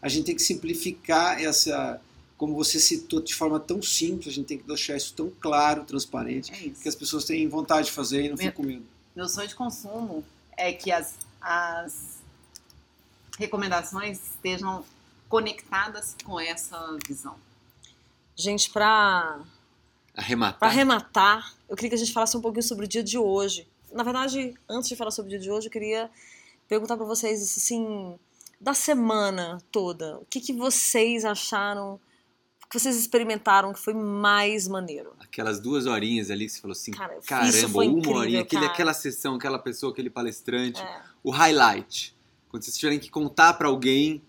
A 0.00 0.08
gente 0.08 0.24
tem 0.24 0.34
que 0.34 0.40
simplificar 0.40 1.38
essa, 1.42 2.00
como 2.38 2.54
você 2.54 2.80
citou, 2.80 3.20
de 3.20 3.34
forma 3.34 3.60
tão 3.60 3.82
simples, 3.82 4.28
a 4.28 4.32
gente 4.34 4.46
tem 4.46 4.56
que 4.56 4.66
deixar 4.66 4.96
isso 4.96 5.12
tão 5.12 5.30
claro, 5.38 5.84
transparente, 5.84 6.50
É 6.50 6.70
que 6.70 6.88
as 6.88 6.94
pessoas 6.94 7.26
tenham 7.26 7.50
vontade 7.50 7.88
de 7.88 7.92
fazer 7.92 8.24
e 8.24 8.28
não 8.30 8.38
fiquem 8.38 8.52
com 8.52 8.62
medo. 8.62 8.86
Meu 9.14 9.28
sonho 9.28 9.46
de 9.46 9.54
consumo 9.54 10.24
é 10.56 10.72
que 10.72 10.90
as, 10.90 11.18
as 11.38 12.16
recomendações 13.38 14.18
estejam 14.30 14.82
conectadas 15.28 16.16
com 16.24 16.40
essa 16.40 16.96
visão. 17.06 17.36
Gente, 18.42 18.70
pra, 18.70 19.38
pra 20.12 20.22
Arrematar. 20.22 20.68
arrematar, 20.68 21.54
eu 21.68 21.76
queria 21.76 21.90
que 21.90 21.94
a 21.94 21.98
gente 21.98 22.12
falasse 22.12 22.36
um 22.36 22.40
pouquinho 22.40 22.64
sobre 22.64 22.86
o 22.86 22.88
dia 22.88 23.02
de 23.04 23.16
hoje. 23.16 23.68
Na 23.92 24.02
verdade, 24.02 24.52
antes 24.68 24.88
de 24.88 24.96
falar 24.96 25.12
sobre 25.12 25.28
o 25.28 25.30
dia 25.30 25.38
de 25.38 25.50
hoje, 25.50 25.68
eu 25.68 25.70
queria 25.70 26.10
perguntar 26.66 26.96
pra 26.96 27.06
vocês, 27.06 27.40
assim, 27.40 28.18
da 28.60 28.74
semana 28.74 29.58
toda, 29.70 30.18
o 30.18 30.24
que, 30.28 30.40
que 30.40 30.52
vocês 30.52 31.24
acharam, 31.24 32.00
o 32.64 32.68
que 32.68 32.78
vocês 32.80 32.96
experimentaram 32.96 33.72
que 33.72 33.78
foi 33.78 33.94
mais 33.94 34.66
maneiro? 34.66 35.12
Aquelas 35.20 35.60
duas 35.60 35.86
horinhas 35.86 36.28
ali 36.30 36.46
que 36.46 36.52
você 36.52 36.60
falou 36.60 36.72
assim, 36.72 36.90
Cara, 36.90 37.20
caramba, 37.24 37.68
foi 37.68 37.86
uma 37.86 37.98
incrível, 37.98 38.20
horinha, 38.20 38.40
aquele, 38.40 38.66
aquela 38.66 38.94
sessão, 38.94 39.36
aquela 39.36 39.58
pessoa, 39.58 39.92
aquele 39.92 40.10
palestrante, 40.10 40.80
É. 40.80 41.00
o 41.22 41.30
highlight. 41.30 42.16
Quando 42.48 42.64
vocês 42.64 42.76
tiverem 42.76 42.98
que 42.98 43.08
contar 43.10 43.54
pra 43.54 43.68
alguém 43.68 44.20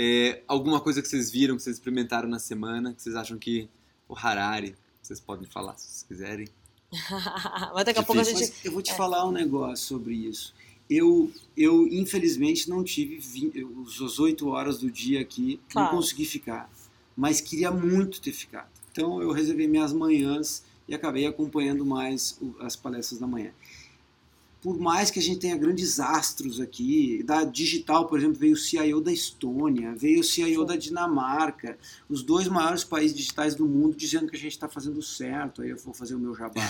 é, 0.00 0.42
alguma 0.46 0.80
coisa 0.80 1.02
que 1.02 1.08
vocês 1.08 1.28
viram, 1.28 1.56
que 1.56 1.62
vocês 1.64 1.74
experimentaram 1.76 2.28
na 2.28 2.38
semana, 2.38 2.94
que 2.94 3.02
vocês 3.02 3.16
acham 3.16 3.36
que 3.36 3.68
o 4.08 4.14
Harari, 4.16 4.76
vocês 5.02 5.18
podem 5.18 5.44
falar 5.48 5.76
se 5.76 5.86
vocês 5.88 6.02
quiserem. 6.04 6.48
Mas 7.74 7.84
daqui 7.84 7.98
a 7.98 8.02
pouco 8.04 8.20
a 8.20 8.24
gente. 8.24 8.38
Mas 8.38 8.64
eu 8.64 8.70
vou 8.70 8.80
te 8.80 8.92
é. 8.92 8.94
falar 8.94 9.26
um 9.26 9.32
negócio 9.32 9.84
sobre 9.84 10.14
isso. 10.14 10.54
Eu, 10.88 11.32
eu 11.56 11.86
infelizmente, 11.88 12.70
não 12.70 12.84
tive 12.84 13.18
vi- 13.18 13.52
os 13.84 14.18
oito 14.20 14.48
horas 14.48 14.78
do 14.78 14.88
dia 14.90 15.20
aqui, 15.20 15.60
Claro. 15.68 15.88
não 15.90 15.96
consegui 16.00 16.24
ficar. 16.24 16.70
Mas 17.16 17.40
queria 17.40 17.70
muito 17.72 18.20
ter 18.20 18.32
ficado. 18.32 18.68
Então 18.92 19.20
eu 19.20 19.32
reservei 19.32 19.66
minhas 19.66 19.92
manhãs 19.92 20.62
e 20.86 20.94
acabei 20.94 21.26
acompanhando 21.26 21.84
mais 21.84 22.38
o- 22.40 22.54
as 22.60 22.76
palestras 22.76 23.18
da 23.20 23.26
manhã. 23.26 23.50
Por 24.60 24.76
mais 24.76 25.08
que 25.08 25.20
a 25.20 25.22
gente 25.22 25.38
tenha 25.38 25.56
grandes 25.56 26.00
astros 26.00 26.60
aqui, 26.60 27.22
da 27.22 27.44
digital, 27.44 28.06
por 28.06 28.18
exemplo, 28.18 28.36
veio 28.38 28.54
o 28.54 28.56
CIO 28.56 29.00
da 29.00 29.12
Estônia, 29.12 29.94
veio 29.94 30.18
o 30.20 30.24
CIO 30.24 30.64
da 30.64 30.74
Dinamarca, 30.74 31.78
os 32.08 32.24
dois 32.24 32.48
maiores 32.48 32.82
países 32.82 33.16
digitais 33.16 33.54
do 33.54 33.66
mundo 33.68 33.96
dizendo 33.96 34.28
que 34.28 34.34
a 34.36 34.38
gente 34.38 34.50
está 34.52 34.68
fazendo 34.68 35.00
certo. 35.00 35.62
Aí 35.62 35.70
eu 35.70 35.76
vou 35.76 35.94
fazer 35.94 36.16
o 36.16 36.18
meu 36.18 36.34
jabá. 36.34 36.60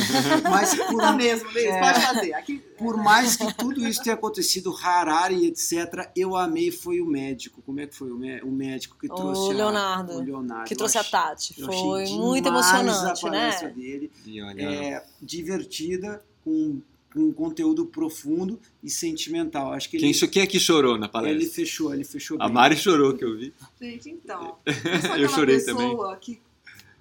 Mas 0.50 0.74
por 0.74 0.98
Tá 0.98 1.12
mesmo, 1.12 1.48
É. 1.56 1.80
pode 1.80 2.00
fazer. 2.06 2.34
Aqui, 2.34 2.58
por 2.76 2.96
mais 2.98 3.34
que 3.36 3.54
tudo 3.54 3.86
isso 3.86 4.02
tenha 4.02 4.14
acontecido, 4.14 4.76
Harari, 4.82 5.46
etc., 5.46 6.10
eu 6.14 6.36
amei 6.36 6.70
foi 6.70 7.00
o 7.00 7.06
médico. 7.06 7.62
Como 7.62 7.80
é 7.80 7.86
que 7.86 7.94
foi 7.96 8.10
o, 8.10 8.18
mé- 8.18 8.42
o 8.42 8.50
médico 8.50 8.96
que 9.00 9.08
trouxe 9.08 9.40
O 9.40 9.50
a- 9.50 9.54
Leonardo, 9.54 10.12
o 10.12 10.20
Leonardo. 10.20 10.68
que 10.68 10.76
trouxe 10.76 10.98
a 10.98 11.00
achei- 11.00 11.10
Tati. 11.12 11.54
eu 11.58 11.66
Foi 11.66 12.06
muito 12.10 12.46
emocionante, 12.46 13.18
a 13.18 13.28
palestra 13.30 13.68
né? 13.68 13.74
dele. 13.74 14.12
E 14.26 14.42
olha, 14.42 14.62
É 14.62 15.04
divertida, 15.22 16.22
com, 16.44 16.80
com 17.18 17.24
um 17.28 17.32
conteúdo 17.32 17.84
profundo 17.86 18.60
e 18.82 18.88
sentimental. 18.88 19.72
Acho 19.72 19.88
que 19.90 19.98
quem, 19.98 20.10
ele, 20.10 20.18
cho- 20.18 20.28
quem 20.28 20.42
é 20.42 20.46
que 20.46 20.60
chorou 20.60 20.96
na 20.96 21.06
ele 21.06 21.12
palestra? 21.12 21.50
fechou, 21.54 21.92
ele 21.92 22.04
fechou 22.04 22.40
A 22.40 22.44
bem. 22.46 22.54
Mari 22.54 22.76
chorou, 22.76 23.14
que 23.14 23.24
eu 23.24 23.36
vi. 23.36 23.52
gente, 23.80 24.08
então. 24.10 24.56
Eu 25.18 25.28
chorei 25.28 25.56
pessoa 25.56 26.16
que 26.16 26.40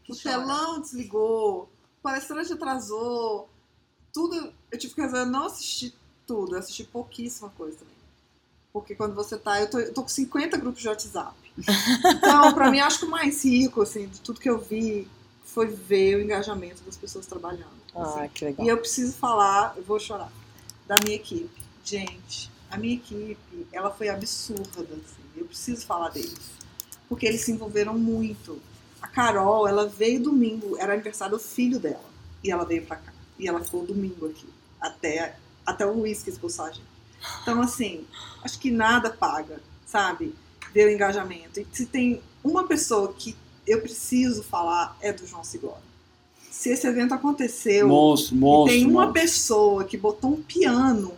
o 0.10 0.15
chora. 0.15 0.39
telão 0.39 0.82
desligou, 0.82 1.63
o 1.63 2.01
palestrante 2.01 2.51
atrasou, 2.53 3.47
tudo. 4.13 4.51
Eu 4.71 4.80
tive 4.80 4.93
que 4.95 5.01
resolver, 5.01 5.23
eu 5.23 5.32
não 5.32 5.45
assisti 5.45 5.93
tudo, 6.25 6.56
eu 6.56 6.60
assisti 6.60 6.84
pouquíssima 6.84 7.49
coisa 7.49 7.77
também. 7.77 7.93
Porque 8.73 8.95
quando 8.95 9.13
você 9.13 9.38
tá. 9.38 9.60
Eu 9.62 9.69
tô, 9.69 9.80
eu 9.80 9.93
tô 9.93 10.01
com 10.01 10.08
50 10.10 10.58
grupos 10.58 10.82
de 10.82 10.88
WhatsApp. 10.88 11.36
Então, 12.15 12.53
pra 12.53 12.69
mim, 12.71 12.80
acho 12.80 12.99
que 12.99 13.06
o 13.06 13.10
mais 13.10 13.43
rico, 13.43 13.82
assim, 13.82 14.08
de 14.08 14.19
tudo 14.21 14.39
que 14.39 14.49
eu 14.49 14.58
vi 14.60 15.08
foi 15.43 15.67
ver 15.67 16.17
o 16.17 16.21
engajamento 16.21 16.82
das 16.84 16.95
pessoas 16.97 17.25
trabalhando. 17.25 17.77
Assim. 18.03 18.19
Ah, 18.19 18.27
que 18.27 18.45
legal. 18.45 18.65
E 18.65 18.69
eu 18.69 18.77
preciso 18.77 19.13
falar, 19.13 19.73
eu 19.77 19.83
vou 19.83 19.99
chorar, 19.99 20.31
da 20.88 20.95
minha 21.03 21.15
equipe. 21.15 21.49
Gente, 21.83 22.51
a 22.69 22.77
minha 22.77 22.95
equipe, 22.95 23.67
ela 23.71 23.89
foi 23.91 24.10
absurda, 24.10 24.81
assim. 24.81 25.23
Eu 25.36 25.45
preciso 25.45 25.86
falar 25.86 26.10
deles. 26.10 26.57
Porque 27.07 27.25
eles 27.25 27.41
se 27.41 27.51
envolveram 27.51 27.97
muito. 27.97 28.62
A 29.01 29.07
Carol, 29.07 29.67
ela 29.67 29.88
veio 29.88 30.21
domingo, 30.21 30.77
era 30.77 30.93
aniversário 30.93 31.38
do 31.38 31.43
filho 31.43 31.79
dela. 31.79 32.03
E 32.43 32.51
ela 32.51 32.65
veio 32.65 32.86
pra 32.86 32.97
cá. 32.97 33.13
E 33.39 33.47
ela 33.47 33.63
ficou 33.63 33.86
domingo 33.86 34.27
aqui. 34.27 34.47
Até, 34.81 35.38
até 35.65 35.86
o 35.86 36.01
uísque 36.01 36.29
expulsar 36.29 36.67
a 36.67 36.71
gente. 36.71 36.88
Então, 37.41 37.62
assim, 37.62 38.05
acho 38.43 38.60
que 38.60 38.69
nada 38.69 39.10
paga, 39.10 39.62
sabe? 39.86 40.36
Ver 40.73 40.88
o 40.88 40.91
engajamento. 40.91 41.60
E 41.60 41.67
se 41.71 41.86
tem 41.86 42.21
uma 42.43 42.67
pessoa 42.67 43.13
que 43.13 43.36
eu 43.65 43.81
preciso 43.81 44.43
falar, 44.43 44.97
é 45.01 45.12
do 45.12 45.25
João 45.25 45.43
Sigora. 45.43 45.81
Se 46.51 46.69
esse 46.69 46.88
evento 46.88 47.13
aconteceu, 47.13 47.88
Monstro, 47.88 48.36
e 48.36 48.39
monstro. 48.39 48.73
tem 48.73 48.86
uma 48.86 49.05
monstro. 49.05 49.13
pessoa 49.13 49.83
que 49.83 49.97
botou 49.97 50.31
um 50.31 50.41
piano 50.41 51.13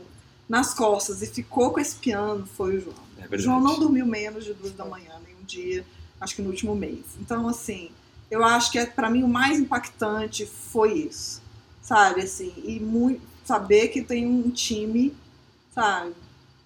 nas 0.48 0.74
costas 0.74 1.22
e 1.22 1.28
ficou 1.28 1.72
com 1.72 1.80
esse 1.80 1.96
piano, 1.96 2.46
foi 2.46 2.78
o 2.78 2.82
João. 2.82 2.96
É 3.18 3.22
verdade. 3.22 3.44
João 3.44 3.62
não 3.62 3.80
dormiu 3.80 4.06
menos 4.06 4.44
de 4.44 4.54
duas 4.54 4.74
da 4.74 4.84
manhã, 4.86 5.14
nenhum 5.26 5.44
dia, 5.46 5.86
acho 6.20 6.36
que 6.36 6.42
no 6.42 6.50
último 6.50 6.76
mês. 6.76 7.06
Então, 7.20 7.48
assim, 7.48 7.92
eu 8.30 8.44
acho 8.44 8.72
que 8.72 8.80
é, 8.80 8.86
para 8.86 9.10
mim 9.10 9.24
o 9.24 9.28
mais 9.28 9.60
impactante 9.60 10.46
foi 10.46 10.94
isso, 10.94 11.42
sabe? 11.82 12.22
Assim, 12.22 12.54
e 12.64 12.80
muito, 12.80 13.22
saber 13.46 13.88
que 13.90 14.02
tem 14.02 14.28
um 14.28 14.50
time, 14.50 15.16
sabe? 15.74 16.14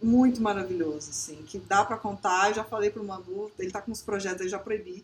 Muito 0.02 0.42
maravilhoso, 0.42 1.10
assim, 1.12 1.38
que 1.48 1.58
dá 1.58 1.86
pra 1.86 1.96
contar. 1.96 2.50
Eu 2.50 2.56
já 2.56 2.64
falei 2.64 2.90
pro 2.90 3.04
Manu, 3.04 3.50
ele 3.58 3.72
tá 3.72 3.82
com 3.82 3.92
uns 3.92 4.02
projetos 4.02 4.42
aí, 4.42 4.50
já 4.50 4.60
proibi. 4.60 5.04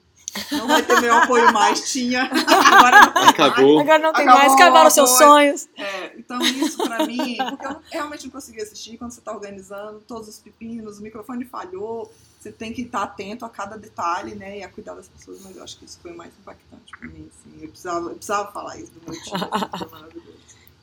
Não 0.52 0.68
vai 0.68 0.84
ter 0.84 1.02
meu 1.02 1.14
apoio 1.16 1.52
mais, 1.52 1.92
tinha. 1.92 2.24
Agora 2.24 3.12
não 3.14 3.24
Acabou. 3.24 3.80
Agora 3.80 4.00
não 4.00 4.14
tem 4.14 4.24
Acabou, 4.24 4.42
mais, 4.42 4.54
acabaram 4.54 4.88
os 4.88 4.94
seus 4.94 5.10
sonhos. 5.10 5.68
é, 5.76 6.14
então 6.18 6.40
isso 6.42 6.78
pra 6.78 7.06
mim, 7.06 7.38
porque 7.50 7.66
eu 7.66 7.82
realmente 7.90 8.26
não 8.26 8.32
consegui 8.32 8.62
assistir 8.62 8.98
quando 8.98 9.12
você 9.12 9.22
tá 9.22 9.32
organizando 9.32 10.00
todos 10.02 10.28
os 10.28 10.40
pepinos, 10.40 11.00
o 11.00 11.02
microfone 11.02 11.46
falhou, 11.46 12.14
você 12.40 12.52
tem 12.52 12.72
que 12.72 12.84
estar 12.84 13.04
atento 13.04 13.44
a 13.44 13.50
cada 13.50 13.78
detalhe, 13.78 14.36
né, 14.36 14.60
e 14.60 14.64
a 14.64 14.70
cuidar 14.70 14.94
das 14.94 15.08
pessoas, 15.08 15.42
mas 15.44 15.58
eu 15.58 15.64
acho 15.64 15.78
que 15.78 15.86
isso 15.86 16.00
foi 16.02 16.14
mais 16.14 16.32
impactante 16.40 16.98
pra 16.98 17.08
mim, 17.10 17.28
assim, 17.28 17.64
eu 17.64 17.70
precisava, 17.70 18.10
eu 18.10 18.16
precisava 18.16 18.52
falar 18.52 18.78
isso 18.78 18.92
do 18.92 19.12
meu 19.12 19.22
time, 19.22 19.36
assim, 19.52 19.78
foi 19.78 19.88
maravilhoso. 19.90 20.38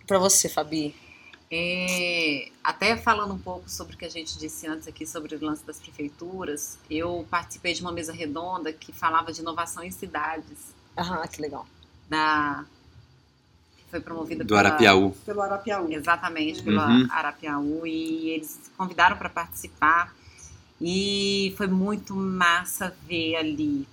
Pra 0.07 0.18
você, 0.18 0.49
Fabi. 0.49 0.94
É, 1.50 2.50
até 2.62 2.96
falando 2.96 3.32
um 3.35 3.38
pouco 3.38 3.70
sobre 3.70 3.94
o 3.94 3.98
que 3.98 4.04
a 4.04 4.09
gente 4.11 4.37
disse 4.37 4.66
antes 4.66 4.88
aqui 4.88 5.06
sobre 5.06 5.35
o 5.37 5.44
lance 5.44 5.64
das 5.64 5.78
prefeituras, 5.78 6.76
eu 6.90 7.24
participei 7.30 7.72
de 7.72 7.82
uma 7.82 7.92
mesa 7.92 8.12
redonda 8.12 8.72
que 8.72 8.92
falava 8.92 9.32
de 9.32 9.40
inovação 9.40 9.82
em 9.85 9.90
cidades, 9.92 10.74
Ah, 10.96 11.26
que 11.28 11.40
legal. 11.40 11.66
da 12.09 12.64
que 13.76 13.85
foi 13.90 14.00
promovida 14.00 14.42
Do 14.42 14.48
pela, 14.48 14.61
Arapiaú. 14.61 15.12
Pelo 15.24 15.40
Arapiaú. 15.42 15.92
Exatamente, 15.92 16.62
pela 16.64 16.88
Uhum. 16.88 17.06
Arapiaú, 17.11 17.87
e 17.87 18.30
eles 18.30 18.59
convidaram 18.76 19.16
para 19.16 19.28
participar. 19.28 20.14
E 20.81 21.54
foi 21.56 21.68
muito 21.68 22.14
massa 22.14 22.94
ver 23.06 23.37
ali. 23.37 23.87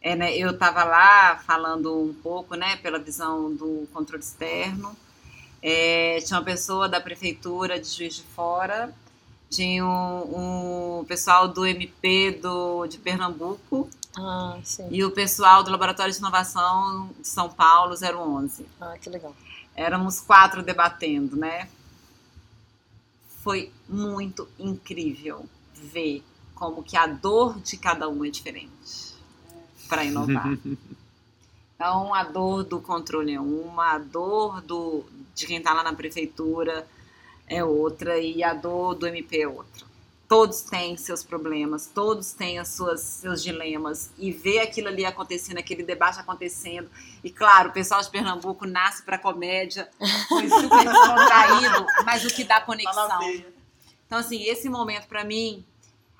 É, 0.00 0.16
né, 0.16 0.36
eu 0.36 0.50
estava 0.50 0.82
lá 0.84 1.36
falando 1.46 1.94
um 2.02 2.12
pouco, 2.14 2.54
né, 2.56 2.76
pela 2.76 2.98
visão 2.98 3.54
do 3.54 3.86
controle 3.92 4.22
externo. 4.22 4.96
É, 5.66 6.18
tinha 6.20 6.38
uma 6.38 6.44
pessoa 6.44 6.86
da 6.90 7.00
prefeitura 7.00 7.80
de 7.80 7.88
Juiz 7.88 8.16
de 8.16 8.22
Fora, 8.22 8.94
tinha 9.50 9.82
um, 9.82 10.98
um 11.00 11.04
pessoal 11.06 11.48
do 11.48 11.64
MP 11.64 12.32
do, 12.42 12.86
de 12.86 12.98
Pernambuco 12.98 13.88
Ah, 14.14 14.58
sim. 14.62 14.86
e 14.90 15.02
o 15.02 15.10
pessoal 15.10 15.62
do 15.62 15.70
Laboratório 15.70 16.12
de 16.12 16.18
Inovação 16.18 17.08
de 17.18 17.26
São 17.26 17.48
Paulo 17.48 17.94
011 17.94 18.66
Ah, 18.78 18.94
que 19.00 19.08
legal. 19.08 19.34
éramos 19.74 20.20
quatro 20.20 20.62
debatendo, 20.62 21.34
né? 21.34 21.66
Foi 23.42 23.72
muito 23.88 24.46
incrível 24.58 25.46
ver 25.74 26.22
como 26.54 26.82
que 26.82 26.96
a 26.96 27.06
dor 27.06 27.58
de 27.60 27.78
cada 27.78 28.06
um 28.06 28.22
é 28.22 28.28
diferente 28.28 29.14
para 29.88 30.04
inovar. 30.04 30.46
Então, 31.76 32.14
a 32.14 32.22
dor 32.22 32.62
do 32.62 32.80
controle 32.80 33.34
é 33.34 33.40
uma, 33.40 33.94
a 33.94 33.98
dor 33.98 34.60
do, 34.62 35.04
de 35.34 35.46
quem 35.46 35.58
está 35.58 35.72
lá 35.72 35.82
na 35.82 35.92
prefeitura 35.92 36.86
é 37.46 37.62
outra 37.62 38.18
e 38.18 38.42
a 38.42 38.54
dor 38.54 38.94
do 38.94 39.06
MP 39.06 39.42
é 39.42 39.48
outra. 39.48 39.84
Todos 40.26 40.62
têm 40.62 40.96
seus 40.96 41.22
problemas, 41.22 41.86
todos 41.86 42.32
têm 42.32 42.58
as 42.58 42.68
suas, 42.68 43.00
seus 43.00 43.42
dilemas 43.42 44.10
e 44.16 44.32
ver 44.32 44.60
aquilo 44.60 44.88
ali 44.88 45.04
acontecendo, 45.04 45.58
aquele 45.58 45.82
debate 45.82 46.18
acontecendo. 46.18 46.90
E 47.22 47.30
claro, 47.30 47.68
o 47.68 47.72
pessoal 47.72 48.00
de 48.00 48.08
Pernambuco 48.08 48.66
nasce 48.66 49.02
para 49.02 49.18
comédia, 49.18 49.88
foi 50.28 50.48
super 50.48 50.84
descontraído, 50.88 51.86
mas 52.06 52.24
o 52.24 52.28
que 52.34 52.42
dá 52.42 52.60
conexão. 52.60 53.20
Então, 54.06 54.18
assim, 54.18 54.42
esse 54.44 54.68
momento 54.68 55.06
para 55.06 55.24
mim, 55.24 55.64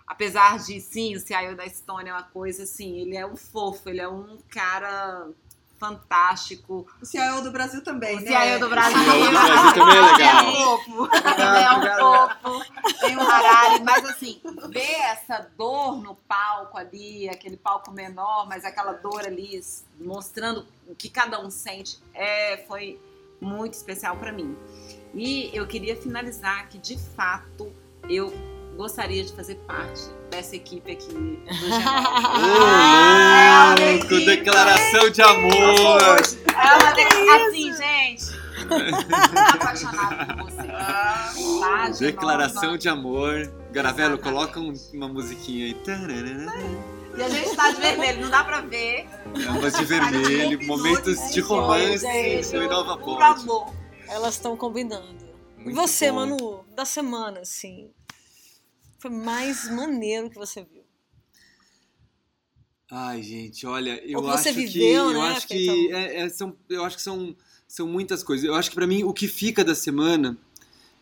apesar 0.06 0.58
de 0.58 0.80
sim, 0.80 1.16
o 1.16 1.20
CIO 1.20 1.56
da 1.56 1.64
Estônia 1.64 2.10
é 2.10 2.14
uma 2.14 2.22
coisa 2.22 2.64
assim, 2.64 3.00
ele 3.00 3.16
é 3.16 3.26
um 3.26 3.36
fofo, 3.36 3.88
ele 3.88 4.00
é 4.00 4.08
um 4.08 4.38
cara 4.50 5.28
fantástico. 5.84 6.86
O 7.00 7.04
CIO 7.04 7.42
do 7.42 7.50
Brasil 7.50 7.82
também, 7.82 8.16
O 8.16 8.20
né? 8.20 8.46
CIO 8.46 8.60
do 8.60 8.68
Brasil. 8.68 8.98
O 8.98 9.04
CIO 9.04 9.24
do 9.24 9.30
Brasil 9.30 9.74
também 9.74 9.96
é 9.96 10.12
legal. 10.12 10.52
fofo. 10.52 11.08
é 11.14 11.76
um 11.76 11.98
fofo, 11.98 13.00
tem 13.00 13.16
um 13.16 13.20
Harari, 13.20 13.82
mas 13.84 14.04
assim, 14.06 14.40
ver 14.70 15.00
essa 15.00 15.46
dor 15.56 16.02
no 16.02 16.14
palco 16.14 16.78
ali, 16.78 17.28
aquele 17.28 17.56
palco 17.56 17.90
menor, 17.90 18.48
mas 18.48 18.64
aquela 18.64 18.92
dor 18.92 19.20
ali 19.26 19.60
mostrando 20.00 20.66
o 20.88 20.94
que 20.94 21.08
cada 21.08 21.40
um 21.40 21.50
sente, 21.50 21.98
é, 22.14 22.64
foi 22.66 23.00
muito 23.40 23.74
especial 23.74 24.16
para 24.16 24.32
mim. 24.32 24.56
E 25.12 25.50
eu 25.52 25.66
queria 25.66 25.96
finalizar 25.96 26.68
que, 26.68 26.78
de 26.78 26.98
fato, 26.98 27.72
eu 28.08 28.32
gostaria 28.76 29.22
de 29.22 29.32
fazer 29.32 29.54
parte 29.66 30.02
dessa 30.30 30.56
equipe 30.56 30.90
aqui 30.90 31.06
do 31.06 31.66
Genova. 31.68 31.84
É, 34.14 34.22
equipe. 34.22 34.36
declaração 34.36 35.10
de 35.10 35.22
amor! 35.22 36.22
É 36.48 36.74
uma 36.76 36.92
de... 36.92 37.02
assim, 37.30 37.72
gente. 37.76 38.34
apaixonada 39.54 40.34
por 40.36 40.50
você. 40.50 40.66
Tá? 40.66 41.34
Declaração 41.98 42.76
de 42.76 42.88
amor. 42.88 43.52
Garavelo, 43.72 44.18
coloca 44.18 44.60
um- 44.60 44.72
uma 44.92 45.08
musiquinha 45.08 45.66
aí. 45.66 45.76
E 47.16 47.22
a 47.22 47.28
gente 47.28 47.54
tá 47.54 47.70
de 47.70 47.80
vermelho, 47.80 48.22
não 48.22 48.30
dá 48.30 48.42
pra 48.44 48.60
ver. 48.60 49.06
Ambas 49.48 49.74
de 49.74 49.84
vermelho, 49.84 50.66
momentos 50.66 51.32
de 51.32 51.40
romance 51.40 52.04
no 52.52 52.62
Inova 52.62 52.96
Por 52.96 53.18
Pod. 53.18 53.40
amor. 53.40 53.72
Elas 54.08 54.34
estão 54.34 54.56
combinando. 54.56 55.24
E 55.58 55.64
Muito 55.64 55.76
você, 55.76 56.10
bom. 56.10 56.16
Manu, 56.16 56.64
da 56.74 56.84
semana, 56.84 57.40
assim, 57.40 57.90
foi 58.98 59.10
mais 59.10 59.70
maneiro 59.70 60.28
que 60.28 60.36
você 60.36 60.62
viu? 60.62 60.73
Ai, 62.90 63.22
gente, 63.22 63.66
olha, 63.66 64.00
eu 64.04 64.20
Ou 64.20 64.28
acho 64.28 64.44
você 64.44 64.52
que 64.52 64.66
viveu, 64.66 65.10
eu 65.10 65.22
né, 65.22 65.28
acho 65.30 65.48
que 65.48 65.90
é- 65.92 66.20
é, 66.22 66.28
são, 66.28 66.54
eu 66.68 66.84
acho 66.84 66.96
que 66.96 67.02
são, 67.02 67.34
são 67.66 67.88
muitas 67.88 68.22
coisas. 68.22 68.44
Eu 68.44 68.54
acho 68.54 68.68
que 68.70 68.74
pra 68.76 68.86
mim 68.86 69.02
o 69.04 69.12
que 69.12 69.26
fica 69.26 69.64
da 69.64 69.74
semana 69.74 70.36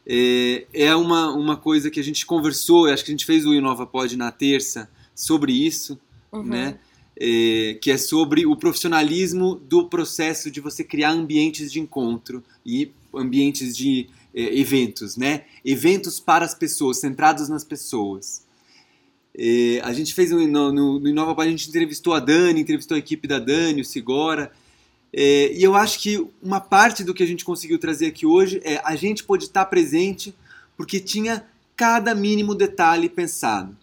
é, 0.06 0.66
é 0.72 0.94
uma, 0.94 1.32
uma 1.34 1.56
coisa 1.56 1.90
que 1.90 2.00
a 2.00 2.04
gente 2.04 2.24
conversou. 2.24 2.86
Eu 2.88 2.94
acho 2.94 3.04
que 3.04 3.10
a 3.10 3.14
gente 3.14 3.26
fez 3.26 3.44
o 3.44 3.52
Inova 3.52 3.86
Pod 3.86 4.16
na 4.16 4.30
terça 4.30 4.88
sobre 5.14 5.52
isso, 5.52 5.98
Uhum. 6.32 6.44
né? 6.44 6.78
É, 7.14 7.78
que 7.82 7.90
é 7.90 7.98
sobre 7.98 8.46
o 8.46 8.56
profissionalismo 8.56 9.56
do 9.56 9.86
processo 9.86 10.50
de 10.50 10.60
você 10.62 10.82
criar 10.82 11.10
ambientes 11.10 11.70
de 11.70 11.78
encontro 11.78 12.42
e 12.64 12.90
ambientes 13.14 13.76
de 13.76 14.08
é, 14.34 14.58
eventos, 14.58 15.18
né? 15.18 15.44
Eventos 15.62 16.18
para 16.18 16.42
as 16.46 16.54
pessoas, 16.54 16.98
centrados 17.00 17.50
nas 17.50 17.64
pessoas. 17.64 18.46
É, 19.36 19.80
a 19.82 19.92
gente 19.92 20.12
fez 20.12 20.30
um, 20.32 20.46
no, 20.46 20.72
no, 20.72 21.00
no 21.00 21.08
Inova 21.08 21.40
a 21.42 21.46
gente 21.46 21.68
entrevistou 21.68 22.12
a 22.12 22.20
Dani, 22.20 22.60
entrevistou 22.60 22.94
a 22.94 22.98
equipe 22.98 23.26
da 23.26 23.38
Dani, 23.38 23.80
o 23.80 23.84
Sigora. 23.84 24.52
É, 25.12 25.52
e 25.52 25.62
eu 25.62 25.74
acho 25.74 26.00
que 26.00 26.26
uma 26.42 26.60
parte 26.60 27.04
do 27.04 27.12
que 27.12 27.22
a 27.22 27.26
gente 27.26 27.44
conseguiu 27.44 27.78
trazer 27.78 28.06
aqui 28.06 28.26
hoje 28.26 28.60
é 28.64 28.80
a 28.84 28.96
gente 28.96 29.24
pôde 29.24 29.44
estar 29.44 29.64
presente 29.66 30.34
porque 30.76 30.98
tinha 31.00 31.44
cada 31.76 32.14
mínimo 32.14 32.54
detalhe 32.54 33.08
pensado. 33.08 33.76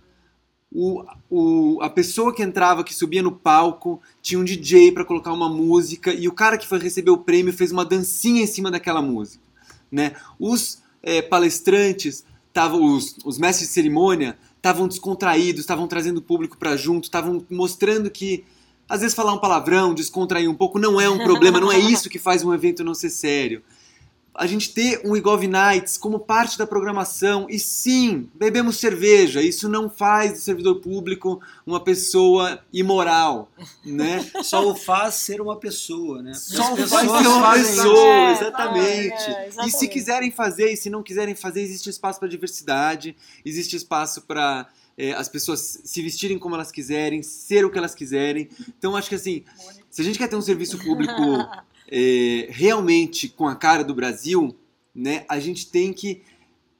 O, 0.71 1.03
o, 1.29 1.81
a 1.81 1.89
pessoa 1.89 2.33
que 2.33 2.43
entrava, 2.43 2.83
que 2.83 2.93
subia 2.93 3.23
no 3.23 3.31
palco, 3.31 3.99
tinha 4.21 4.39
um 4.39 4.43
DJ 4.43 4.91
para 4.91 5.03
colocar 5.03 5.33
uma 5.33 5.49
música 5.49 6.13
e 6.13 6.27
o 6.27 6.31
cara 6.31 6.57
que 6.57 6.67
foi 6.67 6.77
receber 6.79 7.09
o 7.09 7.17
prêmio 7.17 7.51
fez 7.51 7.71
uma 7.71 7.83
dancinha 7.83 8.43
em 8.43 8.47
cima 8.47 8.69
daquela 8.69 9.01
música. 9.01 9.43
Né? 9.91 10.13
Os 10.39 10.81
é, 11.01 11.23
palestrantes, 11.23 12.23
tavam, 12.53 12.83
os, 12.83 13.17
os 13.25 13.39
mestres 13.39 13.67
de 13.67 13.73
cerimônia, 13.73 14.37
estavam 14.59 14.87
descontraídos, 14.87 15.61
estavam 15.61 15.87
trazendo 15.87 16.17
o 16.17 16.21
público 16.21 16.57
para 16.57 16.75
junto, 16.75 17.05
estavam 17.05 17.43
mostrando 17.49 18.11
que 18.11 18.43
às 18.87 19.01
vezes 19.01 19.15
falar 19.15 19.33
um 19.33 19.37
palavrão, 19.37 19.93
descontrair 19.93 20.49
um 20.49 20.55
pouco, 20.55 20.77
não 20.77 20.99
é 20.99 21.09
um 21.09 21.19
problema, 21.19 21.59
não 21.59 21.71
é 21.71 21.77
isso 21.77 22.09
que 22.09 22.19
faz 22.19 22.43
um 22.43 22.53
evento 22.53 22.83
não 22.83 22.93
ser 22.93 23.09
sério. 23.09 23.61
A 24.39 24.47
gente 24.47 24.73
ter 24.73 25.01
um 25.03 25.17
Igov 25.17 25.45
Nights 25.45 25.97
como 25.97 26.17
parte 26.17 26.57
da 26.57 26.65
programação, 26.65 27.45
e 27.49 27.59
sim, 27.59 28.29
bebemos 28.33 28.77
cerveja, 28.77 29.41
isso 29.41 29.67
não 29.67 29.89
faz 29.89 30.31
do 30.31 30.37
servidor 30.39 30.75
público 30.79 31.41
uma 31.65 31.81
pessoa 31.83 32.59
imoral, 32.71 33.51
né? 33.83 34.25
Só 34.41 34.65
o 34.65 34.73
faz 34.75 35.15
ser 35.15 35.41
uma 35.41 35.57
pessoa, 35.57 36.21
né? 36.21 36.33
Só 36.33 36.73
vai 36.73 36.75
pessoas 36.83 37.21
ser 37.21 37.27
uma 37.27 37.53
pessoa, 37.53 37.99
É, 37.99 38.31
exatamente. 38.31 39.13
é, 39.13 39.47
E 39.47 39.51
se 39.51 39.57
exatamente. 39.57 39.87
quiserem 39.89 40.31
fazer, 40.31 40.71
e 40.71 40.77
se 40.77 40.89
não 40.89 41.03
quiserem 41.03 41.35
fazer, 41.35 41.61
existe 41.61 41.89
espaço 41.89 42.17
para 42.19 42.29
diversidade, 42.29 43.17
existe 43.43 43.75
espaço 43.75 44.21
para 44.21 44.67
as 45.17 45.29
pessoas 45.29 45.79
se 45.85 46.01
vestirem 46.01 46.37
como 46.37 46.55
elas 46.55 46.71
quiserem, 46.73 47.23
ser 47.23 47.63
o 47.65 47.69
que 47.71 47.77
elas 47.77 47.95
quiserem. 47.95 48.49
Então, 48.77 48.97
acho 48.97 49.07
que 49.07 49.15
assim, 49.15 49.43
se 49.89 50.01
a 50.01 50.03
gente 50.03 50.17
quer 50.19 50.27
ter 50.27 50.35
um 50.35 50.41
serviço 50.41 50.77
público 50.77 51.13
é, 51.91 52.47
realmente 52.49 53.27
com 53.27 53.47
a 53.47 53.55
cara 53.55 53.83
do 53.83 53.95
Brasil, 53.95 54.55
né, 54.93 55.25
a 55.27 55.39
gente 55.39 55.67
tem 55.67 55.91
que 55.91 56.21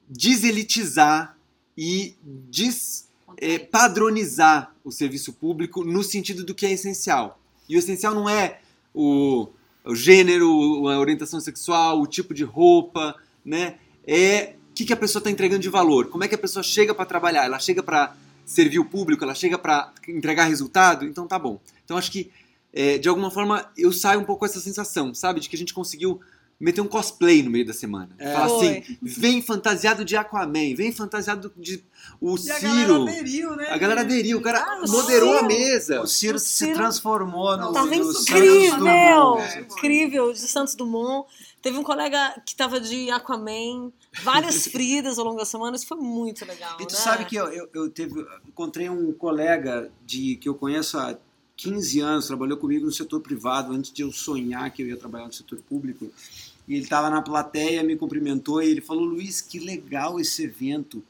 deselitizar 0.08 1.36
e 1.76 2.14
des, 2.22 3.08
é, 3.38 3.58
padronizar 3.58 4.74
o 4.84 4.90
serviço 4.90 5.32
público 5.32 5.84
no 5.84 6.02
sentido 6.02 6.44
do 6.44 6.54
que 6.54 6.66
é 6.66 6.72
essencial. 6.72 7.40
E 7.68 7.76
o 7.76 7.78
essencial 7.78 8.14
não 8.14 8.28
é 8.28 8.60
o, 8.94 9.48
o 9.84 9.94
gênero, 9.94 10.88
a 10.88 10.98
orientação 10.98 11.40
sexual, 11.40 12.00
o 12.00 12.06
tipo 12.06 12.34
de 12.34 12.44
roupa, 12.44 13.14
né? 13.44 13.76
É 14.06 14.54
o 14.70 14.74
que, 14.74 14.84
que 14.84 14.92
a 14.92 14.96
pessoa 14.96 15.20
está 15.20 15.30
entregando 15.30 15.62
de 15.62 15.68
valor. 15.68 16.08
Como 16.08 16.24
é 16.24 16.28
que 16.28 16.34
a 16.34 16.38
pessoa 16.38 16.62
chega 16.62 16.94
para 16.94 17.04
trabalhar? 17.04 17.44
Ela 17.44 17.58
chega 17.58 17.82
para 17.82 18.16
servir 18.44 18.78
o 18.78 18.84
público? 18.84 19.22
Ela 19.22 19.34
chega 19.34 19.58
para 19.58 19.92
entregar 20.08 20.44
resultado? 20.44 21.04
Então 21.04 21.26
tá 21.26 21.38
bom. 21.38 21.60
Então 21.84 21.96
acho 21.96 22.10
que 22.10 22.30
é, 22.72 22.98
de 22.98 23.08
alguma 23.08 23.30
forma 23.30 23.70
eu 23.76 23.92
saio 23.92 24.20
um 24.20 24.24
pouco 24.24 24.40
com 24.40 24.46
essa 24.46 24.60
sensação, 24.60 25.12
sabe, 25.14 25.40
de 25.40 25.48
que 25.48 25.56
a 25.56 25.58
gente 25.58 25.74
conseguiu 25.74 26.20
meter 26.58 26.82
um 26.82 26.86
cosplay 26.86 27.42
no 27.42 27.50
meio 27.50 27.64
da 27.64 27.72
semana. 27.72 28.10
É. 28.18 28.34
Falar 28.34 28.48
Foi. 28.50 28.68
assim, 28.80 28.98
vem 29.00 29.40
fantasiado 29.40 30.04
de 30.04 30.14
Aquaman, 30.14 30.74
vem 30.76 30.92
fantasiado 30.92 31.50
de 31.56 31.82
o 32.20 32.36
E 32.36 32.50
a 32.50 32.58
galera 32.60 32.80
Ciro. 32.86 33.02
aderiu, 33.02 33.56
né? 33.56 33.66
A 33.70 33.78
galera 33.78 34.00
aderiu, 34.02 34.36
o 34.38 34.42
cara 34.42 34.58
Ah, 34.62 34.82
o 34.86 34.90
moderou 34.90 35.30
a 35.32 35.36
Ciro. 35.36 35.48
mesa. 35.48 36.02
O 36.02 36.06
Ciro 36.06 36.36
O 36.36 36.38
se 36.38 36.48
Ciro 36.66 36.74
transformou 36.74 37.56
no, 37.56 37.72
Tava 37.72 37.86
no 37.86 38.12
Santos 38.12 38.28
incrível. 38.28 38.86
É. 39.38 39.60
incrível, 39.60 40.32
de 40.34 40.38
Santos 40.40 40.74
Dumont. 40.74 41.26
Teve 41.62 41.78
um 41.78 41.82
colega 41.82 42.38
que 42.44 42.54
tava 42.54 42.78
de 42.78 43.10
Aquaman, 43.10 43.90
várias 44.22 44.66
Fridas 44.68 45.18
ao 45.18 45.24
longo 45.24 45.38
da 45.38 45.46
semana, 45.46 45.76
isso 45.76 45.86
foi 45.86 45.96
muito 45.96 46.44
legal, 46.44 46.76
E 46.78 46.86
tu 46.86 46.92
né? 46.92 46.98
sabe 47.00 47.24
que 47.24 47.36
eu, 47.36 47.46
eu, 47.48 47.68
eu 47.74 47.90
teve, 47.90 48.22
encontrei 48.46 48.88
um 48.90 49.12
colega 49.14 49.90
de 50.04 50.36
que 50.36 50.46
eu 50.48 50.54
conheço 50.54 50.98
há 50.98 51.16
15 51.62 52.00
anos, 52.00 52.26
trabalhou 52.26 52.56
comigo 52.56 52.86
no 52.86 52.92
setor 52.92 53.20
privado 53.20 53.72
antes 53.72 53.92
de 53.92 54.02
eu 54.02 54.10
sonhar 54.10 54.70
que 54.70 54.82
eu 54.82 54.86
ia 54.86 54.96
trabalhar 54.96 55.26
no 55.26 55.32
setor 55.32 55.58
público. 55.68 56.10
E 56.66 56.74
ele 56.74 56.84
estava 56.84 57.10
na 57.10 57.20
plateia, 57.20 57.82
me 57.82 57.96
cumprimentou 57.96 58.62
e 58.62 58.70
ele 58.70 58.80
falou: 58.80 59.04
Luiz, 59.04 59.40
que 59.40 59.58
legal 59.58 60.18
esse 60.18 60.44
evento, 60.44 61.02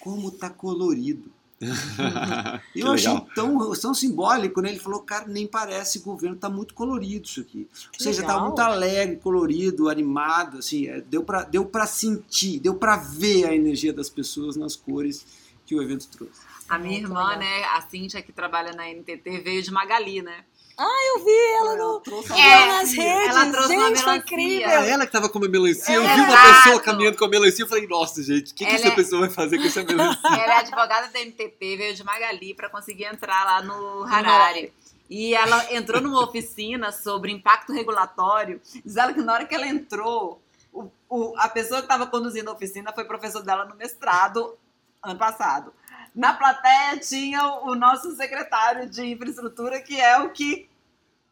como 0.00 0.30
tá 0.30 0.50
colorido. 0.50 1.30
Eu 2.76 2.92
achei 2.92 3.08
legal. 3.08 3.28
tão, 3.34 3.72
tão 3.72 3.94
simbólico, 3.94 4.60
né? 4.60 4.68
Ele 4.68 4.78
falou, 4.78 5.00
cara, 5.00 5.26
nem 5.26 5.46
parece 5.46 6.00
governo, 6.00 6.36
tá 6.36 6.50
muito 6.50 6.74
colorido 6.74 7.24
isso 7.24 7.40
aqui. 7.40 7.66
Que 7.92 7.98
Ou 7.98 8.04
seja, 8.04 8.20
tá 8.20 8.34
legal. 8.34 8.46
muito 8.46 8.58
alegre, 8.58 9.16
colorido, 9.16 9.88
animado, 9.88 10.58
assim, 10.58 10.86
é, 10.86 11.00
deu 11.00 11.22
pra 11.22 11.44
deu 11.44 11.64
pra 11.64 11.86
sentir, 11.86 12.60
deu 12.60 12.74
pra 12.74 12.96
ver 12.98 13.46
a 13.46 13.54
energia 13.54 13.90
das 13.90 14.10
pessoas 14.10 14.54
nas 14.54 14.76
cores 14.76 15.24
que 15.64 15.74
o 15.74 15.82
evento 15.82 16.08
trouxe. 16.08 16.40
A 16.68 16.78
minha 16.78 16.92
Muito 17.00 17.04
irmã, 17.06 17.24
legal. 17.28 17.38
né, 17.38 17.64
a 17.64 17.80
Cíntia, 17.82 18.22
que 18.22 18.32
trabalha 18.32 18.72
na 18.72 18.88
NTT, 18.88 19.38
veio 19.40 19.62
de 19.62 19.70
Magali, 19.70 20.20
né? 20.22 20.44
Eu 20.78 21.24
vi 21.24 21.30
ela 21.58 21.76
no, 21.76 22.00
trouxe 22.00 22.32
ela 22.32 22.40
É, 22.42 22.66
nas 22.66 22.92
redes, 22.92 23.28
ela 23.36 23.50
trouxe 23.50 23.76
uma 23.76 23.88
gente, 23.88 23.96
foi 23.96 24.04
melancia. 24.12 24.16
incrível. 24.16 24.68
É 24.68 24.90
ela 24.90 25.06
que 25.06 25.12
tava 25.12 25.28
com 25.30 25.38
a 25.42 25.48
melancia. 25.48 25.94
Eu 25.94 26.02
vi 26.02 26.08
uma 26.08 26.28
Exato. 26.28 26.54
pessoa 26.64 26.80
caminhando 26.82 27.16
com 27.16 27.24
a 27.24 27.28
melancia. 27.28 27.62
Eu 27.64 27.68
falei, 27.68 27.86
nossa, 27.86 28.22
gente, 28.22 28.52
o 28.52 28.54
que, 28.54 28.66
que 28.66 28.70
essa 28.74 28.88
é- 28.88 28.90
pessoa 28.94 29.22
vai 29.22 29.30
fazer 29.30 29.56
com 29.58 29.64
essa 29.64 29.82
melancia? 29.82 30.20
Ela 30.28 30.54
é 30.56 30.58
advogada 30.58 31.08
da 31.08 31.18
NTT, 31.18 31.76
veio 31.78 31.94
de 31.94 32.04
Magali 32.04 32.52
para 32.52 32.68
conseguir 32.68 33.04
entrar 33.04 33.42
lá 33.44 33.62
no 33.62 34.04
Harari. 34.04 34.70
E 35.08 35.34
ela 35.34 35.72
entrou 35.72 36.02
numa 36.02 36.22
oficina 36.22 36.92
sobre 36.92 37.32
impacto 37.32 37.72
regulatório. 37.72 38.60
Diz 38.84 38.96
ela 38.96 39.14
que 39.14 39.22
na 39.22 39.32
hora 39.32 39.46
que 39.46 39.54
ela 39.54 39.66
entrou, 39.66 40.42
o- 40.74 40.90
o- 41.08 41.32
a 41.38 41.48
pessoa 41.48 41.80
que 41.80 41.86
estava 41.86 42.06
conduzindo 42.06 42.50
a 42.50 42.52
oficina 42.52 42.92
foi 42.92 43.04
professor 43.06 43.40
dela 43.42 43.64
no 43.64 43.76
mestrado 43.76 44.58
ano 45.02 45.16
passado. 45.18 45.72
Na 46.16 46.32
plateia 46.32 46.96
tinha 46.98 47.44
o, 47.46 47.72
o 47.72 47.74
nosso 47.74 48.16
secretário 48.16 48.88
de 48.88 49.04
infraestrutura, 49.12 49.80
que 49.82 50.00
é 50.00 50.18
o 50.18 50.30
que 50.30 50.66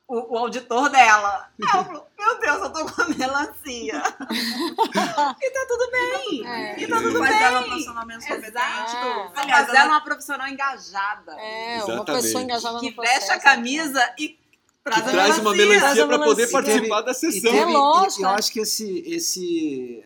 o, 0.07 0.35
o 0.35 0.39
auditor 0.39 0.91
dela. 0.91 1.49
Ela 1.59 1.85
falou, 1.85 2.07
meu 2.18 2.39
Deus, 2.39 2.59
eu 2.62 2.70
tô 2.70 2.85
com 2.85 3.03
a 3.03 3.09
melancia. 3.09 4.03
e 5.41 5.51
tá 5.51 5.66
tudo 5.66 5.91
bem. 5.91 6.47
É. 6.47 6.80
E 6.80 6.87
tá 6.87 6.97
tudo 7.01 7.18
Mas 7.18 7.30
bem. 7.30 7.43
ela 7.43 7.59
é 7.59 7.61
um 7.61 7.64
profissionalmente 7.64 8.24
Exato. 8.32 8.41
competente. 8.43 8.97
tudo. 9.01 9.32
Aliás, 9.41 9.66
Mas 9.66 9.76
ela 9.76 9.85
é 9.85 9.89
uma 9.89 10.01
profissional 10.05 10.49
engajada. 10.49 11.32
É, 11.39 11.76
uma 11.82 11.95
Exatamente. 11.95 12.22
pessoa 12.22 12.43
engajada 12.45 12.78
que 12.80 12.87
no 12.91 12.95
processo. 12.95 13.16
veste 13.20 13.30
a 13.32 13.41
camisa 13.41 14.14
e 14.18 14.28
Que 14.28 14.39
traz 14.85 15.09
a 15.09 15.11
traz 15.11 15.39
uma 15.39 15.55
melancia 15.55 16.07
para 16.07 16.18
poder 16.18 16.51
participar 16.51 17.01
da 17.01 17.12
E 17.12 17.14
sessão. 17.14 17.51
É 17.51 17.59
teve- 17.61 17.72
lógico, 17.72 18.22
Eu 18.22 18.28
né? 18.28 18.35
acho 18.39 18.53
que 18.53 18.61
esse, 18.61 18.99
esse 19.07 20.05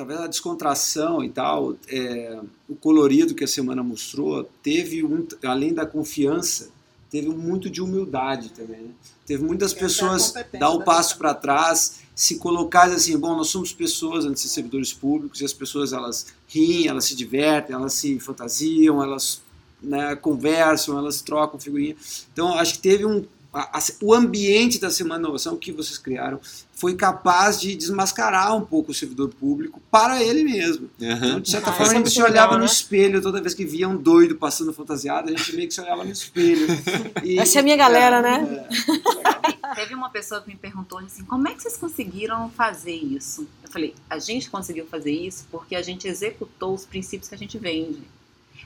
talvez 0.00 0.18
a 0.18 0.26
descontração 0.26 1.22
e 1.22 1.28
tal, 1.28 1.76
é, 1.86 2.40
o 2.66 2.74
colorido 2.74 3.34
que 3.34 3.44
a 3.44 3.46
semana 3.46 3.82
mostrou, 3.82 4.44
teve 4.62 5.04
um, 5.04 5.26
além 5.44 5.74
da 5.74 5.84
confiança, 5.84 6.70
teve 7.10 7.28
muito 7.28 7.68
de 7.68 7.82
humildade 7.82 8.48
também. 8.48 8.80
Né? 8.80 8.90
Teve 9.26 9.44
muitas 9.44 9.74
é 9.74 9.78
pessoas 9.78 10.32
dar 10.58 10.70
o 10.70 10.82
passo 10.82 11.18
para 11.18 11.34
trás, 11.34 12.00
se 12.14 12.36
colocar 12.36 12.90
assim, 12.90 13.14
bom, 13.18 13.36
nós 13.36 13.48
somos 13.48 13.74
pessoas 13.74 14.24
antes 14.24 14.42
de 14.42 14.48
ser 14.48 14.54
servidores 14.54 14.90
públicos 14.90 15.42
e 15.42 15.44
as 15.44 15.52
pessoas 15.52 15.92
elas 15.92 16.28
riem, 16.48 16.86
elas 16.86 17.04
se 17.04 17.14
divertem, 17.14 17.76
elas 17.76 17.92
se 17.92 18.18
fantasiam, 18.18 19.02
elas 19.02 19.42
né, 19.82 20.16
conversam, 20.16 20.96
elas 20.96 21.20
trocam 21.20 21.60
figurinha. 21.60 21.94
Então, 22.32 22.54
acho 22.54 22.74
que 22.74 22.80
teve 22.80 23.04
um. 23.04 23.22
A- 23.52 23.78
a- 23.78 23.82
o 24.02 24.14
ambiente 24.14 24.78
da 24.78 24.90
Semana 24.90 25.16
de 25.16 25.24
Inovação 25.24 25.56
que 25.56 25.72
vocês 25.72 25.98
criaram 25.98 26.40
foi 26.72 26.94
capaz 26.94 27.60
de 27.60 27.74
desmascarar 27.76 28.56
um 28.56 28.64
pouco 28.64 28.90
o 28.92 28.94
servidor 28.94 29.28
público 29.28 29.82
para 29.90 30.22
ele 30.22 30.42
mesmo. 30.44 30.88
Aham. 31.02 31.14
Então, 31.26 31.40
de 31.40 31.50
certa 31.50 31.70
Ah, 31.70 31.72
forma, 31.72 31.84
isso 31.86 31.92
a 31.92 31.94
é 31.94 31.98
gente 32.04 32.10
se 32.14 32.22
olhava 32.22 32.52
legal, 32.52 32.52
no 32.54 32.58
né? 32.60 32.64
espelho 32.66 33.20
toda 33.20 33.40
vez 33.40 33.52
que 33.52 33.64
via 33.66 33.88
um 33.88 33.96
doido 33.96 34.36
passando 34.36 34.72
fantasiado, 34.72 35.28
a 35.28 35.36
gente 35.36 35.54
meio 35.56 35.68
que 35.68 35.74
se 35.74 35.80
olhava 35.80 36.04
no 36.04 36.10
espelho. 36.12 36.66
E- 37.24 37.38
Essa 37.38 37.58
é 37.58 37.60
a 37.60 37.62
minha 37.62 37.76
galera, 37.76 38.22
né? 38.22 38.66
Teve 39.74 39.94
uma 39.94 40.10
pessoa 40.10 40.40
que 40.40 40.48
me 40.48 40.56
perguntou 40.56 40.98
assim, 40.98 41.24
como 41.24 41.46
é 41.48 41.54
que 41.54 41.62
vocês 41.62 41.76
conseguiram 41.76 42.50
fazer 42.50 42.94
isso? 42.94 43.46
Eu 43.62 43.70
falei, 43.70 43.94
a 44.08 44.18
gente 44.18 44.48
conseguiu 44.50 44.86
fazer 44.86 45.12
isso 45.12 45.46
porque 45.50 45.74
a 45.74 45.82
gente 45.82 46.08
executou 46.08 46.74
os 46.74 46.84
princípios 46.84 47.28
que 47.28 47.34
a 47.34 47.38
gente 47.38 47.58
vende. 47.58 48.02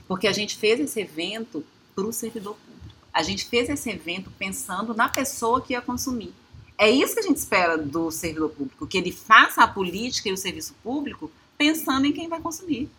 Porque 0.07 0.27
a 0.27 0.33
gente 0.33 0.57
fez 0.57 0.79
esse 0.81 1.01
evento 1.01 1.65
para 1.95 2.05
o 2.05 2.13
servidor 2.13 2.55
público. 2.55 2.74
A 3.15 3.23
gente 3.23 3.47
fez 3.47 3.69
esse 3.69 3.89
evento 3.89 4.31
pensando 4.37 4.93
na 4.93 5.09
pessoa 5.09 5.63
que 5.63 5.73
ia 5.73 5.81
consumir. 5.81 6.35
É 6.77 6.91
isso 6.91 7.15
que 7.15 7.21
a 7.21 7.23
gente 7.23 7.37
espera 7.37 7.79
do 7.79 8.11
servidor 8.11 8.51
público, 8.51 8.87
que 8.87 8.99
ele 8.99 9.13
faça 9.13 9.63
a 9.63 9.69
política 9.69 10.29
e 10.29 10.33
o 10.33 10.37
serviço 10.37 10.75
público 10.83 11.31
pensando 11.57 12.07
em 12.07 12.13
quem 12.13 12.29
vai 12.29 12.41
consumir. 12.41 12.91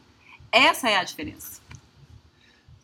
Essa 0.49 0.89
é 0.89 0.95
a 0.95 1.03
diferença. 1.03 1.59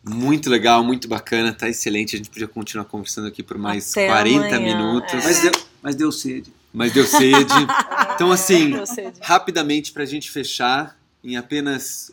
Muito 0.04 0.50
legal, 0.50 0.84
muito 0.84 1.08
bacana, 1.08 1.52
tá 1.52 1.68
excelente. 1.68 2.16
A 2.16 2.18
gente 2.18 2.28
podia 2.28 2.48
continuar 2.48 2.84
conversando 2.84 3.28
aqui 3.28 3.42
por 3.42 3.56
mais 3.56 3.92
Até 3.92 4.08
40 4.08 4.56
amanhã, 4.56 4.76
minutos, 4.76 5.14
é. 5.14 5.16
Mas, 5.24 5.40
deu, 5.40 5.52
mas 5.80 5.94
deu 5.94 6.12
sede. 6.12 6.52
mas 6.72 6.92
deu 6.92 7.06
sede. 7.06 7.52
Então, 8.14 8.30
assim, 8.30 8.74
sei 8.84 9.10
disso. 9.10 9.20
rapidamente 9.22 9.90
para 9.90 10.02
a 10.02 10.06
gente 10.06 10.30
fechar, 10.30 10.96
em 11.24 11.36
apenas 11.36 12.12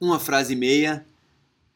uma 0.00 0.18
frase 0.18 0.52
e 0.52 0.56
meia, 0.56 1.04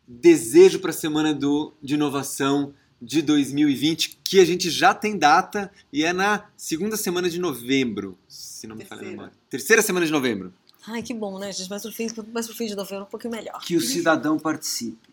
desejo 0.08 0.80
para 0.80 0.90
a 0.90 0.94
semana 0.94 1.34
do, 1.34 1.72
de 1.82 1.94
inovação 1.94 2.74
de 3.00 3.20
2020, 3.22 4.18
que 4.24 4.40
a 4.40 4.44
gente 4.44 4.70
já 4.70 4.92
tem 4.94 5.16
data 5.16 5.70
e 5.92 6.02
é 6.04 6.12
na 6.12 6.48
segunda 6.56 6.96
semana 6.96 7.28
de 7.30 7.38
novembro, 7.38 8.18
se 8.26 8.66
não 8.66 8.74
me 8.74 8.84
falha 8.84 9.00
a 9.00 9.04
Terceira. 9.04 9.16
memória. 9.22 9.32
Terceira 9.50 9.82
semana 9.82 10.06
de 10.06 10.10
novembro. 10.12 10.52
Ai, 10.86 11.02
que 11.02 11.12
bom, 11.14 11.38
né, 11.38 11.52
gente? 11.52 11.68
Mais 11.70 11.82
pro 11.82 11.92
fim, 11.92 12.08
mais 12.32 12.46
pro 12.46 12.56
fim 12.56 12.66
de 12.66 12.74
novembro, 12.74 13.04
um 13.04 13.08
pouquinho 13.08 13.30
melhor. 13.32 13.60
Que 13.60 13.76
o 13.76 13.80
cidadão 13.80 14.38
participe. 14.38 15.08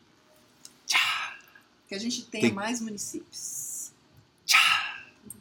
Que 1.88 1.94
a 1.94 2.00
gente 2.00 2.24
tenha 2.26 2.46
Tem- 2.46 2.54
mais 2.54 2.82
municípios. 2.82 3.92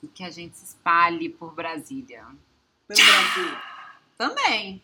E 0.03 0.07
que 0.09 0.23
a 0.23 0.31
gente 0.31 0.59
se 0.59 0.65
espalhe 0.67 1.31
por 1.31 1.55
Brasília. 1.55 2.27
Pelo 2.87 3.01
Brasil. 3.03 3.57
Também. 4.19 4.83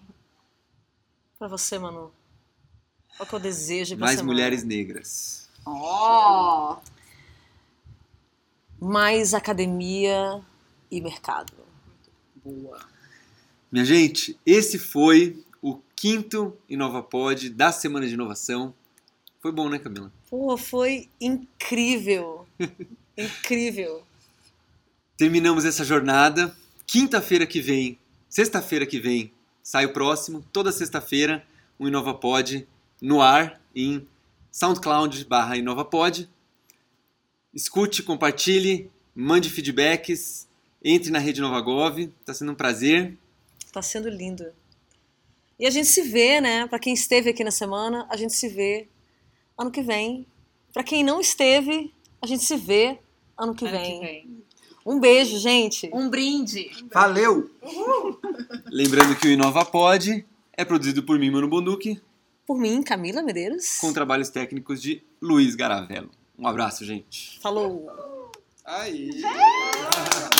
Pra 1.38 1.48
você, 1.48 1.78
Manu. 1.78 2.10
Qual 3.20 3.28
que 3.28 3.34
é 3.34 3.38
o 3.38 3.40
desejo 3.40 3.98
Mais 3.98 4.12
semana? 4.16 4.32
mulheres 4.32 4.64
negras. 4.64 5.46
Ó, 5.66 6.78
Mais 8.80 9.34
academia 9.34 10.40
e 10.90 11.02
mercado. 11.02 11.52
boa. 12.42 12.80
Minha 13.70 13.84
gente, 13.84 14.38
esse 14.46 14.78
foi 14.78 15.44
o 15.60 15.78
quinto 15.94 16.56
InovaPod 16.66 17.50
da 17.50 17.70
Semana 17.70 18.06
de 18.06 18.14
Inovação. 18.14 18.74
Foi 19.38 19.52
bom, 19.52 19.68
né, 19.68 19.78
Camila? 19.78 20.10
Pô, 20.30 20.56
foi 20.56 21.10
incrível. 21.20 22.46
incrível. 23.18 24.02
Terminamos 25.18 25.66
essa 25.66 25.84
jornada. 25.84 26.56
Quinta-feira 26.86 27.46
que 27.46 27.60
vem, 27.60 27.98
sexta-feira 28.30 28.86
que 28.86 28.98
vem, 28.98 29.30
sai 29.62 29.84
o 29.84 29.92
próximo. 29.92 30.42
Toda 30.50 30.72
sexta-feira, 30.72 31.46
um 31.78 31.86
InovaPod 31.86 32.66
no 33.01 33.20
ar 33.20 33.61
em 33.74 34.07
SoundCloud 34.51 35.24
barra 35.24 35.57
InovaPod. 35.57 36.28
Escute, 37.55 38.03
compartilhe, 38.03 38.90
mande 39.14 39.51
feedbacks, 39.51 40.46
entre 40.82 41.11
na 41.11 41.18
Rede 41.18 41.40
NovaGov. 41.40 41.98
Está 42.20 42.32
sendo 42.34 42.53
um 42.53 42.55
prazer. 42.55 43.16
Tá 43.72 43.82
sendo 43.82 44.09
lindo. 44.09 44.44
E 45.59 45.66
a 45.66 45.70
gente 45.70 45.88
se 45.88 46.03
vê, 46.03 46.40
né? 46.40 46.66
Pra 46.66 46.78
quem 46.78 46.94
esteve 46.94 47.30
aqui 47.30 47.44
na 47.44 47.51
semana, 47.51 48.07
a 48.11 48.16
gente 48.16 48.32
se 48.34 48.48
vê 48.48 48.88
ano 49.59 49.70
que 49.70 49.82
vem. 49.82 50.26
Pra 50.72 50.82
quem 50.82 51.05
não 51.05 51.20
esteve, 51.20 51.92
a 52.22 52.26
gente 52.26 52.44
se 52.44 52.57
vê 52.57 52.98
ano 53.36 53.55
que 53.55 53.66
Ano 53.66 53.76
vem. 53.78 54.01
que 54.01 54.07
vem. 54.07 54.40
Um 54.86 54.98
beijo, 54.98 55.38
gente. 55.38 55.90
Um 55.92 56.09
brinde. 56.09 56.70
Valeu! 56.92 57.51
Lembrando 58.66 59.14
que 59.16 59.28
o 59.28 59.30
InovaPod 59.30 60.24
é 60.57 60.64
produzido 60.64 61.03
por 61.03 61.18
mim, 61.18 61.30
Mano 61.30 61.48
Bonduque, 61.48 62.01
Por 62.47 62.59
mim, 62.59 62.82
Camila 62.82 63.22
Medeiros. 63.22 63.78
com 63.78 63.93
trabalhos 63.93 64.28
técnicos 64.28 64.80
de 64.82 65.03
Luiz 65.20 65.55
Garavello. 65.55 66.11
Um 66.38 66.47
abraço, 66.49 66.84
gente. 66.84 67.38
Falou. 67.41 68.30
Aí! 68.64 69.20
Falar. 69.22 70.30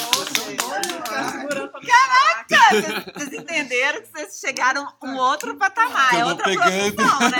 Vocês- 3.15 3.33
entenderam 3.33 4.03
que 4.03 4.09
vocês 4.09 4.39
chegaram 4.41 4.87
a 5.01 5.07
um 5.07 5.17
outro 5.17 5.57
patamar, 5.57 6.15
é 6.15 6.25
outra 6.25 6.45
pegando. 6.45 6.95
profissão, 6.97 7.31
né? 7.31 7.39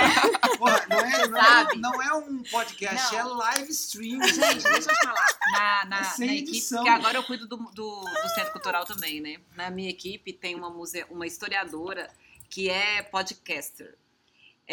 Porra, 0.57 0.85
não, 0.89 0.99
é, 0.99 1.27
não, 1.27 1.39
é, 1.41 1.75
não 1.75 2.01
é 2.01 2.13
um 2.13 2.43
podcast, 2.43 3.13
Não. 3.13 3.19
é 3.19 3.23
live 3.23 3.71
stream. 3.71 4.21
Gente, 4.27 4.63
deixa 4.63 4.67
eu 4.69 4.79
te 4.81 5.05
falar. 5.05 5.27
Na, 5.53 5.85
na, 5.85 5.99
É 6.01 6.03
sem 6.05 6.27
na 6.27 6.33
equipe, 6.33 6.49
edição. 6.57 6.77
porque 6.83 6.89
agora 6.89 7.17
eu 7.17 7.23
cuido 7.23 7.47
do, 7.47 7.57
do, 7.57 8.01
do 8.01 8.29
Centro 8.35 8.51
Cultural 8.51 8.85
também, 8.85 9.21
né? 9.21 9.37
Na 9.55 9.69
minha 9.69 9.89
equipe 9.89 10.33
tem 10.33 10.55
uma, 10.55 10.69
muse, 10.69 11.05
uma 11.09 11.25
historiadora 11.27 12.09
que 12.49 12.69
é 12.69 13.01
podcaster. 13.03 13.95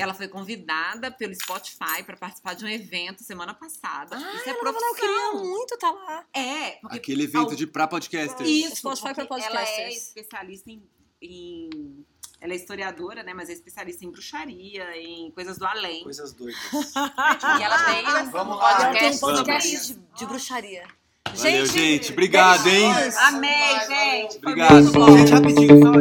Ela 0.01 0.15
foi 0.15 0.29
convidada 0.29 1.11
pelo 1.11 1.35
Spotify 1.35 2.03
para 2.07 2.17
participar 2.17 2.55
de 2.55 2.65
um 2.65 2.69
evento 2.69 3.23
semana 3.25 3.53
passada. 3.53 4.17
Isso 4.17 4.49
é 4.49 4.53
Eu 4.53 4.57
profissão. 4.61 4.95
queria 4.95 5.33
muito 5.33 5.75
estar 5.75 5.91
lá. 5.91 6.25
É, 6.33 6.71
porque 6.81 6.97
Aquele 6.97 7.25
evento 7.25 7.57
de 7.57 7.67
pra 7.67 7.89
podcasters. 7.89 8.49
Isso, 8.49 8.77
Spotify 8.77 9.13
pra 9.15 9.25
ela 9.25 9.25
é 9.25 9.27
podcasters. 9.27 9.97
especialista 9.97 10.71
em, 10.71 10.83
em- 11.21 12.05
Ela 12.41 12.53
é 12.53 12.57
historiadora, 12.57 13.25
né? 13.25 13.35
Mas 13.35 13.49
é 13.51 13.53
especialista 13.53 14.05
em 14.05 14.11
bruxaria, 14.11 14.85
em 14.97 15.31
coisas 15.33 15.59
do 15.59 15.67
além. 15.67 16.05
Coisas 16.05 16.33
doidas. 16.33 16.61
E 17.59 17.63
ela 17.63 17.85
tem 17.85 18.07
um 18.29 18.31
Vamos 18.31 18.57
lá. 18.57 18.71
Ela 18.85 18.93
tem 18.95 19.11
um 19.11 19.19
podcast 19.19 19.19
sobre 19.19 19.37
podcast 19.45 19.95
de, 19.95 20.01
de 20.17 20.27
bruxaria. 20.27 20.85
Valeu, 21.35 21.67
gente. 21.67 22.13
Obrigado, 22.13 22.67
hein? 22.69 22.91
Amei, 23.27 23.79
gente. 23.87 24.41
Foi 24.41 24.53
Obrigado. 24.53 24.73
muito 24.75 24.93
bom. 24.93 25.17
Gente, 25.19 25.31
rapidinho, 25.33 25.79
só, 25.79 25.93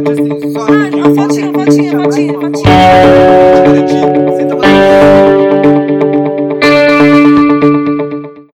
só 0.53 0.71
Ah, 0.71 0.89
não, 0.89 1.15
fotinha, 1.15 1.51
fotinha, 1.51 1.91
fotinha, 1.91 2.33
fotinha. 2.33 3.36
energy. 3.67 4.16